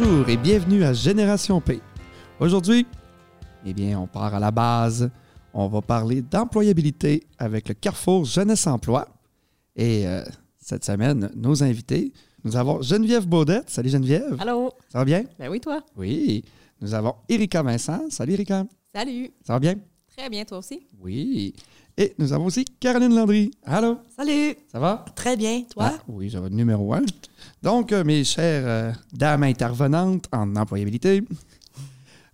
Bonjour 0.00 0.28
et 0.28 0.36
bienvenue 0.36 0.84
à 0.84 0.92
Génération 0.92 1.60
P. 1.60 1.80
Aujourd'hui, 2.38 2.86
eh 3.66 3.74
bien, 3.74 3.98
on 3.98 4.06
part 4.06 4.32
à 4.32 4.38
la 4.38 4.52
base. 4.52 5.10
On 5.52 5.66
va 5.66 5.82
parler 5.82 6.22
d'employabilité 6.22 7.24
avec 7.36 7.68
le 7.68 7.74
Carrefour 7.74 8.24
Jeunesse 8.24 8.68
Emploi. 8.68 9.08
Et 9.74 10.06
euh, 10.06 10.22
cette 10.60 10.84
semaine, 10.84 11.32
nos 11.34 11.64
invités, 11.64 12.12
nous 12.44 12.54
avons 12.56 12.80
Geneviève 12.80 13.26
Baudette. 13.26 13.70
Salut 13.70 13.88
Geneviève. 13.88 14.36
Allô. 14.38 14.72
Ça 14.88 14.98
va 14.98 15.04
bien? 15.04 15.24
Ben 15.36 15.48
oui, 15.48 15.58
toi? 15.58 15.82
Oui. 15.96 16.44
Nous 16.80 16.94
avons 16.94 17.16
Erika 17.28 17.64
Vincent. 17.64 18.08
Salut 18.08 18.34
Erika. 18.34 18.66
Salut. 18.94 19.32
Ça 19.42 19.54
va 19.54 19.58
bien? 19.58 19.74
Très 20.16 20.30
bien, 20.30 20.44
toi 20.44 20.58
aussi. 20.58 20.86
Oui. 21.00 21.54
Et 22.00 22.14
nous 22.16 22.32
avons 22.32 22.44
aussi 22.44 22.64
Caroline 22.64 23.12
Landry. 23.12 23.50
Allô? 23.64 23.98
Salut. 24.16 24.54
Ça 24.70 24.78
va? 24.78 25.04
Très 25.16 25.36
bien, 25.36 25.64
toi? 25.68 25.94
Ah, 25.94 26.02
oui, 26.06 26.30
ça 26.30 26.40
va 26.40 26.48
numéro 26.48 26.94
un. 26.94 27.02
Donc, 27.60 27.90
euh, 27.90 28.04
mes 28.04 28.22
chères 28.22 28.62
euh, 28.64 28.92
dames 29.12 29.42
intervenantes 29.42 30.28
en 30.30 30.54
employabilité, 30.54 31.24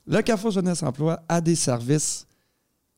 le 0.07 0.21
Carrefour 0.21 0.51
Jeunesse 0.51 0.83
Emploi 0.83 1.19
a 1.31 1.41
des 1.41 1.55
services. 1.55 2.27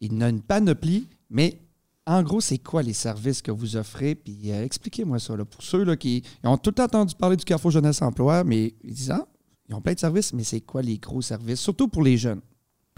Il 0.00 0.20
a 0.20 0.28
une 0.28 0.40
panoplie, 0.40 1.06
mais 1.30 1.56
en 2.04 2.24
gros, 2.24 2.40
c'est 2.40 2.58
quoi 2.58 2.82
les 2.82 2.94
services 2.94 3.42
que 3.42 3.52
vous 3.52 3.76
offrez? 3.76 4.16
Puis 4.16 4.50
euh, 4.50 4.64
expliquez-moi 4.64 5.20
ça. 5.20 5.36
là, 5.36 5.44
pour 5.44 5.62
ceux 5.62 5.84
là, 5.84 5.96
qui 5.96 6.24
ont 6.42 6.58
tout 6.58 6.80
entendu 6.80 7.14
parler 7.14 7.36
du 7.36 7.44
Carrefour 7.44 7.70
Jeunesse 7.70 8.02
Emploi, 8.02 8.42
mais 8.42 8.74
ils 8.82 8.92
disent 8.92 9.12
Ah, 9.12 9.24
ils 9.68 9.74
ont 9.76 9.80
plein 9.80 9.94
de 9.94 10.00
services, 10.00 10.32
mais 10.32 10.42
c'est 10.42 10.62
quoi 10.62 10.82
les 10.82 10.98
gros 10.98 11.22
services? 11.22 11.60
Surtout 11.60 11.86
pour 11.86 12.02
les 12.02 12.16
jeunes. 12.16 12.40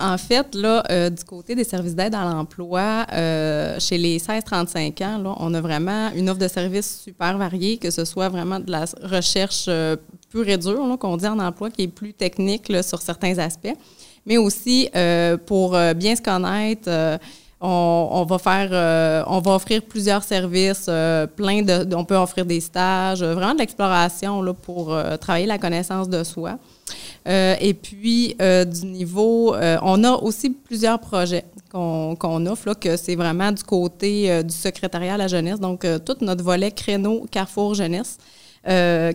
En 0.00 0.16
fait, 0.16 0.54
là, 0.54 0.84
euh, 0.90 1.10
du 1.10 1.24
côté 1.24 1.56
des 1.56 1.64
services 1.64 1.96
d'aide 1.96 2.14
à 2.14 2.24
l'emploi, 2.24 3.04
euh, 3.12 3.80
chez 3.80 3.98
les 3.98 4.20
16-35 4.20 5.02
ans, 5.02 5.18
là, 5.18 5.34
on 5.40 5.52
a 5.54 5.60
vraiment 5.60 6.10
une 6.14 6.30
offre 6.30 6.38
de 6.38 6.46
services 6.46 7.00
super 7.02 7.36
variée, 7.36 7.78
que 7.78 7.90
ce 7.90 8.04
soit 8.04 8.28
vraiment 8.28 8.60
de 8.60 8.70
la 8.70 8.84
recherche 9.02 9.64
euh, 9.66 9.96
pure 10.30 10.48
et 10.48 10.56
dure, 10.56 10.96
qu'on 11.00 11.16
dit 11.16 11.26
en 11.26 11.40
emploi, 11.40 11.70
qui 11.70 11.82
est 11.82 11.88
plus 11.88 12.12
technique 12.12 12.68
là, 12.68 12.84
sur 12.84 13.02
certains 13.02 13.38
aspects, 13.38 13.74
mais 14.24 14.36
aussi 14.36 14.88
pour 15.46 15.76
bien 15.96 16.14
se 16.14 16.20
connaître. 16.20 17.18
on, 17.60 18.26
va 18.28 18.38
faire, 18.38 19.24
on 19.26 19.40
va 19.40 19.54
offrir 19.54 19.80
plusieurs 19.82 20.22
services, 20.22 20.84
plein 21.34 21.62
de, 21.62 21.94
on 21.94 22.04
peut 22.04 22.16
offrir 22.16 22.44
des 22.44 22.60
stages, 22.60 23.22
vraiment 23.22 23.54
de 23.54 23.60
l'exploration 23.60 24.42
là, 24.42 24.52
pour 24.52 24.94
travailler 25.18 25.46
la 25.46 25.56
connaissance 25.56 26.10
de 26.10 26.22
soi. 26.24 26.58
Euh, 27.28 27.56
et 27.60 27.74
puis, 27.74 28.34
euh, 28.40 28.64
du 28.64 28.86
niveau, 28.86 29.54
euh, 29.54 29.76
on 29.82 30.02
a 30.04 30.12
aussi 30.12 30.50
plusieurs 30.50 30.98
projets 30.98 31.44
qu'on 31.70 32.46
offre, 32.46 32.68
là, 32.68 32.74
que 32.74 32.96
c'est 32.96 33.14
vraiment 33.14 33.52
du 33.52 33.62
côté 33.62 34.42
du 34.42 34.54
secrétariat 34.54 35.14
à 35.14 35.16
la 35.18 35.28
jeunesse. 35.28 35.60
Donc, 35.60 35.86
tout 36.06 36.16
notre 36.22 36.42
volet 36.42 36.70
créneau 36.70 37.26
Carrefour 37.30 37.74
Jeunesse, 37.74 38.16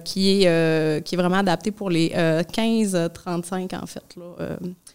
qui, 0.05 0.43
est, 0.43 1.03
qui 1.03 1.15
est 1.15 1.17
vraiment 1.17 1.37
adapté 1.37 1.71
pour 1.71 1.89
les 1.89 2.09
15-35, 2.09 3.75
en 3.75 3.87
fait. 3.87 4.03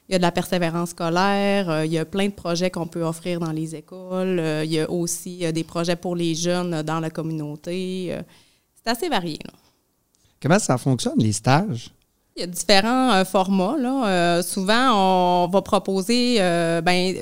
Il 0.08 0.12
y 0.12 0.14
a 0.14 0.18
de 0.18 0.22
la 0.22 0.30
persévérance 0.30 0.90
scolaire, 0.90 1.84
il 1.84 1.90
y 1.90 1.98
a 1.98 2.04
plein 2.04 2.26
de 2.26 2.32
projets 2.32 2.70
qu'on 2.70 2.86
peut 2.86 3.02
offrir 3.02 3.40
dans 3.40 3.52
les 3.52 3.74
écoles. 3.74 4.40
il 4.62 4.72
y 4.72 4.78
a 4.78 4.88
aussi 4.88 5.52
des 5.52 5.64
projets 5.64 5.96
pour 5.96 6.14
les 6.14 6.36
jeunes 6.36 6.82
dans 6.82 7.00
la 7.00 7.10
communauté. 7.10 8.16
c'est 8.76 8.90
assez 8.92 9.08
varié. 9.08 9.40
Comment 10.40 10.60
ça 10.60 10.78
fonctionne, 10.78 11.18
les 11.18 11.32
stages? 11.32 11.90
Il 12.38 12.42
y 12.42 12.44
a 12.44 12.46
différents 12.46 13.14
euh, 13.14 13.24
formats. 13.24 13.74
Euh, 13.82 14.42
souvent, 14.42 15.44
on 15.44 15.48
va 15.48 15.60
proposer 15.60 16.36
euh, 16.38 16.80
ben, 16.80 17.12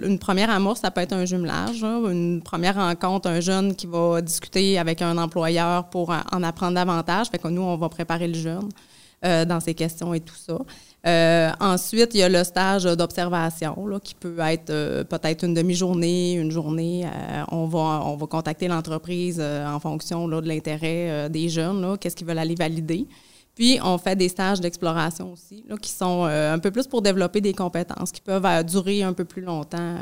une 0.00 0.20
première 0.20 0.50
amorce, 0.50 0.82
ça 0.82 0.92
peut 0.92 1.00
être 1.00 1.14
un 1.14 1.24
jumelage, 1.24 1.82
là, 1.82 1.98
une 2.08 2.40
première 2.40 2.76
rencontre, 2.76 3.28
un 3.28 3.40
jeune 3.40 3.74
qui 3.74 3.88
va 3.88 4.20
discuter 4.22 4.78
avec 4.78 5.02
un 5.02 5.18
employeur 5.18 5.86
pour 5.86 6.10
en 6.10 6.20
en 6.32 6.44
apprendre 6.44 6.74
davantage. 6.74 7.26
Fait 7.28 7.38
que 7.38 7.48
nous, 7.48 7.60
on 7.60 7.76
va 7.76 7.88
préparer 7.88 8.28
le 8.28 8.34
jeune 8.34 8.68
dans 9.22 9.58
ses 9.60 9.74
questions 9.74 10.14
et 10.14 10.20
tout 10.20 10.36
ça. 10.36 10.58
Ensuite, 11.60 12.14
il 12.14 12.18
y 12.18 12.22
a 12.22 12.28
le 12.28 12.44
stage 12.44 12.84
d'observation 12.84 13.76
qui 14.02 14.14
peut 14.14 14.38
être 14.40 15.02
peut-être 15.02 15.44
une 15.44 15.54
demi-journée, 15.54 16.34
une 16.34 16.52
journée. 16.52 17.04
On, 17.50 17.66
va, 17.66 18.02
on 18.04 18.16
va 18.16 18.26
contacter 18.26 18.68
l'entreprise 18.68 19.40
en 19.40 19.80
fonction 19.80 20.28
de 20.28 20.48
l'intérêt 20.48 21.28
des 21.28 21.48
jeunes, 21.48 21.98
qu'est-ce 21.98 22.14
qu'ils 22.14 22.26
veulent 22.28 22.38
aller 22.38 22.54
valider. 22.54 23.08
Puis, 23.54 23.78
on 23.82 23.98
fait 23.98 24.16
des 24.16 24.28
stages 24.30 24.60
d'exploration 24.60 25.32
aussi, 25.32 25.64
là, 25.68 25.76
qui 25.76 25.90
sont 25.90 26.24
euh, 26.24 26.54
un 26.54 26.58
peu 26.58 26.70
plus 26.70 26.86
pour 26.86 27.02
développer 27.02 27.40
des 27.42 27.52
compétences, 27.52 28.10
qui 28.10 28.22
peuvent 28.22 28.46
euh, 28.46 28.62
durer 28.62 29.02
un 29.02 29.12
peu 29.12 29.26
plus 29.26 29.42
longtemps, 29.42 29.98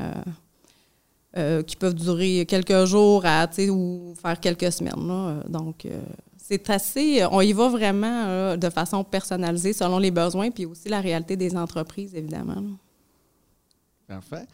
euh, 1.36 1.62
qui 1.64 1.74
peuvent 1.74 1.94
durer 1.94 2.46
quelques 2.46 2.84
jours 2.84 3.24
à, 3.26 3.48
ou 3.68 4.14
faire 4.22 4.38
quelques 4.38 4.70
semaines. 4.70 5.06
là. 5.06 5.42
Donc, 5.48 5.86
c'est 6.36 6.70
assez, 6.70 7.24
on 7.30 7.40
y 7.40 7.52
va 7.52 7.68
vraiment 7.68 8.56
de 8.56 8.70
façon 8.70 9.02
personnalisée 9.04 9.72
selon 9.72 9.98
les 9.98 10.10
besoins, 10.10 10.50
puis 10.50 10.66
aussi 10.66 10.88
la 10.88 11.00
réalité 11.00 11.36
des 11.36 11.56
entreprises, 11.56 12.14
évidemment. 12.14 12.62
Parfait. 14.06 14.46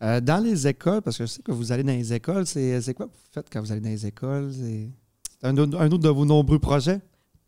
Dans 0.00 0.42
les 0.42 0.66
écoles, 0.66 1.02
parce 1.02 1.18
que 1.18 1.26
je 1.26 1.32
sais 1.32 1.42
que 1.42 1.52
vous 1.52 1.72
allez 1.72 1.82
dans 1.82 1.92
les 1.92 2.12
écoles, 2.12 2.46
c'est 2.46 2.94
quoi 2.94 3.06
que 3.06 3.12
vous 3.12 3.28
faites 3.32 3.46
quand 3.52 3.60
vous 3.60 3.70
allez 3.72 3.80
dans 3.80 3.90
les 3.90 4.06
écoles? 4.06 4.52
C'est 4.52 4.88
un, 5.42 5.56
un 5.56 5.90
autre 5.90 5.98
de 5.98 6.08
vos 6.08 6.24
nombreux 6.24 6.58
projets? 6.60 7.00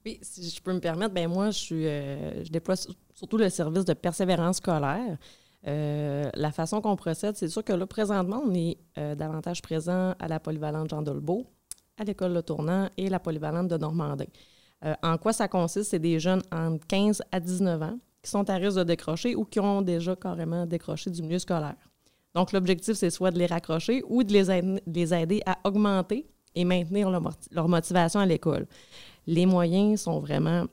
Oui, 0.05 0.19
si 0.23 0.51
je 0.51 0.61
peux 0.61 0.73
me 0.73 0.81
permettre, 0.81 1.15
ben 1.15 1.29
moi, 1.29 1.51
je, 1.51 1.69
euh, 1.73 2.43
déploie 2.51 2.77
sur- 2.77 2.95
surtout 3.15 3.37
le 3.37 3.49
service 3.49 3.85
de 3.85 3.93
persévérance 3.95 4.57
scolaire. 4.57 5.17
Euh, 5.69 6.29
la 6.35 6.51
façon 6.51 6.81
qu'on 6.81 6.97
procède, 6.97 7.37
c'est 7.37 7.49
sûr 7.49 7.63
que 7.63 7.73
là, 7.73 7.87
présentement, 7.87 8.43
on 8.45 8.53
est 8.53 8.79
euh, 8.99 9.15
davantage 9.15 9.63
présent 9.63 10.15
à 10.19 10.27
la 10.27 10.41
polyvalente 10.41 10.91
Jean 10.91 11.03
Dolbeau, 11.03 11.47
à 11.97 12.03
l'école 12.05 12.33
Le 12.33 12.43
Tournant 12.43 12.89
et 12.97 13.09
la 13.09 13.21
polyvalente 13.21 13.69
de 13.69 13.77
Normandin. 13.77 14.25
En 15.05 15.17
quoi 15.17 15.33
ça 15.33 15.47
consiste? 15.47 15.91
C'est 15.91 16.01
des 16.01 16.19
jeunes 16.19 16.43
entre 16.51 16.85
15 16.89 17.23
à 17.31 17.39
19 17.39 17.81
ans 17.83 17.99
qui 18.21 18.29
sont 18.29 18.51
à 18.51 18.55
risque 18.57 18.79
de 18.79 18.83
décrocher 18.83 19.37
ou 19.37 19.45
qui 19.45 19.61
ont 19.61 19.81
déjà 19.81 20.17
carrément 20.17 20.67
décroché 20.67 21.09
du 21.09 21.23
milieu 21.23 21.39
scolaire. 21.39 21.77
Donc, 22.35 22.51
l'objectif, 22.51 22.95
c'est 22.95 23.11
soit 23.11 23.31
de 23.31 23.39
les 23.39 23.47
raccrocher 23.47 24.03
ou 24.09 24.25
de 24.25 24.33
les 24.33 25.15
aider, 25.15 25.41
à 25.47 25.57
augmenter 25.63 26.27
et 26.57 26.65
maintenir 26.65 27.11
leur, 27.11 27.23
leur 27.53 27.69
motivation 27.69 28.19
à 28.19 28.27
l'école. 28.27 28.67
Les 29.27 29.47
moyens 29.47 30.03
sont 30.03 30.21
vraiment 30.21 30.67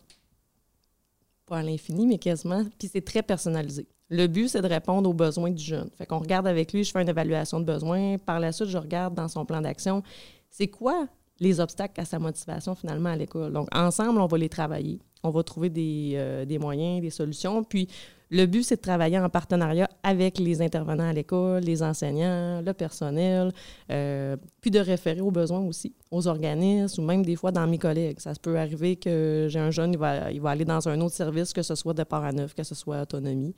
pas 1.45 1.59
à 1.59 1.63
l'infini, 1.63 2.05
mais 2.07 2.17
quasiment, 2.17 2.63
puis 2.77 2.89
c'est 2.91 3.03
très 3.03 3.23
personnalisé. 3.23 3.87
Le 4.09 4.27
but, 4.27 4.47
c'est 4.49 4.61
de 4.61 4.67
répondre 4.67 5.09
aux 5.09 5.13
besoins 5.13 5.51
du 5.51 5.63
jeune. 5.63 5.89
Fait 5.95 6.05
qu'on 6.05 6.19
regarde 6.19 6.47
avec 6.47 6.73
lui, 6.73 6.83
je 6.83 6.91
fais 6.91 7.01
une 7.01 7.09
évaluation 7.09 7.59
de 7.59 7.65
besoins. 7.65 8.17
Par 8.17 8.39
la 8.39 8.51
suite, 8.51 8.69
je 8.69 8.77
regarde 8.77 9.13
dans 9.13 9.27
son 9.27 9.45
plan 9.45 9.61
d'action, 9.61 10.01
c'est 10.49 10.67
quoi 10.67 11.07
les 11.39 11.59
obstacles 11.59 12.01
à 12.01 12.05
sa 12.05 12.17
motivation 12.17 12.73
finalement 12.73 13.09
à 13.09 13.15
l'école? 13.15 13.53
Donc, 13.53 13.67
ensemble, 13.73 14.19
on 14.19 14.25
va 14.25 14.37
les 14.37 14.49
travailler. 14.49 14.99
On 15.21 15.29
va 15.29 15.43
trouver 15.43 15.69
des, 15.69 16.13
euh, 16.15 16.45
des 16.45 16.57
moyens, 16.57 17.01
des 17.01 17.11
solutions. 17.11 17.63
Puis, 17.63 17.87
le 18.31 18.45
but, 18.45 18.63
c'est 18.63 18.75
de 18.75 18.81
travailler 18.81 19.17
en 19.17 19.27
partenariat 19.29 19.89
avec 20.03 20.37
les 20.37 20.61
intervenants 20.61 21.09
à 21.09 21.13
l'école, 21.13 21.63
les 21.63 21.81
enseignants, 21.81 22.61
le 22.61 22.73
personnel, 22.73 23.51
euh, 23.91 24.37
puis 24.61 24.69
de 24.69 24.79
référer 24.79 25.21
aux 25.21 25.31
besoins 25.31 25.61
aussi, 25.61 25.95
aux 26.11 26.27
organismes 26.27 27.01
ou 27.01 27.05
même 27.05 27.25
des 27.25 27.35
fois 27.35 27.51
dans 27.51 27.65
mes 27.65 27.79
collègues. 27.79 28.19
Ça 28.19 28.33
peut 28.39 28.57
arriver 28.59 28.97
que 28.97 29.47
j'ai 29.49 29.59
un 29.59 29.71
jeune, 29.71 29.93
il 29.93 29.97
va, 29.99 30.31
il 30.31 30.41
va 30.41 30.51
aller 30.51 30.65
dans 30.65 30.87
un 30.87 31.01
autre 31.01 31.15
service, 31.15 31.53
que 31.53 31.63
ce 31.63 31.73
soit 31.73 31.95
de 31.95 32.03
part 32.03 32.23
à 32.23 32.31
neuf, 32.31 32.53
que 32.53 32.63
ce 32.63 32.75
soit 32.75 33.01
autonomie. 33.01 33.55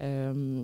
Euh, 0.00 0.62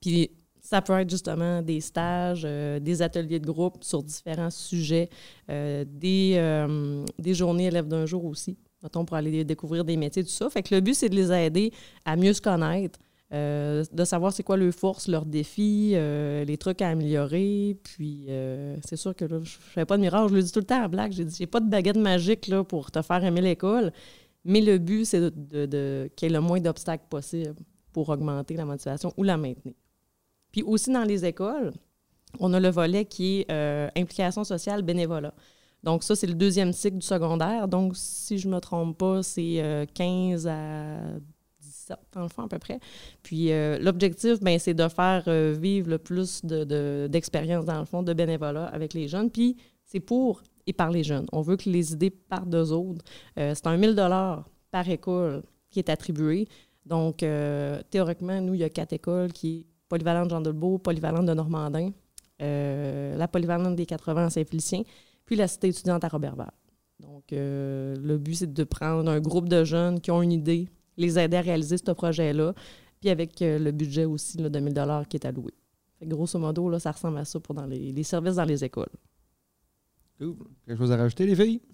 puis 0.00 0.32
ça 0.60 0.82
peut 0.82 0.98
être 0.98 1.10
justement 1.10 1.62
des 1.62 1.80
stages, 1.80 2.42
euh, 2.44 2.80
des 2.80 3.02
ateliers 3.02 3.38
de 3.38 3.46
groupe 3.46 3.84
sur 3.84 4.02
différents 4.02 4.50
sujets, 4.50 5.08
des, 5.48 6.66
des 7.18 7.34
journées 7.34 7.66
élèves 7.66 7.86
d'un 7.86 8.06
jour 8.06 8.24
aussi, 8.24 8.58
mettons, 8.82 9.04
pour 9.04 9.16
aller 9.16 9.44
découvrir 9.44 9.84
des 9.84 9.96
métiers, 9.96 10.24
tout 10.24 10.30
ça. 10.30 10.48
Fait 10.50 10.62
que 10.62 10.74
le 10.74 10.80
but, 10.80 10.94
c'est 10.94 11.08
de 11.08 11.16
les 11.16 11.32
aider 11.32 11.72
à 12.04 12.16
mieux 12.16 12.32
se 12.32 12.40
connaître, 12.40 12.98
euh, 13.32 13.84
de 13.92 14.04
savoir 14.04 14.32
c'est 14.32 14.42
quoi 14.42 14.56
leurs 14.56 14.74
forces, 14.74 15.06
leurs 15.06 15.24
défis, 15.24 15.92
euh, 15.94 16.44
les 16.44 16.56
trucs 16.58 16.82
à 16.82 16.88
améliorer. 16.88 17.76
Puis 17.82 18.26
euh, 18.28 18.76
c'est 18.84 18.96
sûr 18.96 19.14
que 19.14 19.24
là, 19.24 19.38
je 19.42 19.56
ne 19.56 19.62
fais 19.62 19.84
pas 19.84 19.96
de 19.96 20.02
miracle, 20.02 20.30
je 20.30 20.34
le 20.34 20.42
dis 20.42 20.52
tout 20.52 20.60
le 20.60 20.66
temps 20.66 20.82
à 20.82 20.88
blague, 20.88 21.12
j'ai 21.12 21.24
dit, 21.24 21.46
pas 21.46 21.60
de 21.60 21.68
baguette 21.68 21.96
magique 21.96 22.48
là, 22.48 22.64
pour 22.64 22.90
te 22.90 23.02
faire 23.02 23.22
aimer 23.24 23.40
l'école, 23.40 23.92
mais 24.44 24.60
le 24.60 24.78
but, 24.78 25.04
c'est 25.04 25.20
de, 25.30 26.10
qu'il 26.16 26.28
y 26.28 26.32
ait 26.32 26.34
le 26.34 26.40
moins 26.40 26.60
d'obstacles 26.60 27.04
possible 27.08 27.54
pour 27.92 28.08
augmenter 28.08 28.54
la 28.54 28.64
motivation 28.64 29.12
ou 29.16 29.22
la 29.22 29.36
maintenir. 29.36 29.74
Puis 30.50 30.62
aussi 30.62 30.92
dans 30.92 31.04
les 31.04 31.24
écoles, 31.24 31.72
on 32.40 32.52
a 32.52 32.58
le 32.58 32.68
volet 32.68 33.04
qui 33.04 33.44
est 33.48 33.90
implication 33.96 34.42
sociale 34.42 34.82
bénévolat. 34.82 35.34
Donc 35.82 36.02
ça, 36.02 36.14
c'est 36.14 36.26
le 36.26 36.34
deuxième 36.34 36.72
cycle 36.72 36.98
du 36.98 37.06
secondaire. 37.06 37.66
Donc, 37.68 37.92
si 37.96 38.38
je 38.38 38.48
ne 38.48 38.54
me 38.54 38.60
trompe 38.60 38.98
pas, 38.98 39.22
c'est 39.22 39.62
euh, 39.62 39.86
15 39.94 40.46
à 40.46 40.98
17 41.60 41.98
dans 42.12 42.22
le 42.22 42.28
fond 42.28 42.42
à 42.42 42.48
peu 42.48 42.58
près. 42.58 42.78
Puis 43.22 43.50
euh, 43.52 43.78
l'objectif, 43.78 44.40
ben, 44.40 44.58
c'est 44.58 44.74
de 44.74 44.88
faire 44.88 45.24
euh, 45.28 45.56
vivre 45.58 45.88
le 45.88 45.98
plus 45.98 46.44
de- 46.44 46.64
de- 46.64 47.08
dans 47.64 47.78
le 47.80 47.84
fond, 47.86 48.02
de 48.02 48.12
bénévolat 48.12 48.66
avec 48.66 48.92
les 48.94 49.08
jeunes. 49.08 49.30
Puis 49.30 49.56
c'est 49.84 50.00
pour 50.00 50.42
et 50.66 50.72
par 50.72 50.90
les 50.90 51.02
jeunes. 51.02 51.26
On 51.32 51.40
veut 51.40 51.56
que 51.56 51.68
les 51.68 51.92
idées 51.92 52.10
partent 52.10 52.48
d'eux 52.50 52.70
autres. 52.72 53.04
Euh, 53.38 53.54
c'est 53.54 53.66
un 53.66 53.76
1000 53.76 53.96
par 54.70 54.88
école 54.88 55.42
qui 55.70 55.78
est 55.78 55.88
attribué. 55.88 56.46
Donc, 56.86 57.22
euh, 57.22 57.80
théoriquement, 57.90 58.40
nous, 58.40 58.54
il 58.54 58.60
y 58.60 58.64
a 58.64 58.68
quatre 58.70 58.92
écoles 58.92 59.32
qui 59.32 59.58
est 59.60 59.66
Polyvalente 59.88 60.30
Jean 60.30 60.40
Delbeau, 60.40 60.78
Polyvalente 60.78 61.26
de 61.26 61.34
Normandin, 61.34 61.90
euh, 62.42 63.16
la 63.16 63.26
Polyvalente 63.28 63.74
des 63.76 63.86
80 63.86 64.26
à 64.26 64.30
Saint-Félicien, 64.30 64.82
puis 65.30 65.36
la 65.36 65.46
Cité 65.46 65.68
étudiante 65.68 66.02
à 66.02 66.08
Robertval. 66.08 66.50
Donc, 66.98 67.32
euh, 67.32 67.94
le 68.02 68.18
but, 68.18 68.34
c'est 68.34 68.52
de 68.52 68.64
prendre 68.64 69.08
un 69.08 69.20
groupe 69.20 69.48
de 69.48 69.62
jeunes 69.62 70.00
qui 70.00 70.10
ont 70.10 70.22
une 70.22 70.32
idée, 70.32 70.68
les 70.96 71.20
aider 71.20 71.36
à 71.36 71.40
réaliser 71.40 71.76
ce 71.76 71.92
projet-là, 71.92 72.52
puis 72.98 73.10
avec 73.10 73.40
euh, 73.40 73.56
le 73.60 73.70
budget 73.70 74.06
aussi 74.06 74.38
là, 74.38 74.48
de 74.48 74.58
1000 74.58 74.74
qui 75.08 75.16
est 75.18 75.24
alloué. 75.24 75.52
Fait 76.00 76.04
que 76.04 76.10
grosso 76.10 76.36
modo, 76.36 76.68
là, 76.68 76.80
ça 76.80 76.90
ressemble 76.90 77.18
à 77.18 77.24
ça 77.24 77.38
pour 77.38 77.54
dans 77.54 77.64
les, 77.64 77.92
les 77.92 78.02
services 78.02 78.34
dans 78.34 78.44
les 78.44 78.64
écoles. 78.64 78.90
Cool. 80.18 80.34
Quelque 80.66 80.78
chose 80.78 80.90
à 80.90 80.96
rajouter, 80.96 81.26
les 81.26 81.36
filles? 81.36 81.60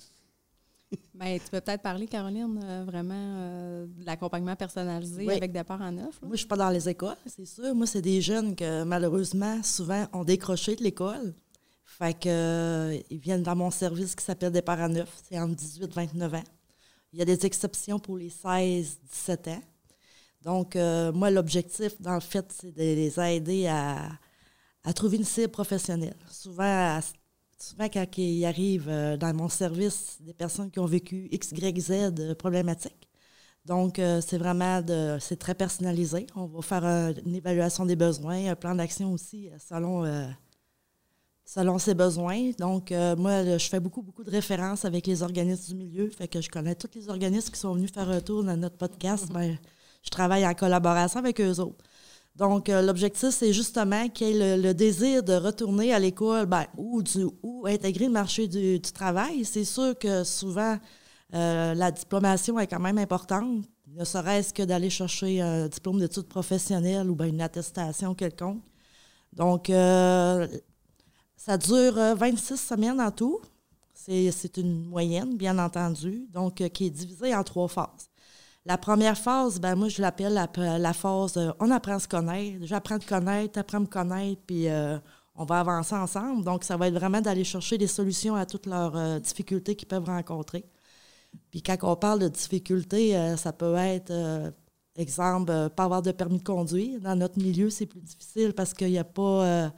Ben, 1.15 1.39
tu 1.41 1.51
peux 1.51 1.61
peut-être 1.63 1.83
parler, 1.83 2.07
Caroline, 2.07 2.61
euh, 2.63 2.85
vraiment 2.87 3.15
euh, 3.17 3.87
de 3.87 4.05
l'accompagnement 4.05 4.55
personnalisé 4.55 5.27
Oui. 5.27 5.35
avec 5.35 5.51
départ 5.51 5.81
en 5.81 5.91
neuf. 5.91 6.21
là. 6.21 6.29
Moi, 6.29 6.33
je 6.37 6.41
suis 6.41 6.47
pas 6.47 6.57
dans 6.59 6.69
les 6.69 6.89
écoles, 6.91 7.17
c'est 7.25 7.47
sûr. 7.47 7.75
Moi, 7.75 7.87
c'est 7.87 8.03
des 8.03 8.21
jeunes 8.21 8.55
que, 8.55 8.85
malheureusement, 8.85 9.63
souvent, 9.63 10.07
ont 10.13 10.25
décroché 10.25 10.77
de 10.77 10.83
l'école. 10.85 11.35
Fait 11.99 12.15
que, 12.19 12.29
euh, 12.29 12.99
ils 13.11 13.19
viennent 13.19 13.43
dans 13.43 13.57
mon 13.57 13.71
service 13.71 14.15
qui 14.15 14.25
s'appelle 14.25 14.53
Départ 14.53 14.81
à 14.81 14.89
neuf. 14.89 15.09
C'est 15.29 15.39
entre 15.39 15.55
18 15.55 15.85
et 15.85 15.89
29 15.95 16.35
ans. 16.35 16.45
Il 17.13 17.19
y 17.19 17.23
a 17.23 17.25
des 17.25 17.47
exceptions 17.47 17.99
pour 17.99 18.19
les 18.19 18.29
16-17 18.29 19.49
ans. 19.49 19.63
Donc, 20.43 20.77
euh, 20.77 21.13
moi, 21.13 21.31
l'objectif, 21.31 22.01
dans 22.01 22.15
le 22.15 22.21
fait, 22.21 22.47
c'est 22.53 22.73
de 22.73 22.79
les 22.79 23.19
aider 23.21 23.67
à, 23.67 24.11
à 24.85 24.93
trouver 24.93 25.17
une 25.19 25.25
cible 25.25 25.49
professionnelle. 25.51 26.17
Souvent, 26.31 27.01
souvent 27.59 27.89
quand 27.89 28.07
ils 28.19 28.45
arrivent 28.45 28.89
euh, 28.89 29.17
dans 29.17 29.35
mon 29.35 29.49
service, 29.49 30.19
des 30.21 30.35
personnes 30.35 30.71
qui 30.71 30.79
ont 30.81 30.87
vécu 30.87 31.29
X, 31.33 31.53
Y, 31.53 31.81
Z 31.81 32.35
problématiques. 32.39 33.09
Donc, 33.65 33.97
c'est 34.23 34.39
vraiment 34.39 34.81
c'est 35.21 35.39
très 35.39 35.55
personnalisé. 35.55 36.27
On 36.37 36.47
va 36.47 36.63
faire 36.63 36.85
un- 36.85 37.15
une 37.27 37.35
évaluation 37.35 37.85
des 37.87 37.97
besoins, 37.97 38.47
un 38.51 38.55
plan 38.57 38.75
d'action 38.77 39.13
aussi 39.13 39.51
selon, 39.69 40.05
selon 41.47 41.79
ses 41.79 41.95
besoins. 41.95 42.51
Donc, 42.59 42.93
euh, 42.93 43.17
moi, 43.17 43.43
là, 43.43 43.57
je 43.57 43.69
fais 43.69 43.81
beaucoup, 43.81 44.03
beaucoup 44.03 44.25
de 44.25 44.31
références 44.31 44.85
avec 44.85 45.07
les 45.07 45.23
organismes 45.23 45.69
du 45.69 45.75
milieu. 45.77 46.11
Fait 46.11 46.29
que 46.29 46.41
je 46.41 46.51
connais 46.51 46.75
tous 46.75 46.91
les 46.95 47.09
organismes 47.09 47.51
qui 47.53 47.61
sont 47.61 47.75
venus 47.75 47.93
faire 47.93 48.11
un 48.11 48.21
tour 48.21 48.45
dans 48.45 48.57
notre 48.57 48.77
podcast. 48.77 49.33
Ben, 49.33 49.57
je 50.03 50.11
travaille 50.11 50.47
en 50.47 50.55
collaboration 50.55 51.21
avec 51.21 51.41
eux 51.41 51.61
autres. 51.61 51.85
Donc, 52.35 52.69
euh, 52.69 52.83
l'objectif, 52.83 53.31
c'est 53.31 53.53
justement 53.53 54.09
qu'il 54.09 54.27
y 54.27 54.31
ait 54.33 54.57
le, 54.57 54.63
le 54.63 54.75
désir 54.75 55.23
de 55.23 55.33
retourner 55.35 55.95
à 55.95 55.99
l'école 55.99 56.47
ben, 56.47 56.67
ou, 56.77 57.03
du, 57.03 57.25
ou 57.43 57.65
intégrer 57.67 58.07
le 58.07 58.13
marché 58.13 58.47
du, 58.49 58.79
du 58.79 58.93
travail. 58.93 59.45
C'est 59.45 59.65
sûr 59.65 59.97
que 59.99 60.25
souvent, 60.25 60.77
euh, 61.33 61.75
la 61.75 61.91
diplomation 61.91 62.59
est 62.59 62.67
quand 62.67 62.81
même 62.81 62.99
importante, 62.99 63.65
ne 63.87 64.05
serait-ce 64.05 64.53
que 64.53 64.65
d'aller 64.65 64.91
chercher 64.91 65.41
un 65.41 65.69
diplôme 65.69 65.99
d'études 65.99 66.29
professionnelles 66.29 67.09
ou 67.09 67.15
bien 67.15 67.29
une 67.29 67.41
attestation 67.41 68.15
quelconque. 68.15 68.63
Donc, 69.33 69.71
euh, 69.71 70.47
ça 71.37 71.57
dure 71.59 71.99
euh, 71.99 72.15
26 72.15 72.57
semaines 72.57 73.01
en 73.01 73.11
tout. 73.11 73.41
C'est 73.95 74.57
une 74.59 74.85
moyenne, 74.87 75.37
bien 75.37 75.59
entendu, 75.59 76.29
donc 76.33 76.61
euh, 76.61 76.69
qui 76.69 76.87
est 76.87 76.91
divisée 76.91 77.35
en 77.35 77.43
trois 77.43 77.67
phases. 77.67 78.09
La 78.65 78.79
première 78.79 79.19
phase, 79.19 79.61
ben 79.61 79.75
moi, 79.75 79.89
je 79.89 80.01
l'appelle 80.01 80.35
la, 80.35 80.93
phase 80.93 81.37
euh, 81.37 81.53
on 81.61 81.71
apprend 81.71 81.95
à 81.95 81.99
se 81.99 82.09
connaître. 82.09 82.59
J'apprends 82.67 82.97
à 82.97 82.99
te 82.99 83.09
connaître, 83.09 83.59
apprends 83.59 83.79
à 83.79 83.81
me 83.81 83.87
connaître, 83.87 84.43
puis 84.47 84.69
euh, 84.69 84.99
on 85.35 85.45
va 85.45 85.61
avancer 85.61 85.95
ensemble. 85.95 86.45
Donc, 86.45 86.65
ça 86.65 86.77
va 86.77 86.89
être 86.89 86.95
vraiment 86.95 87.21
d'aller 87.21 87.45
chercher 87.45 87.79
des 87.79 87.87
solutions 87.87 88.35
à 88.37 88.47
toutes 88.47 88.67
leurs 88.67 88.97
euh, 88.97 89.19
difficultés 89.19 89.77
qu'ils 89.77 89.89
peuvent 89.89 90.05
rencontrer. 90.05 90.65
Puis 91.51 91.63
quand 91.63 91.77
on 91.83 91.97
parle 91.97 92.21
de 92.21 92.29
difficultés, 92.29 93.17
euh, 93.17 93.37
ça 93.37 93.53
peut 93.53 93.75
être, 93.77 94.11
euh, 94.11 94.51
exemple, 94.97 95.51
euh, 95.51 95.69
pas 95.69 95.85
avoir 95.85 96.03
de 96.03 96.13
permis 96.13 96.39
de 96.39 96.43
conduire. 96.43 97.01
Dans 97.01 97.17
notre 97.17 97.39
milieu, 97.39 97.71
c'est 97.71 97.87
plus 97.87 98.01
difficile 98.01 98.53
parce 98.55 98.75
qu'il 98.75 98.91
n'y 98.91 98.99
a 98.99 99.05
pas... 99.05 99.73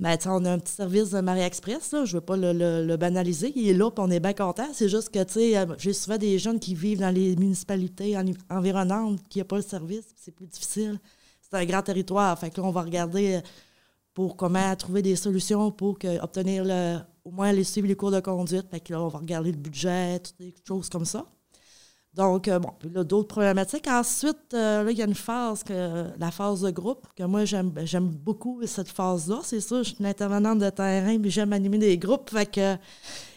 ben, 0.00 0.16
on 0.26 0.44
a 0.44 0.52
un 0.52 0.58
petit 0.58 0.72
service 0.74 1.10
de 1.10 1.20
Marie 1.20 1.40
Express, 1.40 1.92
là, 1.92 2.04
je 2.04 2.14
ne 2.16 2.20
veux 2.20 2.24
pas 2.24 2.36
le, 2.36 2.52
le- 2.52 2.96
banaliser. 2.96 3.52
Il 3.56 3.68
est 3.68 3.74
là, 3.74 3.90
on 3.98 4.10
est 4.10 4.20
bien 4.20 4.32
content. 4.32 4.66
C'est 4.72 4.88
juste 4.88 5.08
que, 5.10 5.22
tu 5.24 5.32
sais, 5.34 5.56
euh, 5.58 5.66
j'ai 5.78 5.92
souvent 5.92 6.18
des 6.18 6.38
jeunes 6.38 6.60
qui 6.60 6.74
vivent 6.74 7.00
dans 7.00 7.10
les 7.14 7.34
municipalités 7.36 8.16
en- 8.16 8.24
environnantes 8.50 9.20
qui 9.28 9.38
n'ont 9.40 9.44
pas 9.44 9.56
le 9.56 9.62
service, 9.62 10.04
c'est 10.16 10.32
plus 10.34 10.46
difficile. 10.46 11.00
C'est 11.40 11.56
un 11.56 11.64
grand 11.64 11.82
territoire. 11.82 12.38
Fait 12.38 12.50
que 12.50 12.60
là, 12.60 12.66
on 12.66 12.70
va 12.70 12.82
regarder 12.82 13.36
euh, 13.36 13.40
pour 14.14 14.36
comment 14.36 14.74
trouver 14.76 15.02
des 15.02 15.16
solutions 15.16 15.70
pour 15.72 15.98
que, 15.98 16.20
obtenir 16.22 16.64
le, 16.64 16.98
au 17.24 17.30
moins 17.30 17.52
les 17.52 17.64
suivre 17.64 17.88
les 17.88 17.96
cours 17.96 18.10
de 18.10 18.20
conduite. 18.20 18.66
Fait 18.70 18.80
que 18.80 18.92
là, 18.92 19.02
on 19.02 19.08
va 19.08 19.18
regarder 19.18 19.50
le 19.52 19.58
budget, 19.58 20.20
toutes 20.20 20.38
des 20.38 20.54
choses 20.66 20.88
comme 20.88 21.04
ça. 21.04 21.26
Donc, 22.18 22.48
euh, 22.48 22.58
bon, 22.58 22.70
puis 22.80 22.90
là, 22.90 23.04
d'autres 23.04 23.28
problématiques. 23.28 23.86
Ensuite, 23.86 24.52
euh, 24.52 24.82
là, 24.82 24.90
il 24.90 24.98
y 24.98 25.02
a 25.02 25.04
une 25.04 25.14
phase, 25.14 25.62
que, 25.62 26.06
la 26.18 26.32
phase 26.32 26.62
de 26.62 26.70
groupe, 26.72 27.06
que 27.14 27.22
moi, 27.22 27.44
j'aime 27.44 27.72
j'aime 27.84 28.08
beaucoup 28.08 28.60
cette 28.66 28.88
phase-là. 28.88 29.38
C'est 29.44 29.60
sûr, 29.60 29.84
je 29.84 29.90
suis 29.90 29.96
une 30.00 30.06
intervenante 30.06 30.58
de 30.58 30.68
terrain, 30.68 31.16
puis 31.20 31.30
j'aime 31.30 31.52
animer 31.52 31.78
des 31.78 31.96
groupes. 31.96 32.28
Fait 32.30 32.44
que, 32.44 32.76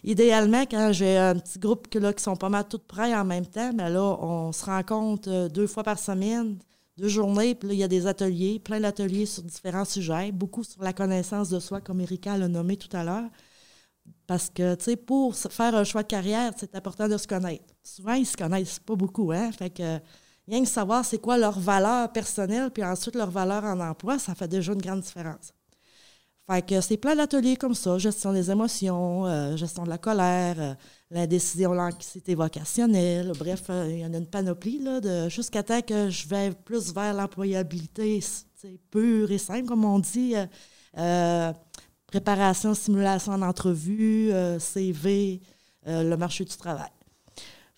idéalement, 0.04 0.64
quand 0.64 0.92
j'ai 0.94 1.16
un 1.16 1.36
petit 1.36 1.60
groupe 1.60 1.90
que, 1.90 2.00
là, 2.00 2.12
qui 2.12 2.24
sont 2.24 2.36
pas 2.36 2.50
mal 2.50 2.66
tous 2.68 2.80
prêts 2.80 3.14
en 3.14 3.24
même 3.24 3.46
temps, 3.46 3.72
mais 3.72 3.88
là, 3.92 4.02
on 4.20 4.52
se 4.52 4.66
rencontre 4.66 5.30
euh, 5.30 5.48
deux 5.48 5.68
fois 5.68 5.84
par 5.84 6.00
semaine, 6.00 6.58
deux 6.98 7.08
journées, 7.08 7.54
puis 7.54 7.68
là, 7.68 7.74
il 7.76 7.80
y 7.82 7.84
a 7.84 7.88
des 7.88 8.08
ateliers, 8.08 8.58
plein 8.58 8.80
d'ateliers 8.80 9.28
sur 9.28 9.44
différents 9.44 9.86
sujets, 9.86 10.32
beaucoup 10.32 10.64
sur 10.64 10.82
la 10.82 10.94
connaissance 10.94 11.50
de 11.50 11.60
soi, 11.60 11.82
comme 11.82 12.02
Erika 12.02 12.36
l'a 12.36 12.48
nommé 12.48 12.78
tout 12.78 12.98
à 12.98 13.04
l'heure. 13.04 13.30
Parce 14.32 14.50
que, 14.50 14.76
tu 14.76 14.86
sais, 14.86 14.96
pour 14.96 15.36
faire 15.36 15.76
un 15.76 15.84
choix 15.84 16.04
de 16.04 16.08
carrière, 16.08 16.54
c'est 16.56 16.74
important 16.74 17.10
de 17.10 17.18
se 17.18 17.28
connaître. 17.28 17.66
Souvent, 17.84 18.14
ils 18.14 18.26
se 18.26 18.38
connaissent 18.38 18.80
pas 18.80 18.96
beaucoup, 18.96 19.30
hein? 19.34 19.52
Fait 19.52 19.70
que, 19.70 20.00
rien 20.48 20.64
que 20.64 20.70
savoir 20.70 21.04
c'est 21.04 21.18
quoi 21.18 21.38
leur 21.38 21.60
valeur 21.60 22.10
personnelle, 22.14 22.72
puis 22.72 22.82
ensuite 22.82 23.18
leur 23.18 23.30
valeur 23.30 23.66
en 23.66 23.78
emploi, 23.82 24.20
ça 24.20 24.34
fait 24.34 24.48
déjà 24.48 24.72
une 24.72 24.82
grande 24.82 25.02
différence. 25.02 25.52
Fait 26.50 26.66
que 26.66 26.80
c'est 26.80 26.96
plein 26.96 27.14
d'ateliers 27.14 27.58
comme 27.58 27.76
ça, 27.76 27.98
gestion 27.98 28.32
des 28.32 28.50
émotions, 28.50 29.26
euh, 29.26 29.58
gestion 29.58 29.84
de 29.84 29.90
la 29.90 29.98
colère, 29.98 30.56
euh, 30.60 30.74
l'indécision, 31.10 31.74
l'anxiété 31.74 32.34
vocationnelle, 32.34 33.34
bref, 33.38 33.64
euh, 33.70 33.90
il 33.90 34.00
y 34.00 34.06
en 34.06 34.14
a 34.14 34.18
une 34.18 34.28
panoplie, 34.28 34.80
là, 34.80 35.02
de, 35.02 35.28
jusqu'à 35.28 35.62
temps 35.62 35.82
que 35.82 36.10
je 36.10 36.26
vais 36.30 36.52
plus 36.52 36.94
vers 36.94 37.14
l'employabilité, 37.14 38.24
pure 38.92 39.30
et 39.30 39.38
simple, 39.38 39.66
comme 39.66 39.84
on 39.84 40.00
dit. 40.00 40.36
Préparation, 42.12 42.74
simulation 42.74 43.32
en 43.32 43.42
entrevue, 43.42 44.32
euh, 44.32 44.60
CV, 44.60 45.42
euh, 45.88 46.04
le 46.04 46.18
marché 46.18 46.44
du 46.44 46.56
travail. 46.56 46.92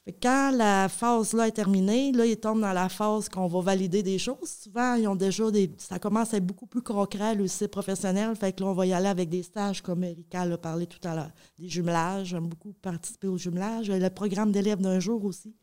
Fait 0.03 0.11
quand 0.11 0.51
la 0.51 0.89
phase 0.89 1.31
là 1.33 1.47
est 1.47 1.51
terminée, 1.51 2.11
là, 2.11 2.25
ils 2.25 2.35
tombent 2.35 2.59
dans 2.59 2.73
la 2.73 2.89
phase 2.89 3.29
qu'on 3.29 3.47
va 3.47 3.61
valider 3.61 4.03
des 4.03 4.17
choses. 4.17 4.49
Souvent, 4.63 4.95
ils 4.95 5.07
ont 5.07 5.15
déjà 5.15 5.49
des. 5.49 5.71
Ça 5.77 5.97
commence 5.99 6.33
à 6.33 6.37
être 6.37 6.45
beaucoup 6.45 6.65
plus 6.65 6.81
concret, 6.81 7.35
le 7.35 7.47
site 7.47 7.69
professionnel. 7.69 8.35
Fait 8.35 8.51
que 8.51 8.63
là, 8.63 8.69
on 8.69 8.73
va 8.73 8.85
y 8.85 8.91
aller 8.91 9.07
avec 9.07 9.29
des 9.29 9.43
stages, 9.43 9.81
comme 9.81 10.03
Erika 10.03 10.45
l'a 10.45 10.57
parlé 10.57 10.87
tout 10.87 11.07
à 11.07 11.15
l'heure. 11.15 11.31
Des 11.57 11.69
jumelages. 11.69 12.27
J'aime 12.29 12.47
beaucoup 12.47 12.73
participer 12.73 13.27
aux 13.27 13.37
jumelages. 13.37 13.89
Le 13.89 14.09
programme 14.09 14.51
d'élèves 14.51 14.81
d'un 14.81 14.99
jour 14.99 15.23
aussi, 15.23 15.55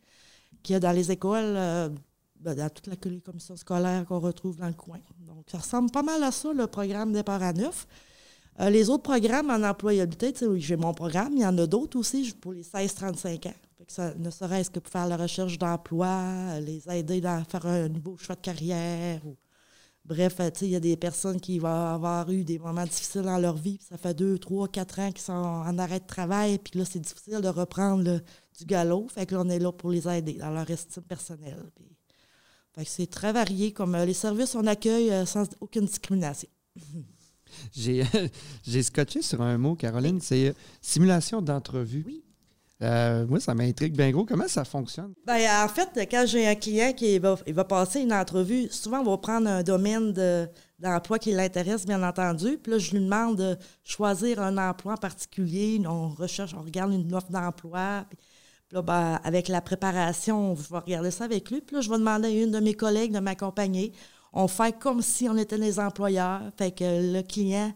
qu'il 0.62 0.72
y 0.72 0.76
a 0.76 0.80
dans 0.80 0.92
les 0.92 1.10
écoles, 1.10 1.56
euh, 1.56 1.90
ben, 2.36 2.54
dans 2.54 2.70
toute 2.70 2.86
la 2.86 2.96
commission 2.96 3.56
scolaire 3.56 4.06
qu'on 4.06 4.20
retrouve 4.20 4.56
dans 4.56 4.68
le 4.68 4.74
coin. 4.74 5.00
Donc, 5.18 5.44
ça 5.50 5.58
ressemble 5.58 5.90
pas 5.90 6.02
mal 6.02 6.22
à 6.22 6.30
ça, 6.30 6.50
le 6.54 6.66
programme 6.66 7.12
départ 7.12 7.42
à 7.42 7.52
neuf. 7.52 7.86
Euh, 8.58 8.68
les 8.68 8.90
autres 8.90 9.02
programmes 9.02 9.50
en 9.50 9.62
employabilité, 9.62 10.34
j'ai 10.56 10.76
mon 10.76 10.92
programme, 10.92 11.32
il 11.34 11.42
y 11.42 11.46
en 11.46 11.56
a 11.56 11.66
d'autres 11.66 11.98
aussi 11.98 12.34
pour 12.40 12.52
les 12.52 12.62
16-35 12.62 13.48
ans. 13.48 13.54
Ça, 13.88 14.14
ne 14.14 14.30
serait-ce 14.30 14.70
que 14.70 14.78
pour 14.78 14.92
faire 14.92 15.08
la 15.08 15.16
recherche 15.16 15.58
d'emploi, 15.58 16.06
euh, 16.08 16.60
les 16.60 16.82
aider 16.90 17.24
à 17.24 17.42
faire 17.44 17.66
un 17.66 17.88
nouveau 17.88 18.16
choix 18.16 18.36
de 18.36 18.40
carrière. 18.40 19.20
Bref, 20.04 20.36
euh, 20.40 20.50
il 20.60 20.68
y 20.68 20.76
a 20.76 20.80
des 20.80 20.96
personnes 20.96 21.40
qui 21.40 21.58
vont 21.58 21.68
avoir 21.68 22.30
eu 22.30 22.44
des 22.44 22.58
moments 22.58 22.84
difficiles 22.84 23.22
dans 23.22 23.38
leur 23.38 23.56
vie, 23.56 23.78
ça 23.80 23.96
fait 23.96 24.14
deux, 24.14 24.38
trois, 24.38 24.68
quatre 24.68 24.98
ans 24.98 25.10
qu'ils 25.10 25.22
sont 25.22 25.32
en 25.32 25.78
arrêt 25.78 26.00
de 26.00 26.06
travail, 26.06 26.58
puis 26.58 26.78
là, 26.78 26.84
c'est 26.84 27.00
difficile 27.00 27.40
de 27.40 27.48
reprendre 27.48 28.20
du 28.58 28.64
galop. 28.64 29.08
Fait 29.08 29.26
que 29.26 29.34
là, 29.34 29.42
on 29.44 29.48
est 29.48 29.58
là 29.58 29.72
pour 29.72 29.90
les 29.90 30.06
aider 30.08 30.34
dans 30.34 30.50
leur 30.50 30.68
estime 30.70 31.02
personnelle. 31.02 31.70
Fait 32.74 32.84
que 32.84 32.90
c'est 32.90 33.06
très 33.08 33.32
varié. 33.32 33.72
Comme 33.72 33.96
les 33.96 34.14
services, 34.14 34.54
on 34.54 34.66
accueille 34.66 35.26
sans 35.26 35.46
aucune 35.60 35.86
discrimination. 35.86 36.48
J'ai 37.72 38.04
j'ai 38.66 38.82
scotché 38.82 39.22
sur 39.22 39.42
un 39.42 39.58
mot, 39.58 39.74
Caroline, 39.74 40.20
c'est 40.20 40.48
euh, 40.48 40.52
simulation 40.80 41.40
d'entrevue. 41.42 42.04
Oui. 42.06 42.24
Euh, 42.82 43.26
moi, 43.26 43.40
ça 43.40 43.54
m'intrigue 43.54 43.94
bien 43.94 44.10
gros. 44.10 44.24
Comment 44.24 44.48
ça 44.48 44.64
fonctionne? 44.64 45.12
Ben, 45.26 45.38
en 45.64 45.68
fait, 45.68 45.90
quand 46.10 46.24
j'ai 46.26 46.46
un 46.46 46.54
client 46.54 46.94
qui 46.94 47.18
va, 47.18 47.36
il 47.46 47.52
va 47.52 47.64
passer 47.64 48.00
une 48.00 48.12
entrevue, 48.12 48.68
souvent, 48.70 49.00
on 49.00 49.04
va 49.10 49.18
prendre 49.18 49.48
un 49.48 49.62
domaine 49.62 50.14
de- 50.14 50.48
d'emploi 50.78 51.18
qui 51.18 51.30
l'intéresse, 51.32 51.84
bien 51.84 52.02
entendu. 52.02 52.56
Puis 52.56 52.72
là, 52.72 52.78
je 52.78 52.92
lui 52.92 53.00
demande 53.00 53.36
de 53.36 53.58
choisir 53.84 54.40
un 54.40 54.56
emploi 54.56 54.94
en 54.94 54.96
particulier. 54.96 55.78
On 55.86 56.08
recherche, 56.08 56.54
on 56.58 56.62
regarde 56.62 56.92
une 56.94 57.14
offre 57.14 57.30
d'emploi. 57.30 58.06
Puis, 58.08 58.18
puis 58.68 58.76
là, 58.76 58.82
ben, 58.82 59.20
avec 59.24 59.48
la 59.48 59.60
préparation, 59.60 60.52
on 60.52 60.54
va 60.54 60.80
regarder 60.80 61.10
ça 61.10 61.24
avec 61.24 61.50
lui. 61.50 61.60
Puis 61.60 61.76
là, 61.76 61.82
je 61.82 61.90
vais 61.90 61.98
demander 61.98 62.28
à 62.28 62.30
une 62.30 62.50
de 62.50 62.60
mes 62.60 62.72
collègues 62.74 63.12
de 63.12 63.18
m'accompagner. 63.20 63.92
On 64.32 64.48
fait 64.48 64.78
comme 64.78 65.02
si 65.02 65.28
on 65.28 65.36
était 65.36 65.58
les 65.58 65.78
employeurs. 65.78 66.42
Fait 66.56 66.70
que 66.70 67.12
le 67.12 67.22
client 67.22 67.72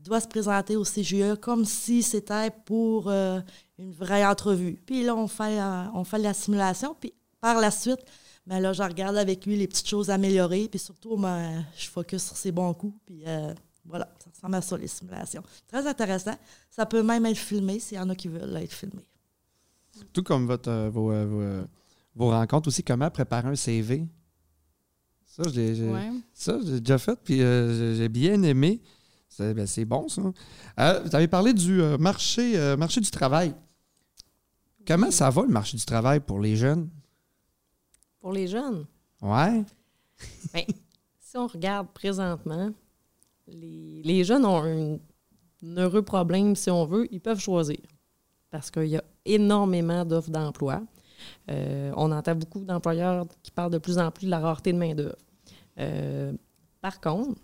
doit 0.00 0.20
se 0.20 0.28
présenter 0.28 0.76
au 0.76 0.84
CGE 0.84 1.36
comme 1.40 1.64
si 1.64 2.02
c'était 2.02 2.50
pour 2.64 3.08
euh, 3.08 3.40
une 3.78 3.92
vraie 3.92 4.24
entrevue. 4.24 4.80
Puis 4.86 5.02
là, 5.02 5.14
on 5.14 5.26
fait, 5.26 5.60
euh, 5.60 5.84
on 5.94 6.04
fait 6.04 6.18
la 6.18 6.34
simulation. 6.34 6.96
Puis 6.98 7.12
par 7.40 7.60
la 7.60 7.70
suite, 7.70 8.00
ben 8.46 8.60
là, 8.60 8.72
je 8.72 8.82
regarde 8.82 9.16
avec 9.16 9.44
lui 9.44 9.56
les 9.56 9.66
petites 9.66 9.88
choses 9.88 10.10
à 10.10 10.14
améliorer. 10.14 10.68
Puis 10.68 10.78
surtout, 10.78 11.16
ben, 11.16 11.64
je 11.76 11.88
focus 11.88 12.24
sur 12.24 12.36
ses 12.36 12.52
bons 12.52 12.72
coups. 12.74 12.96
Puis 13.04 13.22
euh, 13.26 13.52
voilà, 13.84 14.08
ça 14.22 14.30
ressemble 14.34 14.54
à 14.54 14.62
ça, 14.62 14.76
les 14.76 14.88
simulations. 14.88 15.42
Très 15.66 15.86
intéressant. 15.86 16.36
Ça 16.70 16.86
peut 16.86 17.02
même 17.02 17.26
être 17.26 17.38
filmé 17.38 17.80
s'il 17.80 17.98
y 17.98 18.00
en 18.00 18.08
a 18.08 18.14
qui 18.14 18.28
veulent 18.28 18.56
être 18.56 18.72
filmés. 18.72 19.08
Tout 20.12 20.22
comme 20.22 20.46
votre, 20.46 20.88
vos, 20.88 21.12
vos 22.14 22.30
rencontres 22.30 22.68
aussi, 22.68 22.84
comment 22.84 23.10
préparer 23.10 23.48
un 23.48 23.56
CV. 23.56 24.06
Ça, 25.38 25.48
je 25.50 25.54
l'ai 25.60 25.74
j'ai- 25.74 25.88
Ouais. 25.88 26.10
ça, 26.34 26.58
j'ai 26.64 26.80
déjà 26.80 26.98
fait, 26.98 27.18
puis 27.22 27.42
euh, 27.42 27.94
j'ai- 27.96 28.08
bien 28.08 28.42
aimé. 28.42 28.80
C'est 29.28 29.54
ben, 29.54 29.66
c'est 29.66 29.84
bon, 29.84 30.08
ça. 30.08 30.22
Euh, 30.80 31.00
vous 31.04 31.14
avez 31.14 31.28
parlé 31.28 31.52
du 31.54 31.80
euh, 31.80 31.96
marché, 31.98 32.58
euh, 32.58 32.76
marché 32.76 33.00
du 33.00 33.10
travail. 33.10 33.54
Comment 34.86 35.10
ça 35.10 35.30
va, 35.30 35.42
le 35.42 35.48
marché 35.48 35.76
du 35.76 35.84
travail 35.84 36.18
pour 36.20 36.40
les 36.40 36.56
jeunes? 36.56 36.88
Pour 38.20 38.32
les 38.32 38.48
jeunes, 38.48 38.84
Ouais. 39.22 39.64
si 41.20 41.36
on 41.36 41.46
regarde 41.46 41.88
présentement, 41.92 42.70
les, 43.46 44.02
les 44.04 44.24
jeunes 44.24 44.44
ont 44.44 44.62
un, 44.64 44.94
un 44.94 45.76
heureux 45.76 46.02
problème, 46.02 46.56
si 46.56 46.70
on 46.70 46.84
veut, 46.86 47.06
ils 47.12 47.20
peuvent 47.20 47.38
choisir. 47.40 47.78
Parce 48.50 48.70
qu'il 48.70 48.86
y 48.86 48.96
a 48.96 49.04
énormément 49.24 50.04
d'offres 50.04 50.30
d'emploi. 50.30 50.82
Euh, 51.50 51.92
on 51.96 52.10
entend 52.12 52.34
beaucoup 52.34 52.64
d'employeurs 52.64 53.26
qui 53.42 53.50
parlent 53.50 53.72
de 53.72 53.78
plus 53.78 53.98
en 53.98 54.10
plus 54.10 54.26
de 54.26 54.30
la 54.30 54.40
rareté 54.40 54.72
de 54.72 54.78
main-d'œuvre. 54.78 55.16
Euh, 55.78 56.32
par 56.80 57.00
contre, 57.00 57.38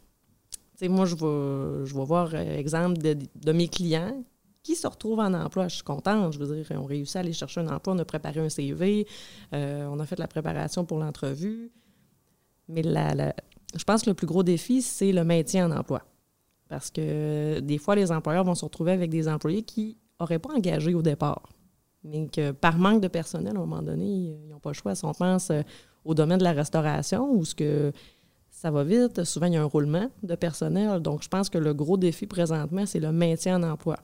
moi, 0.82 1.06
je 1.06 1.14
vais, 1.14 2.04
voir 2.04 2.30
euh, 2.34 2.58
exemple 2.58 2.98
de, 2.98 3.52
mes 3.52 3.68
clients 3.68 4.22
qui 4.62 4.74
se 4.74 4.86
retrouvent 4.86 5.20
en 5.20 5.32
emploi. 5.34 5.68
Je 5.68 5.76
suis 5.76 5.84
contente. 5.84 6.32
Je 6.32 6.38
veux 6.38 6.56
dire, 6.56 6.66
on 6.78 6.84
réussit 6.84 7.16
à 7.16 7.20
aller 7.20 7.32
chercher 7.32 7.60
un 7.60 7.68
emploi, 7.68 7.94
on 7.94 7.98
a 7.98 8.04
préparé 8.04 8.40
un 8.40 8.48
CV, 8.48 9.06
euh, 9.52 9.86
on 9.90 10.00
a 10.00 10.06
fait 10.06 10.18
la 10.18 10.28
préparation 10.28 10.84
pour 10.84 10.98
l'entrevue. 10.98 11.70
Mais 12.68 12.82
la- 12.82 13.34
je 13.76 13.84
pense 13.84 14.02
que 14.02 14.10
le 14.10 14.14
plus 14.14 14.26
gros 14.26 14.42
défi, 14.42 14.82
c'est 14.82 15.12
le 15.12 15.24
maintien 15.24 15.70
en 15.70 15.76
emploi. 15.76 16.02
Parce 16.68 16.90
que 16.90 17.60
des 17.60 17.78
fois, 17.78 17.94
les 17.94 18.10
employeurs 18.10 18.44
vont 18.44 18.54
se 18.54 18.64
retrouver 18.64 18.92
avec 18.92 19.10
des 19.10 19.28
employés 19.28 19.62
qui 19.62 19.98
n'auraient 20.18 20.38
pas 20.38 20.54
engagé 20.54 20.94
au 20.94 21.02
départ. 21.02 21.42
Mais 22.02 22.26
que 22.28 22.52
par 22.52 22.78
manque 22.78 23.02
de 23.02 23.08
personnel, 23.08 23.54
à 23.56 23.56
un 23.56 23.66
moment 23.66 23.82
donné, 23.82 24.06
ils 24.06 24.48
n'ont 24.48 24.60
pas 24.60 24.70
le 24.70 24.74
choix. 24.74 24.94
Si 24.94 25.04
on 25.04 25.12
pense 25.12 25.50
au 26.04 26.14
domaine 26.14 26.38
de 26.38 26.44
la 26.44 26.52
restauration, 26.52 27.30
où 27.30 27.44
ce 27.44 27.54
que 27.54 27.92
ça 28.64 28.70
va 28.70 28.82
vite, 28.82 29.24
souvent 29.24 29.44
il 29.44 29.52
y 29.52 29.56
a 29.58 29.62
un 29.62 29.66
roulement 29.66 30.10
de 30.22 30.34
personnel. 30.36 31.00
Donc, 31.00 31.22
je 31.22 31.28
pense 31.28 31.50
que 31.50 31.58
le 31.58 31.74
gros 31.74 31.98
défi 31.98 32.26
présentement, 32.26 32.86
c'est 32.86 32.98
le 32.98 33.12
maintien 33.12 33.62
en 33.62 33.72
emploi. 33.72 33.98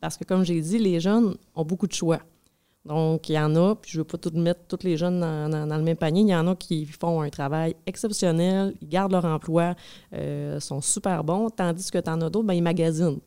Parce 0.00 0.16
que, 0.16 0.24
comme 0.24 0.42
j'ai 0.42 0.60
dit, 0.60 0.80
les 0.80 0.98
jeunes 0.98 1.36
ont 1.54 1.64
beaucoup 1.64 1.86
de 1.86 1.92
choix. 1.92 2.18
Donc, 2.84 3.28
il 3.28 3.34
y 3.34 3.38
en 3.38 3.54
a, 3.54 3.76
puis 3.76 3.92
je 3.92 3.98
ne 3.98 4.00
veux 4.00 4.08
pas 4.08 4.18
tout 4.18 4.32
mettre 4.36 4.62
tous 4.66 4.84
les 4.84 4.96
jeunes 4.96 5.20
dans, 5.20 5.76
le 5.76 5.82
même 5.84 5.96
panier. 5.96 6.22
Il 6.22 6.28
y 6.28 6.34
en 6.34 6.48
a 6.48 6.56
qui 6.56 6.84
font 6.84 7.20
un 7.20 7.30
travail 7.30 7.76
exceptionnel, 7.86 8.74
ils 8.80 8.88
gardent 8.88 9.12
leur 9.12 9.24
emploi, 9.24 9.76
euh, 10.14 10.58
sont 10.58 10.80
super 10.80 11.22
bons, 11.22 11.48
tandis 11.50 11.88
que 11.88 11.98
tu 11.98 12.10
en 12.10 12.20
as 12.22 12.28
d'autres, 12.28 12.48
ben, 12.48 12.54
ils 12.54 12.62
magasinent. 12.62 13.20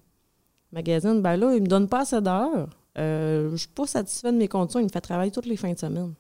Magasinent, 0.74 1.22
ben 1.22 1.38
là, 1.38 1.54
ils 1.54 1.60
ne 1.60 1.62
me 1.62 1.68
donnent 1.68 1.88
pas 1.88 2.02
assez 2.02 2.20
d'heures. 2.20 2.68
Euh, 2.98 3.48
je 3.48 3.52
ne 3.54 3.58
suis 3.58 3.70
pas 3.70 3.88
satisfait 3.88 4.34
de 4.34 4.38
mes 4.38 4.50
conditions, 4.50 4.82
ils 4.82 4.88
me 4.88 4.90
font 4.90 5.00
travailler 5.00 5.32
toutes 5.32 5.46
les 5.46 5.56
fins 5.56 5.72
de 5.72 5.80
semaine. 5.80 6.14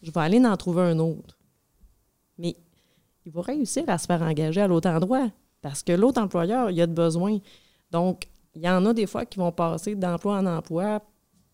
Je 0.00 0.10
vais 0.10 0.20
aller 0.20 0.38
en 0.38 0.56
trouver 0.56 0.84
un 0.84 0.98
autre. 1.00 1.36
Mais 3.24 3.30
il 3.30 3.32
va 3.32 3.42
réussir 3.42 3.84
à 3.88 3.98
se 3.98 4.06
faire 4.06 4.22
engager 4.22 4.60
à 4.60 4.68
l'autre 4.68 4.88
endroit 4.88 5.28
parce 5.62 5.82
que 5.82 5.92
l'autre 5.92 6.20
employeur, 6.20 6.70
il 6.70 6.80
a 6.80 6.86
de 6.86 6.92
besoin. 6.92 7.38
Donc, 7.90 8.28
il 8.54 8.62
y 8.62 8.68
en 8.68 8.84
a 8.86 8.92
des 8.92 9.06
fois 9.06 9.24
qui 9.24 9.38
vont 9.38 9.52
passer 9.52 9.94
d'emploi 9.94 10.38
en 10.38 10.46
emploi 10.46 11.00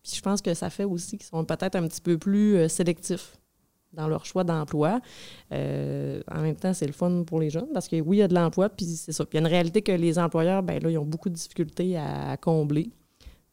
puis 0.03 0.13
je 0.15 0.21
pense 0.21 0.41
que 0.41 0.53
ça 0.53 0.69
fait 0.69 0.83
aussi 0.83 1.17
qu'ils 1.17 1.27
sont 1.27 1.45
peut-être 1.45 1.75
un 1.75 1.87
petit 1.87 2.01
peu 2.01 2.17
plus 2.17 2.55
euh, 2.55 2.67
sélectifs 2.67 3.37
dans 3.93 4.07
leur 4.07 4.25
choix 4.25 4.43
d'emploi. 4.43 5.01
Euh, 5.51 6.21
en 6.31 6.41
même 6.41 6.55
temps, 6.55 6.73
c'est 6.73 6.87
le 6.87 6.93
fun 6.93 7.23
pour 7.23 7.39
les 7.39 7.49
jeunes 7.49 7.67
parce 7.73 7.87
que 7.87 7.99
oui, 7.99 8.17
il 8.17 8.19
y 8.21 8.23
a 8.23 8.27
de 8.27 8.33
l'emploi, 8.33 8.69
puis 8.69 8.85
c'est 8.85 9.11
ça. 9.11 9.25
Puis 9.25 9.37
il 9.37 9.41
y 9.41 9.43
a 9.43 9.47
une 9.47 9.51
réalité 9.53 9.81
que 9.81 9.91
les 9.91 10.17
employeurs, 10.17 10.63
ben 10.63 10.81
là, 10.81 10.89
ils 10.89 10.97
ont 10.97 11.05
beaucoup 11.05 11.29
de 11.29 11.35
difficultés 11.35 11.97
à, 11.97 12.37
combler. 12.37 12.89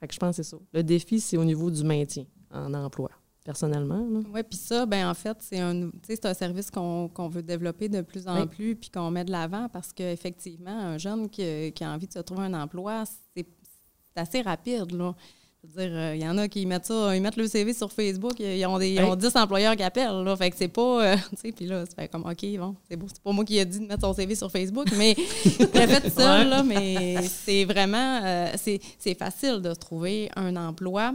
Fait 0.00 0.06
que 0.06 0.14
je 0.14 0.18
pense 0.18 0.36
que 0.36 0.42
c'est 0.42 0.50
ça. 0.50 0.56
Le 0.72 0.82
défi, 0.82 1.20
c'est 1.20 1.36
au 1.36 1.44
niveau 1.44 1.70
du 1.70 1.82
maintien 1.82 2.24
en 2.52 2.72
emploi, 2.72 3.10
personnellement. 3.48 4.06
Oui, 4.34 4.42
puis 4.42 4.58
ça, 4.58 4.84
ben 4.84 5.08
en 5.08 5.14
fait, 5.14 5.34
c'est 5.40 5.58
un, 5.58 5.88
un 6.24 6.34
service 6.34 6.70
qu'on 6.70 7.28
veut 7.30 7.42
développer 7.42 7.88
de 7.88 8.02
plus 8.02 8.28
en 8.28 8.40
Oui. 8.42 8.46
plus, 8.46 8.76
puis 8.76 8.90
qu'on 8.90 9.10
met 9.10 9.24
de 9.24 9.30
l'avant 9.32 9.70
parce 9.72 9.90
qu'effectivement, 9.94 10.70
un 10.78 10.98
jeune 10.98 11.30
qui, 11.30 11.72
qui 11.74 11.82
a 11.82 11.90
envie 11.90 12.06
de 12.06 12.12
se 12.12 12.18
trouver 12.18 12.42
un 12.42 12.52
emploi, 12.52 13.04
c'est 13.34 13.46
assez 14.16 14.42
rapide, 14.42 14.92
là. 14.92 15.14
Je 15.64 15.66
veux 15.66 15.82
dire, 15.88 15.96
euh, 15.96 16.14
il 16.14 16.22
y 16.22 16.28
en 16.28 16.36
a 16.36 16.46
qui 16.46 16.66
mettent 16.66 16.84
ça, 16.86 17.16
ils 17.16 17.22
mettent 17.22 17.36
le 17.36 17.48
CV 17.48 17.72
sur 17.72 17.90
Facebook, 17.90 18.38
ils 18.38 18.64
ont, 18.66 18.78
des, 18.78 18.90
ils 18.90 19.00
ont 19.02 19.12
Oui. 19.12 19.16
10 19.16 19.34
employeurs 19.36 19.74
qui 19.76 19.82
appellent, 19.82 20.22
là. 20.24 20.36
Fait 20.36 20.50
que 20.50 20.56
c'est 20.58 20.68
pas, 20.68 21.02
euh, 21.12 21.16
tu 21.30 21.36
sais, 21.40 21.52
puis 21.52 21.64
là, 21.66 21.84
c'est 21.86 22.08
comme, 22.08 22.26
OK, 22.26 22.44
bon, 22.58 22.76
c'est 22.88 22.96
beau, 22.96 23.06
c'est 23.08 23.22
pas 23.22 23.32
moi 23.32 23.44
qui 23.46 23.56
ai 23.56 23.64
dit 23.64 23.80
de 23.80 23.86
mettre 23.86 24.02
son 24.02 24.12
CV 24.12 24.34
sur 24.34 24.50
Facebook, 24.52 24.86
mais 24.98 25.14
fait 25.14 26.14
Ouais. 26.18 26.44
là, 26.44 26.62
mais 26.62 27.22
c'est 27.22 27.64
vraiment, 27.64 28.20
euh, 28.24 28.52
c'est 28.56 28.78
c'est 28.98 29.14
facile 29.14 29.62
de 29.62 29.72
trouver 29.72 30.30
un 30.36 30.54
emploi 30.54 31.14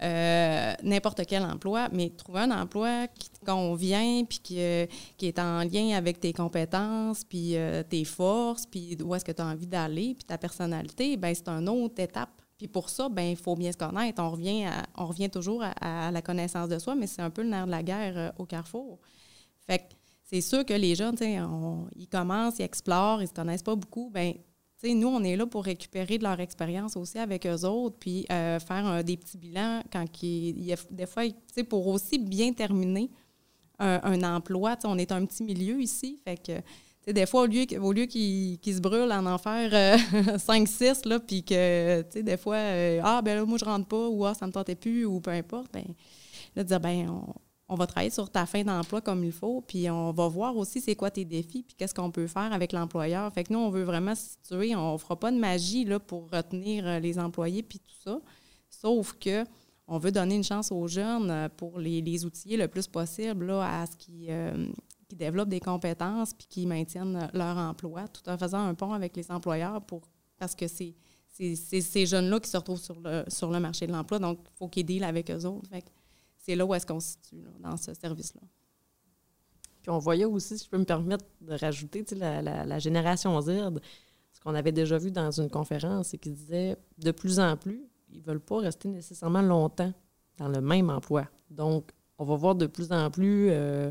euh, 0.00 0.74
n'importe 0.82 1.26
quel 1.26 1.42
emploi, 1.42 1.88
mais 1.92 2.10
trouver 2.10 2.40
un 2.40 2.50
emploi 2.50 3.08
qui 3.08 3.30
te 3.30 3.44
convient, 3.44 4.24
puis 4.24 4.38
qui, 4.38 4.58
qui 5.16 5.26
est 5.26 5.38
en 5.38 5.60
lien 5.64 5.96
avec 5.96 6.20
tes 6.20 6.32
compétences, 6.32 7.24
puis 7.24 7.56
euh, 7.56 7.82
tes 7.82 8.04
forces, 8.04 8.64
puis 8.66 8.96
où 9.02 9.14
est-ce 9.14 9.24
que 9.24 9.32
tu 9.32 9.42
as 9.42 9.46
envie 9.46 9.66
d'aller, 9.66 10.14
puis 10.14 10.24
ta 10.24 10.38
personnalité, 10.38 11.16
ben 11.16 11.34
c'est 11.34 11.48
une 11.48 11.68
autre 11.68 12.00
étape. 12.00 12.30
Puis 12.56 12.68
pour 12.68 12.88
ça, 12.90 13.08
ben 13.08 13.22
il 13.30 13.36
faut 13.36 13.56
bien 13.56 13.72
se 13.72 13.76
connaître. 13.76 14.22
On 14.22 14.30
revient, 14.30 14.68
on 14.96 15.06
revient 15.06 15.30
toujours 15.30 15.64
à, 15.80 16.10
la 16.10 16.22
connaissance 16.22 16.68
de 16.68 16.78
soi, 16.78 16.94
mais 16.94 17.06
c'est 17.06 17.22
un 17.22 17.30
peu 17.30 17.42
le 17.42 17.48
nerf 17.48 17.66
de 17.66 17.70
la 17.70 17.82
guerre 17.82 18.16
euh, 18.16 18.30
au 18.38 18.46
carrefour. 18.46 18.98
Fait 19.66 19.78
que 19.78 19.94
c'est 20.24 20.40
sûr 20.40 20.64
que 20.64 20.74
les 20.74 20.94
jeunes, 20.94 21.16
on- 21.22 21.86
ils 21.96 22.08
commencent, 22.08 22.58
ils 22.58 22.64
explorent, 22.64 23.22
ils 23.22 23.28
se 23.28 23.32
connaissent 23.32 23.62
pas 23.62 23.76
beaucoup. 23.76 24.10
Ben, 24.10 24.34
nous, 24.84 25.08
on 25.08 25.22
est 25.24 25.36
là 25.36 25.46
pour 25.46 25.64
récupérer 25.64 26.18
de 26.18 26.22
leur 26.22 26.38
expérience 26.40 26.96
aussi 26.96 27.18
avec 27.18 27.46
eux 27.46 27.64
autres, 27.64 27.96
puis 27.98 28.26
euh, 28.30 28.60
faire 28.60 29.02
des 29.02 29.16
petits 29.16 29.36
bilans 29.36 29.82
quand 29.92 30.04
a 30.72 30.76
des 30.90 31.06
fois, 31.06 31.24
pour 31.68 31.86
aussi 31.88 32.18
bien 32.18 32.52
terminer 32.52 33.10
un, 33.78 34.22
emploi. 34.22 34.76
On 34.84 34.98
est 34.98 35.12
un 35.12 35.24
petit 35.24 35.42
milieu 35.42 35.80
ici, 35.80 36.20
fait 36.24 36.36
que, 36.36 37.10
des 37.10 37.26
fois, 37.26 37.42
au 37.42 37.46
lieu, 37.46 37.64
lieu 37.92 38.06
qu'ils 38.06 38.58
se 38.64 38.80
brûlent 38.80 39.12
en 39.12 39.26
en 39.26 39.38
faire 39.38 39.98
5-6, 40.36 41.08
là, 41.08 41.20
puis 41.20 41.42
que, 41.42 42.20
des 42.20 42.36
fois, 42.36 42.56
euh, 42.56 43.00
ah, 43.02 43.22
ben 43.22 43.36
là, 43.36 43.44
moi, 43.44 43.58
je 43.58 43.64
rentre 43.64 43.86
pas, 43.86 44.08
ou 44.08 44.26
ah, 44.26 44.34
ça 44.34 44.46
me 44.46 44.52
tentait 44.52 44.74
plus, 44.74 45.04
ou 45.04 45.20
peu 45.20 45.30
importe, 45.30 45.72
ben 45.72 45.84
là, 46.54 46.64
dire, 46.64 46.80
ben 46.80 47.08
on, 47.08 47.34
on 47.68 47.74
va 47.74 47.86
travailler 47.86 48.10
sur 48.10 48.30
ta 48.30 48.46
fin 48.46 48.64
d'emploi 48.64 49.00
comme 49.00 49.24
il 49.24 49.32
faut, 49.32 49.60
puis 49.60 49.90
on 49.90 50.12
va 50.12 50.26
voir 50.28 50.56
aussi 50.56 50.80
c'est 50.80 50.96
quoi 50.96 51.10
tes 51.10 51.24
défis, 51.24 51.62
puis 51.62 51.76
qu'est-ce 51.76 51.94
qu'on 51.94 52.10
peut 52.10 52.26
faire 52.26 52.52
avec 52.52 52.72
l'employeur. 52.72 53.30
Fait 53.32 53.44
que 53.44 53.52
nous, 53.52 53.58
on 53.58 53.68
veut 53.68 53.82
vraiment 53.82 54.14
se 54.14 54.30
situer, 54.30 54.74
on 54.74 54.96
fera 54.96 55.18
pas 55.18 55.30
de 55.30 55.36
magie 55.36 55.86
pour 56.06 56.30
retenir 56.30 56.86
euh, 56.86 56.98
les 56.98 57.18
employés, 57.18 57.62
puis 57.62 57.78
tout 57.78 57.94
ça, 58.02 58.20
sauf 58.70 59.12
que 59.14 59.44
on 59.86 59.98
veut 59.98 60.12
donner 60.12 60.34
une 60.34 60.44
chance 60.44 60.70
aux 60.70 60.86
jeunes 60.86 61.30
euh, 61.30 61.48
pour 61.48 61.78
les, 61.78 62.00
les 62.00 62.24
outiller 62.24 62.56
le 62.56 62.68
plus 62.68 62.86
possible 62.86 63.46
là, 63.46 63.82
à 63.82 63.86
ce 63.86 63.96
qu'ils 63.96 64.26
euh, 64.30 64.66
développent 65.14 65.48
des 65.48 65.60
compétences 65.60 66.34
puis 66.34 66.46
qu'ils 66.46 66.68
maintiennent 66.68 67.30
leur 67.34 67.56
emploi, 67.56 68.08
tout 68.08 68.26
en 68.28 68.38
faisant 68.38 68.64
un 68.66 68.74
pont 68.74 68.92
avec 68.92 69.16
les 69.16 69.30
employeurs 69.30 69.82
pour 69.82 70.02
parce 70.38 70.54
que 70.54 70.68
c'est 70.68 70.94
ces 71.36 72.06
jeunes-là 72.06 72.40
qui 72.40 72.50
se 72.50 72.56
retrouvent 72.56 72.80
sur 72.80 73.00
le, 73.50 73.60
marché 73.60 73.86
de 73.86 73.92
l'emploi, 73.92 74.18
donc 74.18 74.38
il 74.44 74.56
faut 74.56 74.68
qu'ils 74.68 74.86
dealent 74.86 75.04
avec 75.04 75.30
eux 75.30 75.44
autres. 75.44 75.68
C'est 76.48 76.56
là 76.56 76.64
où 76.64 76.74
est-ce 76.74 76.86
qu'on 76.86 76.98
se 76.98 77.10
situe 77.10 77.44
dans 77.60 77.76
ce 77.76 77.92
service-là. 77.92 78.40
Puis 79.82 79.90
on 79.90 79.98
voyait 79.98 80.24
aussi, 80.24 80.56
si 80.56 80.64
je 80.64 80.70
peux 80.70 80.78
me 80.78 80.84
permettre 80.84 81.26
de 81.42 81.52
rajouter, 81.52 82.02
la, 82.12 82.78
génération 82.78 83.38
Z, 83.42 83.50
ce 84.32 84.40
qu'on 84.40 84.54
avait 84.54 84.72
déjà 84.72 84.96
vu 84.96 85.10
dans 85.10 85.30
une 85.30 85.50
conférence, 85.50 86.08
c'est 86.08 86.18
qu'ils 86.18 86.32
disaient 86.32 86.76
de 86.96 87.10
plus 87.10 87.38
en 87.38 87.54
plus, 87.58 87.82
ils 88.10 88.20
ne 88.20 88.24
veulent 88.24 88.40
pas 88.40 88.60
rester 88.60 88.88
nécessairement 88.88 89.42
longtemps 89.42 89.92
dans 90.38 90.48
le 90.48 90.62
même 90.62 90.88
emploi. 90.88 91.26
Donc, 91.50 91.90
on 92.16 92.24
va 92.24 92.34
voir 92.36 92.54
de 92.54 92.66
plus 92.66 92.92
en 92.92 93.10
plus 93.10 93.48
euh, 93.50 93.90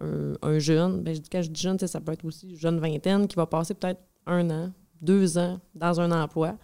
un, 0.00 0.34
un 0.42 0.58
jeune, 0.58 1.00
ben, 1.00 1.16
quand 1.30 1.42
je 1.42 1.50
dis 1.50 1.60
jeune, 1.60 1.78
ça 1.78 2.00
peut 2.00 2.12
être 2.12 2.24
aussi 2.24 2.56
jeune 2.56 2.80
vingtaine 2.80 3.28
qui 3.28 3.36
va 3.36 3.46
passer 3.46 3.74
peut-être 3.74 4.02
un 4.26 4.50
an, 4.50 4.72
deux 5.00 5.38
ans 5.38 5.60
dans 5.76 6.00
un 6.00 6.10
emploi. 6.10 6.56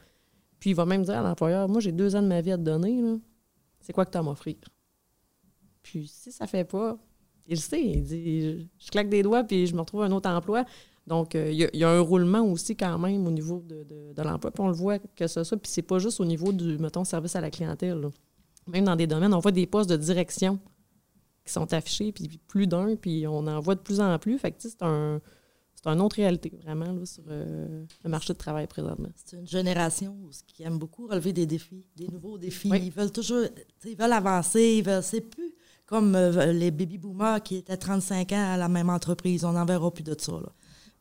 Puis 0.58 0.70
il 0.70 0.75
va 0.75 0.87
même 0.87 1.04
dire 1.04 1.18
à 1.18 1.22
l'employeur, 1.22 1.68
moi 1.68 1.80
j'ai 1.80 1.92
deux 1.92 2.16
ans 2.16 2.22
de 2.22 2.26
ma 2.26 2.40
vie 2.40 2.50
à 2.50 2.58
te 2.58 2.62
donner, 2.62 3.00
là. 3.00 3.14
c'est 3.80 3.92
quoi 3.92 4.04
que 4.04 4.10
tu 4.10 4.16
as 4.16 4.20
à 4.20 4.25
m'offrir? 4.25 4.56
Puis 5.82 6.06
si 6.08 6.30
ça 6.32 6.46
fait 6.46 6.64
pas, 6.64 6.99
il 7.46 7.54
le 7.56 7.60
sait, 7.60 7.82
il 7.82 8.02
dit, 8.02 8.68
je, 8.78 8.90
claque 8.90 9.08
des 9.08 9.22
doigts 9.22 9.44
puis 9.44 9.66
je 9.66 9.75
me 9.75 9.80
retrouve 9.80 10.02
un 10.02 10.12
autre 10.12 10.28
emploi. 10.30 10.64
Donc, 11.06 11.34
euh, 11.34 11.50
il 11.50 11.58
y, 11.58 11.64
a- 11.64 11.70
il 11.72 11.80
y 11.80 11.84
a 11.84 11.90
un 11.90 12.00
roulement 12.00 12.42
aussi 12.42 12.76
quand 12.76 12.99
même 12.99 13.26
au 13.26 13.30
niveau 13.30 13.64
de, 13.66 13.82
de- 13.84 14.12
de 14.12 14.22
l'emploi. 14.22 14.50
Puis 14.50 14.62
on 14.62 14.68
le 14.68 14.75
voit 14.75 14.99
que 14.99 15.26
c'est 15.26 15.42
ça. 15.44 15.56
Puis 15.56 15.70
c'est 15.72 15.82
pas 15.82 15.99
juste 15.99 16.20
au 16.20 16.25
niveau 16.25 16.52
du, 16.52 16.78
mettons, 16.78 17.04
service 17.04 17.34
à 17.34 17.40
la 17.40 17.50
clientèle. 17.50 17.99
là. 17.99 18.10
Même 18.68 18.84
dans 18.84 18.94
des 18.96 19.06
domaines, 19.06 19.34
on 19.34 19.40
voit 19.40 19.50
des 19.52 19.66
postes 19.66 19.90
de 19.90 19.96
direction 19.96 20.60
qui 21.44 21.52
sont 21.52 21.72
affichés, 21.72 22.12
puis 22.12 22.38
plus 22.46 22.66
d'un, 22.66 22.94
puis 22.94 23.26
on 23.26 23.46
en 23.46 23.58
voit 23.60 23.75
de 23.75 23.80
plus 23.80 23.99
en 24.00 24.16
plus. 24.18 24.38
Fait 24.38 24.52
que 24.52 24.58
c'est 24.60 24.82
un, 24.82 25.20
c'est 25.75 25.87
une 25.88 26.00
autre 26.02 26.16
réalité, 26.16 26.52
vraiment, 26.62 26.92
là, 26.92 27.06
sur 27.06 27.25
euh, 27.28 27.84
le 28.04 28.10
marché 28.10 28.32
de 28.34 28.38
travail 28.38 28.66
présentement. 28.66 29.08
C'est 29.16 29.38
une 29.38 29.46
génération 29.49 30.16
qui 30.46 30.62
aime 30.62 30.78
beaucoup 30.78 31.06
relever 31.08 31.32
des 31.32 31.46
défis, 31.46 31.88
des 31.96 32.06
nouveaux 32.08 32.37
défis. 32.38 32.68
Oui. 32.70 32.82
Ils 32.84 32.92
veulent 32.92 33.10
toujours, 33.10 33.44
ils 33.84 33.96
veulent 33.96 34.12
avancer, 34.12 34.75
ils 34.78 34.84
veulent, 34.84 35.02
c'est 35.02 35.22
plus 35.22 35.50
comme 35.90 36.14
euh, 36.14 36.52
les 36.52 36.70
baby 36.70 36.97
boomers 36.99 37.42
qui 37.42 37.56
étaient 37.56 37.76
35 37.76 38.32
ans 38.32 38.52
à 38.54 38.56
la 38.56 38.68
même 38.68 38.88
entreprise. 38.88 39.44
On 39.44 39.52
n'en 39.52 39.64
verra 39.66 39.90
plus 39.90 40.04
de 40.04 40.14
ça. 40.18 40.32
Là. 40.32 40.49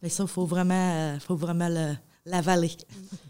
Mais 0.02 0.10
ça, 0.10 0.24
il 0.24 0.30
faut 0.30 0.46
vraiment, 0.46 0.74
euh, 0.96 1.20
faut 1.20 1.36
vraiment 1.36 1.70
le- 1.70 1.94
l'avaler. 2.26 2.72